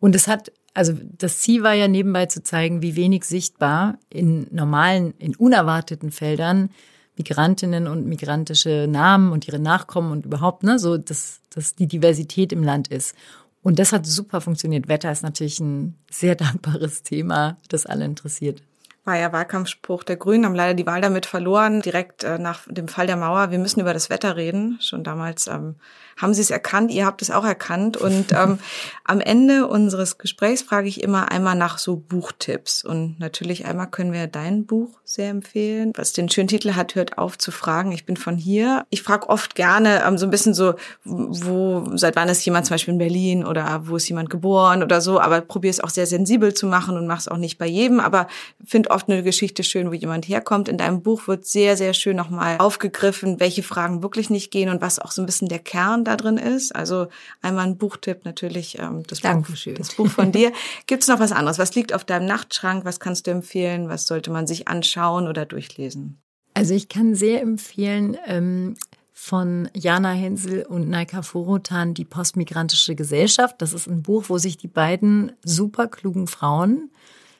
Und 0.00 0.16
es 0.16 0.26
hat, 0.26 0.50
also 0.74 0.92
das 1.16 1.38
Ziel 1.38 1.62
war 1.62 1.74
ja 1.74 1.86
nebenbei 1.86 2.26
zu 2.26 2.42
zeigen, 2.42 2.82
wie 2.82 2.96
wenig 2.96 3.26
sichtbar 3.26 3.98
in 4.10 4.48
normalen, 4.50 5.14
in 5.18 5.36
unerwarteten 5.36 6.10
Feldern 6.10 6.70
Migrantinnen 7.16 7.86
und 7.86 8.06
migrantische 8.06 8.88
Namen 8.90 9.30
und 9.30 9.46
ihre 9.46 9.60
Nachkommen 9.60 10.10
und 10.10 10.26
überhaupt, 10.26 10.64
ne, 10.64 10.80
so, 10.80 10.96
dass, 10.96 11.42
dass 11.50 11.76
die 11.76 11.86
Diversität 11.86 12.52
im 12.52 12.64
Land 12.64 12.88
ist. 12.88 13.14
Und 13.62 13.78
das 13.78 13.92
hat 13.92 14.04
super 14.04 14.40
funktioniert. 14.40 14.88
Wetter 14.88 15.12
ist 15.12 15.22
natürlich 15.22 15.60
ein 15.60 15.94
sehr 16.10 16.34
dankbares 16.34 17.04
Thema, 17.04 17.56
das 17.68 17.86
alle 17.86 18.04
interessiert 18.04 18.62
war 19.04 19.18
ja 19.18 19.32
Wahlkampfspruch 19.32 20.02
der 20.02 20.16
Grünen, 20.16 20.46
haben 20.46 20.54
leider 20.54 20.74
die 20.74 20.86
Wahl 20.86 21.00
damit 21.00 21.26
verloren, 21.26 21.82
direkt 21.82 22.24
äh, 22.24 22.38
nach 22.38 22.60
dem 22.66 22.88
Fall 22.88 23.06
der 23.06 23.16
Mauer. 23.16 23.50
Wir 23.50 23.58
müssen 23.58 23.80
über 23.80 23.92
das 23.92 24.10
Wetter 24.10 24.36
reden. 24.36 24.78
Schon 24.80 25.04
damals 25.04 25.46
ähm, 25.46 25.76
haben 26.16 26.34
Sie 26.34 26.40
es 26.40 26.50
erkannt, 26.50 26.90
ihr 26.90 27.06
habt 27.06 27.22
es 27.22 27.30
auch 27.30 27.44
erkannt. 27.44 27.96
Und 27.96 28.32
ähm, 28.32 28.58
am 29.04 29.20
Ende 29.20 29.66
unseres 29.66 30.18
Gesprächs 30.18 30.62
frage 30.62 30.88
ich 30.88 31.02
immer 31.02 31.30
einmal 31.30 31.54
nach 31.54 31.78
so 31.78 31.96
Buchtipps. 31.96 32.84
Und 32.84 33.18
natürlich 33.18 33.66
einmal 33.66 33.88
können 33.88 34.12
wir 34.12 34.26
dein 34.26 34.66
Buch 34.66 35.00
sehr 35.04 35.30
empfehlen, 35.30 35.92
was 35.96 36.12
den 36.12 36.28
schönen 36.30 36.48
Titel 36.48 36.74
hat, 36.74 36.94
hört 36.94 37.18
auf 37.18 37.38
zu 37.38 37.50
fragen. 37.50 37.92
Ich 37.92 38.06
bin 38.06 38.16
von 38.16 38.36
hier. 38.36 38.86
Ich 38.90 39.02
frage 39.02 39.28
oft 39.28 39.54
gerne 39.54 40.02
ähm, 40.06 40.18
so 40.18 40.26
ein 40.26 40.30
bisschen 40.30 40.54
so, 40.54 40.74
wo, 41.04 41.84
seit 41.94 42.16
wann 42.16 42.28
ist 42.28 42.44
jemand 42.44 42.66
zum 42.66 42.74
Beispiel 42.74 42.94
in 42.94 42.98
Berlin 42.98 43.44
oder 43.44 43.82
wo 43.86 43.96
ist 43.96 44.08
jemand 44.08 44.30
geboren 44.30 44.82
oder 44.82 45.00
so, 45.00 45.20
aber 45.20 45.40
probiere 45.40 45.70
es 45.70 45.80
auch 45.80 45.90
sehr 45.90 46.06
sensibel 46.06 46.54
zu 46.54 46.66
machen 46.66 46.96
und 46.96 47.06
mache 47.06 47.20
es 47.20 47.28
auch 47.28 47.36
nicht 47.36 47.58
bei 47.58 47.66
jedem, 47.66 48.00
aber 48.00 48.28
finde 48.64 48.90
oft 48.90 49.08
eine 49.08 49.22
Geschichte 49.22 49.62
schön, 49.62 49.88
wo 49.90 49.94
jemand 49.94 50.26
herkommt. 50.26 50.68
In 50.68 50.78
deinem 50.78 51.02
Buch 51.02 51.28
wird 51.28 51.46
sehr, 51.46 51.76
sehr 51.76 51.94
schön 51.94 52.16
nochmal 52.16 52.56
aufgegriffen, 52.58 53.40
welche 53.40 53.62
Fragen 53.62 54.02
wirklich 54.02 54.30
nicht 54.30 54.50
gehen 54.50 54.68
und 54.68 54.80
was 54.80 54.98
auch 54.98 55.10
so 55.10 55.22
ein 55.22 55.26
bisschen 55.26 55.48
der 55.48 55.58
Kern 55.58 56.03
da 56.04 56.16
drin 56.16 56.38
ist. 56.38 56.74
Also 56.74 57.08
einmal 57.42 57.66
ein 57.66 57.76
Buchtipp 57.76 58.24
natürlich, 58.24 58.78
ähm, 58.78 59.02
das, 59.06 59.20
Buch, 59.20 59.46
das 59.76 59.94
Buch 59.94 60.08
von 60.08 60.32
dir. 60.32 60.52
Gibt 60.86 61.02
es 61.02 61.08
noch 61.08 61.20
was 61.20 61.32
anderes? 61.32 61.58
Was 61.58 61.74
liegt 61.74 61.92
auf 61.92 62.04
deinem 62.04 62.26
Nachtschrank? 62.26 62.84
Was 62.84 63.00
kannst 63.00 63.26
du 63.26 63.30
empfehlen? 63.30 63.88
Was 63.88 64.06
sollte 64.06 64.30
man 64.30 64.46
sich 64.46 64.68
anschauen? 64.68 64.94
schauen 64.94 65.28
oder 65.28 65.44
durchlesen? 65.44 66.18
Also 66.54 66.74
ich 66.74 66.88
kann 66.88 67.14
sehr 67.14 67.42
empfehlen 67.42 68.16
ähm, 68.26 68.76
von 69.12 69.68
Jana 69.74 70.12
Hensel 70.12 70.62
und 70.62 70.88
Naika 70.88 71.22
Forotan 71.22 71.94
Die 71.94 72.04
postmigrantische 72.04 72.94
Gesellschaft. 72.94 73.56
Das 73.58 73.72
ist 73.72 73.86
ein 73.86 74.02
Buch, 74.02 74.24
wo 74.28 74.38
sich 74.38 74.56
die 74.56 74.68
beiden 74.68 75.32
super 75.44 75.88
klugen 75.88 76.26
Frauen 76.26 76.90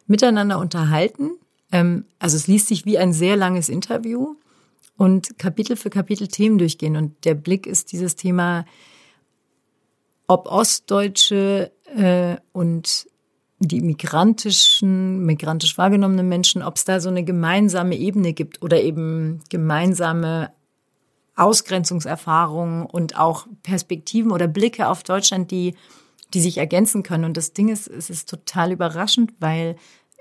miteinander 0.06 0.58
unterhalten. 0.58 1.32
Ähm, 1.70 2.04
also 2.18 2.36
es 2.36 2.46
liest 2.46 2.68
sich 2.68 2.84
wie 2.84 2.98
ein 2.98 3.12
sehr 3.12 3.36
langes 3.36 3.68
Interview 3.68 4.34
und 4.97 5.38
Kapitel 5.38 5.76
für 5.76 5.90
Kapitel 5.90 6.28
Themen 6.28 6.59
durchgehen. 6.59 6.97
Und 6.97 7.24
der 7.24 7.34
Blick 7.34 7.66
ist 7.66 7.92
dieses 7.92 8.16
Thema, 8.16 8.64
ob 10.26 10.47
Ostdeutsche 10.47 11.72
äh, 11.97 12.36
und 12.53 13.07
die 13.59 13.80
migrantischen, 13.80 15.24
migrantisch 15.24 15.78
wahrgenommenen 15.78 16.28
Menschen, 16.28 16.62
ob 16.62 16.76
es 16.76 16.84
da 16.84 17.01
so 17.01 17.09
eine 17.09 17.24
gemeinsame 17.24 17.97
Ebene 17.97 18.32
gibt 18.32 18.62
oder 18.62 18.82
eben 18.82 19.40
gemeinsame 19.49 20.51
Ausgrenzungserfahrungen 21.36 22.86
und 22.86 23.18
auch 23.18 23.47
Perspektiven 23.62 24.30
oder 24.32 24.47
Blicke 24.47 24.88
auf 24.88 25.03
Deutschland, 25.03 25.51
die, 25.51 25.74
die 26.32 26.40
sich 26.40 26.59
ergänzen 26.59 27.03
können. 27.03 27.24
Und 27.24 27.36
das 27.36 27.53
Ding 27.53 27.68
ist, 27.68 27.88
es 27.88 28.11
ist 28.11 28.28
total 28.28 28.72
überraschend, 28.72 29.32
weil 29.40 29.76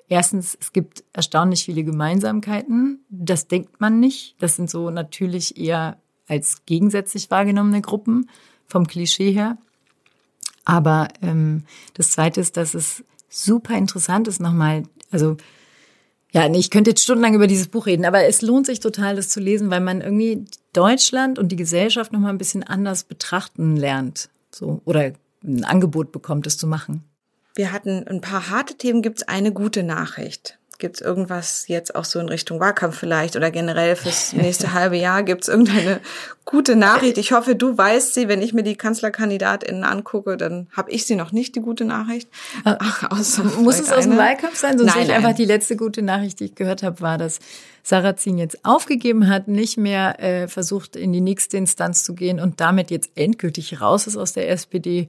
erstens, 0.09 0.57
es 0.59 0.73
gibt 0.73 1.03
erstaunlich 1.13 1.65
viele 1.65 1.83
Gemeinsamkeiten. 1.83 3.05
Das 3.09 3.47
denkt 3.47 3.79
man 3.81 3.99
nicht. 3.99 4.35
Das 4.39 4.55
sind 4.55 4.69
so 4.69 4.89
natürlich 4.89 5.57
eher 5.57 5.97
als 6.27 6.65
gegensätzlich 6.65 7.29
wahrgenommene 7.31 7.81
Gruppen 7.81 8.29
vom 8.67 8.87
Klischee 8.87 9.31
her. 9.31 9.57
Aber 10.65 11.09
ähm, 11.21 11.65
das 11.93 12.11
Zweite 12.11 12.39
ist, 12.41 12.57
dass 12.57 12.73
es 12.73 13.03
super 13.29 13.75
interessant 13.77 14.27
ist 14.27 14.39
nochmal, 14.39 14.83
also 15.11 15.37
ja, 16.31 16.51
ich 16.51 16.71
könnte 16.71 16.91
jetzt 16.91 17.03
stundenlang 17.03 17.35
über 17.35 17.47
dieses 17.47 17.67
Buch 17.67 17.85
reden, 17.85 18.05
aber 18.05 18.25
es 18.25 18.41
lohnt 18.41 18.65
sich 18.65 18.79
total, 18.79 19.15
das 19.15 19.29
zu 19.29 19.39
lesen, 19.39 19.69
weil 19.69 19.81
man 19.81 20.01
irgendwie 20.01 20.45
Deutschland 20.73 21.37
und 21.37 21.49
die 21.51 21.55
Gesellschaft 21.55 22.11
nochmal 22.11 22.31
ein 22.31 22.39
bisschen 22.39 22.63
anders 22.63 23.03
betrachten 23.03 23.75
lernt. 23.75 24.29
So, 24.49 24.81
oder 24.85 25.13
ein 25.43 25.63
Angebot 25.63 26.11
bekommt, 26.11 26.47
es 26.47 26.57
zu 26.57 26.65
machen. 26.65 27.03
Wir 27.55 27.71
hatten 27.71 28.07
ein 28.07 28.21
paar 28.21 28.49
harte 28.49 28.75
Themen, 28.75 29.01
gibt 29.01 29.19
es 29.19 29.27
eine 29.27 29.51
gute 29.51 29.83
Nachricht. 29.83 30.57
Gibt 30.79 30.95
es 30.95 31.01
irgendwas 31.01 31.67
jetzt 31.67 31.95
auch 31.95 32.03
so 32.03 32.19
in 32.19 32.27
Richtung 32.27 32.59
Wahlkampf 32.59 32.97
vielleicht 32.97 33.35
oder 33.35 33.51
generell 33.51 33.95
fürs 33.95 34.33
nächste 34.33 34.73
halbe 34.73 34.97
Jahr? 34.97 35.21
Gibt 35.23 35.43
es 35.43 35.47
irgendeine 35.47 36.01
gute 36.45 36.75
Nachricht? 36.75 37.19
Ich 37.19 37.31
hoffe, 37.31 37.55
du 37.55 37.77
weißt 37.77 38.15
sie. 38.15 38.27
Wenn 38.27 38.41
ich 38.41 38.53
mir 38.53 38.63
die 38.63 38.75
KanzlerkandidatInnen 38.75 39.83
angucke, 39.83 40.35
dann 40.35 40.67
habe 40.75 40.89
ich 40.91 41.05
sie 41.05 41.15
noch 41.15 41.31
nicht, 41.31 41.55
die 41.55 41.61
gute 41.61 41.85
Nachricht. 41.85 42.27
Äh, 42.65 42.75
Ach, 42.79 43.11
außer 43.11 43.43
Muss 43.43 43.79
es 43.79 43.91
aus 43.91 44.05
dem 44.05 44.17
Wahlkampf 44.17 44.57
sein? 44.57 44.77
Sonst 44.77 44.95
nein, 44.95 45.07
nein. 45.07 45.17
einfach 45.17 45.35
die 45.35 45.45
letzte 45.45 45.77
gute 45.77 46.01
Nachricht, 46.01 46.39
die 46.39 46.45
ich 46.45 46.55
gehört 46.55 46.81
habe, 46.81 46.99
war, 47.01 47.19
dass 47.19 47.39
Sarrazin 47.83 48.39
jetzt 48.39 48.65
aufgegeben 48.65 49.29
hat, 49.29 49.47
nicht 49.47 49.77
mehr 49.77 50.19
äh, 50.19 50.47
versucht, 50.47 50.95
in 50.95 51.13
die 51.13 51.21
nächste 51.21 51.57
Instanz 51.57 52.03
zu 52.03 52.15
gehen 52.15 52.39
und 52.39 52.59
damit 52.59 52.89
jetzt 52.89 53.11
endgültig 53.15 53.79
raus 53.79 54.07
ist 54.07 54.17
aus 54.17 54.33
der 54.33 54.49
SPD 54.49 55.07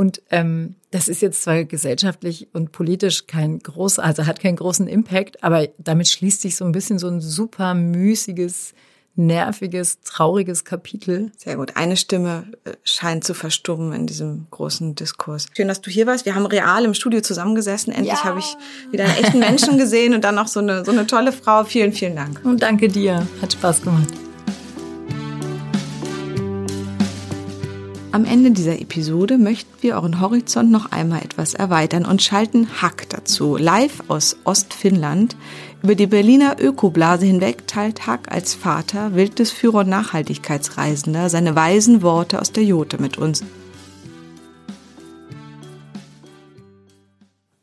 und 0.00 0.22
ähm, 0.30 0.76
das 0.92 1.08
ist 1.08 1.20
jetzt 1.20 1.42
zwar 1.42 1.64
gesellschaftlich 1.64 2.48
und 2.54 2.72
politisch 2.72 3.26
kein 3.26 3.58
großer, 3.58 4.02
also 4.02 4.24
hat 4.24 4.40
keinen 4.40 4.56
großen 4.56 4.88
Impact, 4.88 5.44
aber 5.44 5.68
damit 5.76 6.08
schließt 6.08 6.40
sich 6.40 6.56
so 6.56 6.64
ein 6.64 6.72
bisschen 6.72 6.98
so 6.98 7.08
ein 7.08 7.20
super 7.20 7.74
müßiges, 7.74 8.72
nerviges, 9.14 10.00
trauriges 10.00 10.64
Kapitel. 10.64 11.32
Sehr 11.36 11.56
gut. 11.56 11.76
Eine 11.76 11.98
Stimme 11.98 12.44
äh, 12.64 12.72
scheint 12.82 13.24
zu 13.24 13.34
verstummen 13.34 13.92
in 13.92 14.06
diesem 14.06 14.46
großen 14.50 14.94
Diskurs. 14.94 15.48
Schön, 15.54 15.68
dass 15.68 15.82
du 15.82 15.90
hier 15.90 16.06
warst. 16.06 16.24
Wir 16.24 16.34
haben 16.34 16.46
real 16.46 16.86
im 16.86 16.94
Studio 16.94 17.20
zusammengesessen. 17.20 17.92
Endlich 17.92 18.14
ja. 18.14 18.24
habe 18.24 18.38
ich 18.38 18.56
wieder 18.90 19.04
einen 19.04 19.22
echten 19.22 19.38
Menschen 19.40 19.76
gesehen 19.76 20.14
und 20.14 20.24
dann 20.24 20.34
noch 20.34 20.48
so 20.48 20.60
eine, 20.60 20.82
so 20.82 20.92
eine 20.92 21.06
tolle 21.06 21.30
Frau. 21.30 21.64
Vielen, 21.64 21.92
vielen 21.92 22.16
Dank. 22.16 22.40
Und 22.42 22.62
danke 22.62 22.88
dir. 22.88 23.26
Hat 23.42 23.52
Spaß 23.52 23.82
gemacht. 23.82 24.08
Am 28.12 28.24
Ende 28.24 28.50
dieser 28.50 28.80
Episode 28.80 29.38
möchten 29.38 29.70
wir 29.82 29.94
euren 29.94 30.20
Horizont 30.20 30.72
noch 30.72 30.90
einmal 30.90 31.22
etwas 31.22 31.54
erweitern 31.54 32.04
und 32.04 32.20
schalten 32.20 32.82
Hack 32.82 33.08
dazu. 33.08 33.56
Live 33.56 34.02
aus 34.08 34.36
Ostfinnland. 34.42 35.36
Über 35.80 35.94
die 35.94 36.08
Berliner 36.08 36.56
Ökoblase 36.58 37.24
hinweg 37.24 37.68
teilt 37.68 38.08
Hack 38.08 38.32
als 38.32 38.54
Vater, 38.54 39.14
Wildnisführer 39.14 39.80
und 39.80 39.90
Nachhaltigkeitsreisender 39.90 41.30
seine 41.30 41.54
weisen 41.54 42.02
Worte 42.02 42.40
aus 42.40 42.50
der 42.50 42.64
Jote 42.64 43.00
mit 43.00 43.16
uns. 43.16 43.44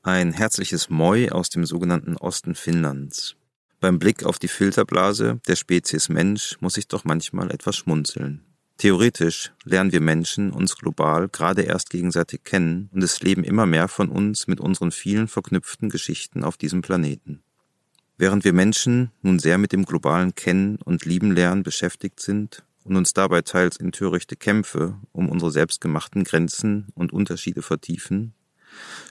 Ein 0.01 0.31
herzliches 0.31 0.89
Moi 0.89 1.29
aus 1.29 1.49
dem 1.49 1.65
sogenannten 1.65 2.15
Osten 2.15 2.55
Finnlands. 2.55 3.35
Beim 3.81 3.99
Blick 3.99 4.23
auf 4.23 4.39
die 4.39 4.47
Filterblase 4.47 5.41
der 5.45 5.57
Spezies 5.57 6.07
Mensch 6.07 6.55
muss 6.61 6.77
ich 6.77 6.87
doch 6.87 7.03
manchmal 7.03 7.51
etwas 7.51 7.75
schmunzeln. 7.75 8.46
Theoretisch 8.77 9.51
lernen 9.63 9.91
wir 9.91 10.01
Menschen 10.01 10.51
uns 10.51 10.75
global 10.75 11.29
gerade 11.29 11.63
erst 11.63 11.89
gegenseitig 11.89 12.43
kennen 12.43 12.89
und 12.93 13.03
es 13.03 13.21
leben 13.21 13.43
immer 13.43 13.65
mehr 13.65 13.87
von 13.87 14.09
uns 14.09 14.45
mit 14.45 14.59
unseren 14.59 14.91
vielen 14.91 15.27
verknüpften 15.27 15.89
Geschichten 15.89 16.43
auf 16.43 16.57
diesem 16.57 16.83
Planeten. 16.83 17.41
Während 18.19 18.45
wir 18.45 18.53
Menschen 18.53 19.11
nun 19.23 19.39
sehr 19.39 19.57
mit 19.57 19.71
dem 19.71 19.83
globalen 19.83 20.35
Kennen 20.35 20.77
und 20.77 21.05
Lieben 21.05 21.31
lernen 21.31 21.63
beschäftigt 21.63 22.19
sind 22.19 22.63
und 22.83 22.95
uns 22.95 23.13
dabei 23.13 23.41
teils 23.41 23.77
in 23.77 23.91
törichte 23.91 24.35
Kämpfe 24.35 24.95
um 25.11 25.27
unsere 25.27 25.51
selbstgemachten 25.51 26.23
Grenzen 26.23 26.87
und 26.93 27.11
Unterschiede 27.11 27.63
vertiefen, 27.63 28.35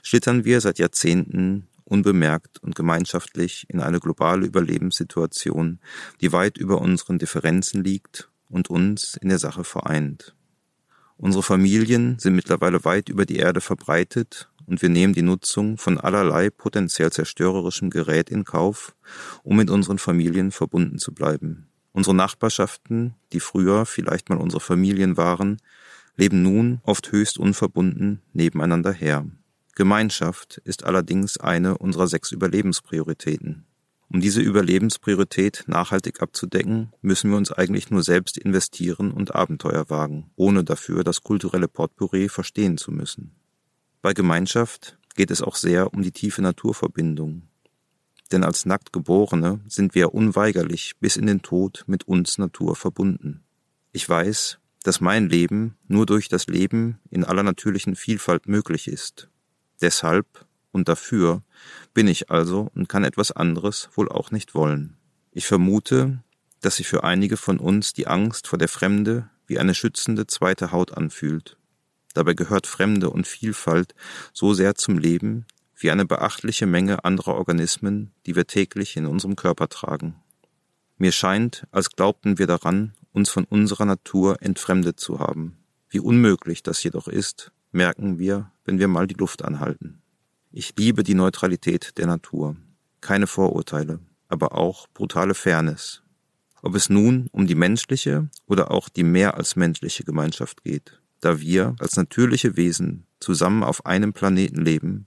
schlittern 0.01 0.45
wir 0.45 0.61
seit 0.61 0.79
Jahrzehnten 0.79 1.67
unbemerkt 1.83 2.59
und 2.63 2.75
gemeinschaftlich 2.75 3.65
in 3.69 3.81
eine 3.81 3.99
globale 3.99 4.45
Überlebenssituation, 4.45 5.79
die 6.21 6.31
weit 6.31 6.57
über 6.57 6.79
unseren 6.79 7.17
Differenzen 7.19 7.83
liegt 7.83 8.29
und 8.49 8.69
uns 8.69 9.17
in 9.21 9.29
der 9.29 9.39
Sache 9.39 9.63
vereint. 9.63 10.35
Unsere 11.17 11.43
Familien 11.43 12.19
sind 12.19 12.35
mittlerweile 12.35 12.85
weit 12.85 13.09
über 13.09 13.25
die 13.25 13.37
Erde 13.37 13.59
verbreitet 13.59 14.49
und 14.67 14.81
wir 14.81 14.89
nehmen 14.89 15.13
die 15.13 15.23
Nutzung 15.23 15.77
von 15.77 15.97
allerlei 15.97 16.49
potenziell 16.49 17.11
zerstörerischem 17.11 17.89
Gerät 17.89 18.29
in 18.29 18.43
Kauf, 18.43 18.95
um 19.43 19.57
mit 19.57 19.69
unseren 19.69 19.97
Familien 19.97 20.51
verbunden 20.51 20.99
zu 20.99 21.13
bleiben. 21.13 21.67
Unsere 21.91 22.15
Nachbarschaften, 22.15 23.15
die 23.33 23.39
früher 23.39 23.87
vielleicht 23.87 24.29
mal 24.29 24.37
unsere 24.37 24.59
Familien 24.59 25.17
waren, 25.17 25.57
leben 26.15 26.43
nun 26.43 26.81
oft 26.83 27.11
höchst 27.11 27.39
unverbunden 27.39 28.21
nebeneinander 28.33 28.91
her. 28.91 29.25
Gemeinschaft 29.73 30.61
ist 30.63 30.83
allerdings 30.83 31.37
eine 31.37 31.77
unserer 31.77 32.07
sechs 32.07 32.31
Überlebensprioritäten. 32.31 33.65
Um 34.09 34.21
diese 34.21 34.41
Überlebenspriorität 34.41 35.65
nachhaltig 35.67 36.21
abzudecken, 36.21 36.93
müssen 37.01 37.29
wir 37.29 37.37
uns 37.37 37.51
eigentlich 37.51 37.91
nur 37.91 38.03
selbst 38.03 38.37
investieren 38.37 39.11
und 39.11 39.35
Abenteuer 39.35 39.89
wagen, 39.89 40.31
ohne 40.37 40.63
dafür 40.63 41.03
das 41.03 41.23
kulturelle 41.23 41.67
Potpourri 41.67 42.29
verstehen 42.29 42.77
zu 42.77 42.91
müssen. 42.91 43.35
Bei 44.01 44.13
Gemeinschaft 44.13 44.97
geht 45.15 45.31
es 45.31 45.41
auch 45.41 45.55
sehr 45.55 45.93
um 45.93 46.03
die 46.03 46.11
tiefe 46.11 46.41
Naturverbindung. 46.41 47.43
Denn 48.31 48.43
als 48.43 48.65
nackt 48.65 48.93
Geborene 48.93 49.59
sind 49.67 49.95
wir 49.95 50.13
unweigerlich 50.13 50.93
bis 50.99 51.17
in 51.17 51.27
den 51.27 51.41
Tod 51.41 51.83
mit 51.87 52.07
uns 52.07 52.37
Natur 52.37 52.75
verbunden. 52.75 53.43
Ich 53.91 54.07
weiß, 54.07 54.59
dass 54.83 55.01
mein 55.01 55.27
Leben 55.27 55.75
nur 55.87 56.05
durch 56.05 56.29
das 56.29 56.47
Leben 56.47 56.99
in 57.09 57.25
aller 57.25 57.43
natürlichen 57.43 57.95
Vielfalt 57.95 58.47
möglich 58.47 58.87
ist. 58.87 59.29
Deshalb 59.81 60.46
und 60.77 60.87
dafür 60.87 61.41
bin 61.95 62.07
ich 62.07 62.29
also 62.29 62.69
und 62.75 62.87
kann 62.87 63.03
etwas 63.03 63.31
anderes 63.31 63.89
wohl 63.95 64.09
auch 64.09 64.29
nicht 64.29 64.53
wollen. 64.53 64.95
Ich 65.31 65.47
vermute, 65.47 66.23
dass 66.61 66.75
sich 66.75 66.87
für 66.87 67.03
einige 67.03 67.35
von 67.35 67.57
uns 67.57 67.93
die 67.93 68.05
Angst 68.05 68.47
vor 68.47 68.59
der 68.59 68.67
Fremde 68.67 69.27
wie 69.47 69.57
eine 69.57 69.73
schützende 69.73 70.27
zweite 70.27 70.71
Haut 70.71 70.95
anfühlt. 70.95 71.57
Dabei 72.13 72.35
gehört 72.35 72.67
Fremde 72.67 73.09
und 73.09 73.25
Vielfalt 73.25 73.95
so 74.33 74.53
sehr 74.53 74.75
zum 74.75 74.99
Leben 74.99 75.45
wie 75.75 75.89
eine 75.89 76.05
beachtliche 76.05 76.67
Menge 76.67 77.03
anderer 77.03 77.35
Organismen, 77.35 78.11
die 78.27 78.35
wir 78.35 78.45
täglich 78.45 78.97
in 78.97 79.07
unserem 79.07 79.35
Körper 79.35 79.67
tragen. 79.67 80.15
Mir 80.99 81.11
scheint, 81.11 81.65
als 81.71 81.89
glaubten 81.89 82.37
wir 82.37 82.45
daran, 82.45 82.93
uns 83.13 83.31
von 83.31 83.45
unserer 83.45 83.85
Natur 83.85 84.41
entfremdet 84.41 84.99
zu 84.99 85.19
haben. 85.19 85.57
Wie 85.89 85.99
unmöglich 85.99 86.61
das 86.61 86.83
jedoch 86.83 87.07
ist, 87.07 87.51
merken 87.71 88.19
wir, 88.19 88.51
wenn 88.65 88.77
wir 88.77 88.87
mal 88.87 89.07
die 89.07 89.15
Luft 89.15 89.43
anhalten. 89.43 90.03
Ich 90.59 90.73
liebe 90.75 91.03
die 91.03 91.13
Neutralität 91.13 91.99
der 91.99 92.07
Natur. 92.07 92.55
Keine 92.99 93.27
Vorurteile, 93.27 93.99
aber 94.27 94.55
auch 94.55 94.87
brutale 94.87 95.35
Fairness. 95.35 96.01
Ob 96.63 96.73
es 96.73 96.89
nun 96.89 97.27
um 97.31 97.45
die 97.45 97.53
menschliche 97.53 98.31
oder 98.47 98.71
auch 98.71 98.89
die 98.89 99.03
mehr 99.03 99.37
als 99.37 99.55
menschliche 99.55 100.03
Gemeinschaft 100.03 100.63
geht. 100.63 100.99
Da 101.19 101.39
wir 101.39 101.75
als 101.77 101.95
natürliche 101.95 102.57
Wesen 102.57 103.05
zusammen 103.19 103.61
auf 103.61 103.85
einem 103.85 104.13
Planeten 104.13 104.65
leben, 104.65 105.05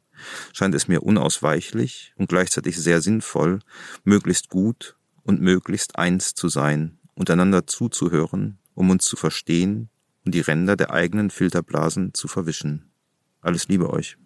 scheint 0.53 0.77
es 0.77 0.87
mir 0.87 1.03
unausweichlich 1.03 2.15
und 2.15 2.29
gleichzeitig 2.29 2.79
sehr 2.79 3.01
sinnvoll, 3.01 3.59
möglichst 4.05 4.51
gut 4.51 4.95
und 5.25 5.41
möglichst 5.41 5.97
eins 5.99 6.35
zu 6.37 6.49
sein, 6.49 7.01
untereinander 7.15 7.67
zuzuhören, 7.67 8.59
um 8.75 8.89
uns 8.89 9.05
zu 9.05 9.17
verstehen 9.17 9.91
und 10.25 10.33
die 10.33 10.43
Ränder 10.43 10.77
der 10.77 10.93
eigenen 10.93 11.29
Filterblasen 11.29 12.15
zu 12.15 12.29
verwischen. 12.29 12.93
Alles 13.41 13.67
Liebe 13.67 13.91
euch. 13.91 14.17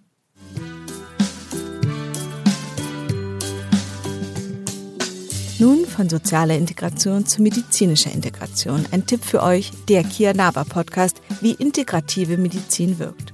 Nun 5.64 5.86
von 5.86 6.10
sozialer 6.10 6.58
Integration 6.58 7.24
zu 7.24 7.40
medizinischer 7.40 8.12
Integration. 8.12 8.84
Ein 8.90 9.06
Tipp 9.06 9.24
für 9.24 9.42
euch, 9.42 9.70
der 9.88 10.04
Kia 10.04 10.34
Nava 10.34 10.62
Podcast, 10.62 11.22
wie 11.40 11.52
integrative 11.52 12.36
Medizin 12.36 12.98
wirkt. 12.98 13.32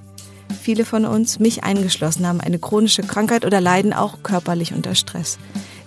Viele 0.61 0.85
von 0.85 1.03
uns, 1.03 1.39
mich 1.39 1.65
eingeschlossen, 1.65 2.25
haben 2.25 2.39
eine 2.39 2.57
chronische 2.57 3.01
Krankheit 3.01 3.43
oder 3.43 3.59
leiden 3.59 3.91
auch 3.91 4.23
körperlich 4.23 4.73
unter 4.73 4.95
Stress. 4.95 5.39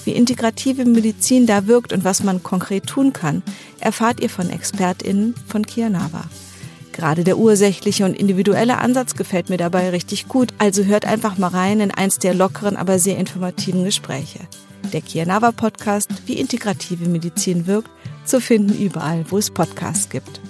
Wie 0.05 0.11
integrative 0.11 0.85
Medizin 0.85 1.47
da 1.47 1.67
wirkt 1.67 1.95
und 1.95 2.05
was 2.05 2.23
man 2.23 2.43
konkret 2.43 2.89
tun 2.89 3.15
kann, 3.15 3.43
erfahrt 3.81 4.21
ihr 4.21 4.29
von 4.29 4.51
ExpertInnen 4.51 5.35
von 5.49 5.65
Kia 5.65 5.89
Nava. 5.89 6.25
Gerade 6.93 7.25
der 7.25 7.39
ursächliche 7.39 8.05
und 8.05 8.15
individuelle 8.15 8.77
Ansatz 8.77 9.15
gefällt 9.15 9.49
mir 9.49 9.57
dabei 9.57 9.89
richtig 9.89 10.29
gut, 10.29 10.53
also 10.59 10.85
hört 10.85 11.07
einfach 11.07 11.39
mal 11.39 11.49
rein 11.49 11.81
in 11.81 11.91
eins 11.91 12.19
der 12.19 12.35
lockeren, 12.35 12.77
aber 12.77 12.99
sehr 12.99 13.17
informativen 13.17 13.83
Gespräche 13.83 14.41
der 14.95 15.03
Kianava 15.03 15.53
Podcast, 15.53 16.11
wie 16.27 16.39
integrative 16.39 17.09
Medizin 17.09 17.67
wirkt, 17.67 17.91
zu 18.25 18.41
finden 18.41 18.81
überall, 18.81 19.25
wo 19.29 19.37
es 19.37 19.51
Podcasts 19.51 20.09
gibt. 20.09 20.41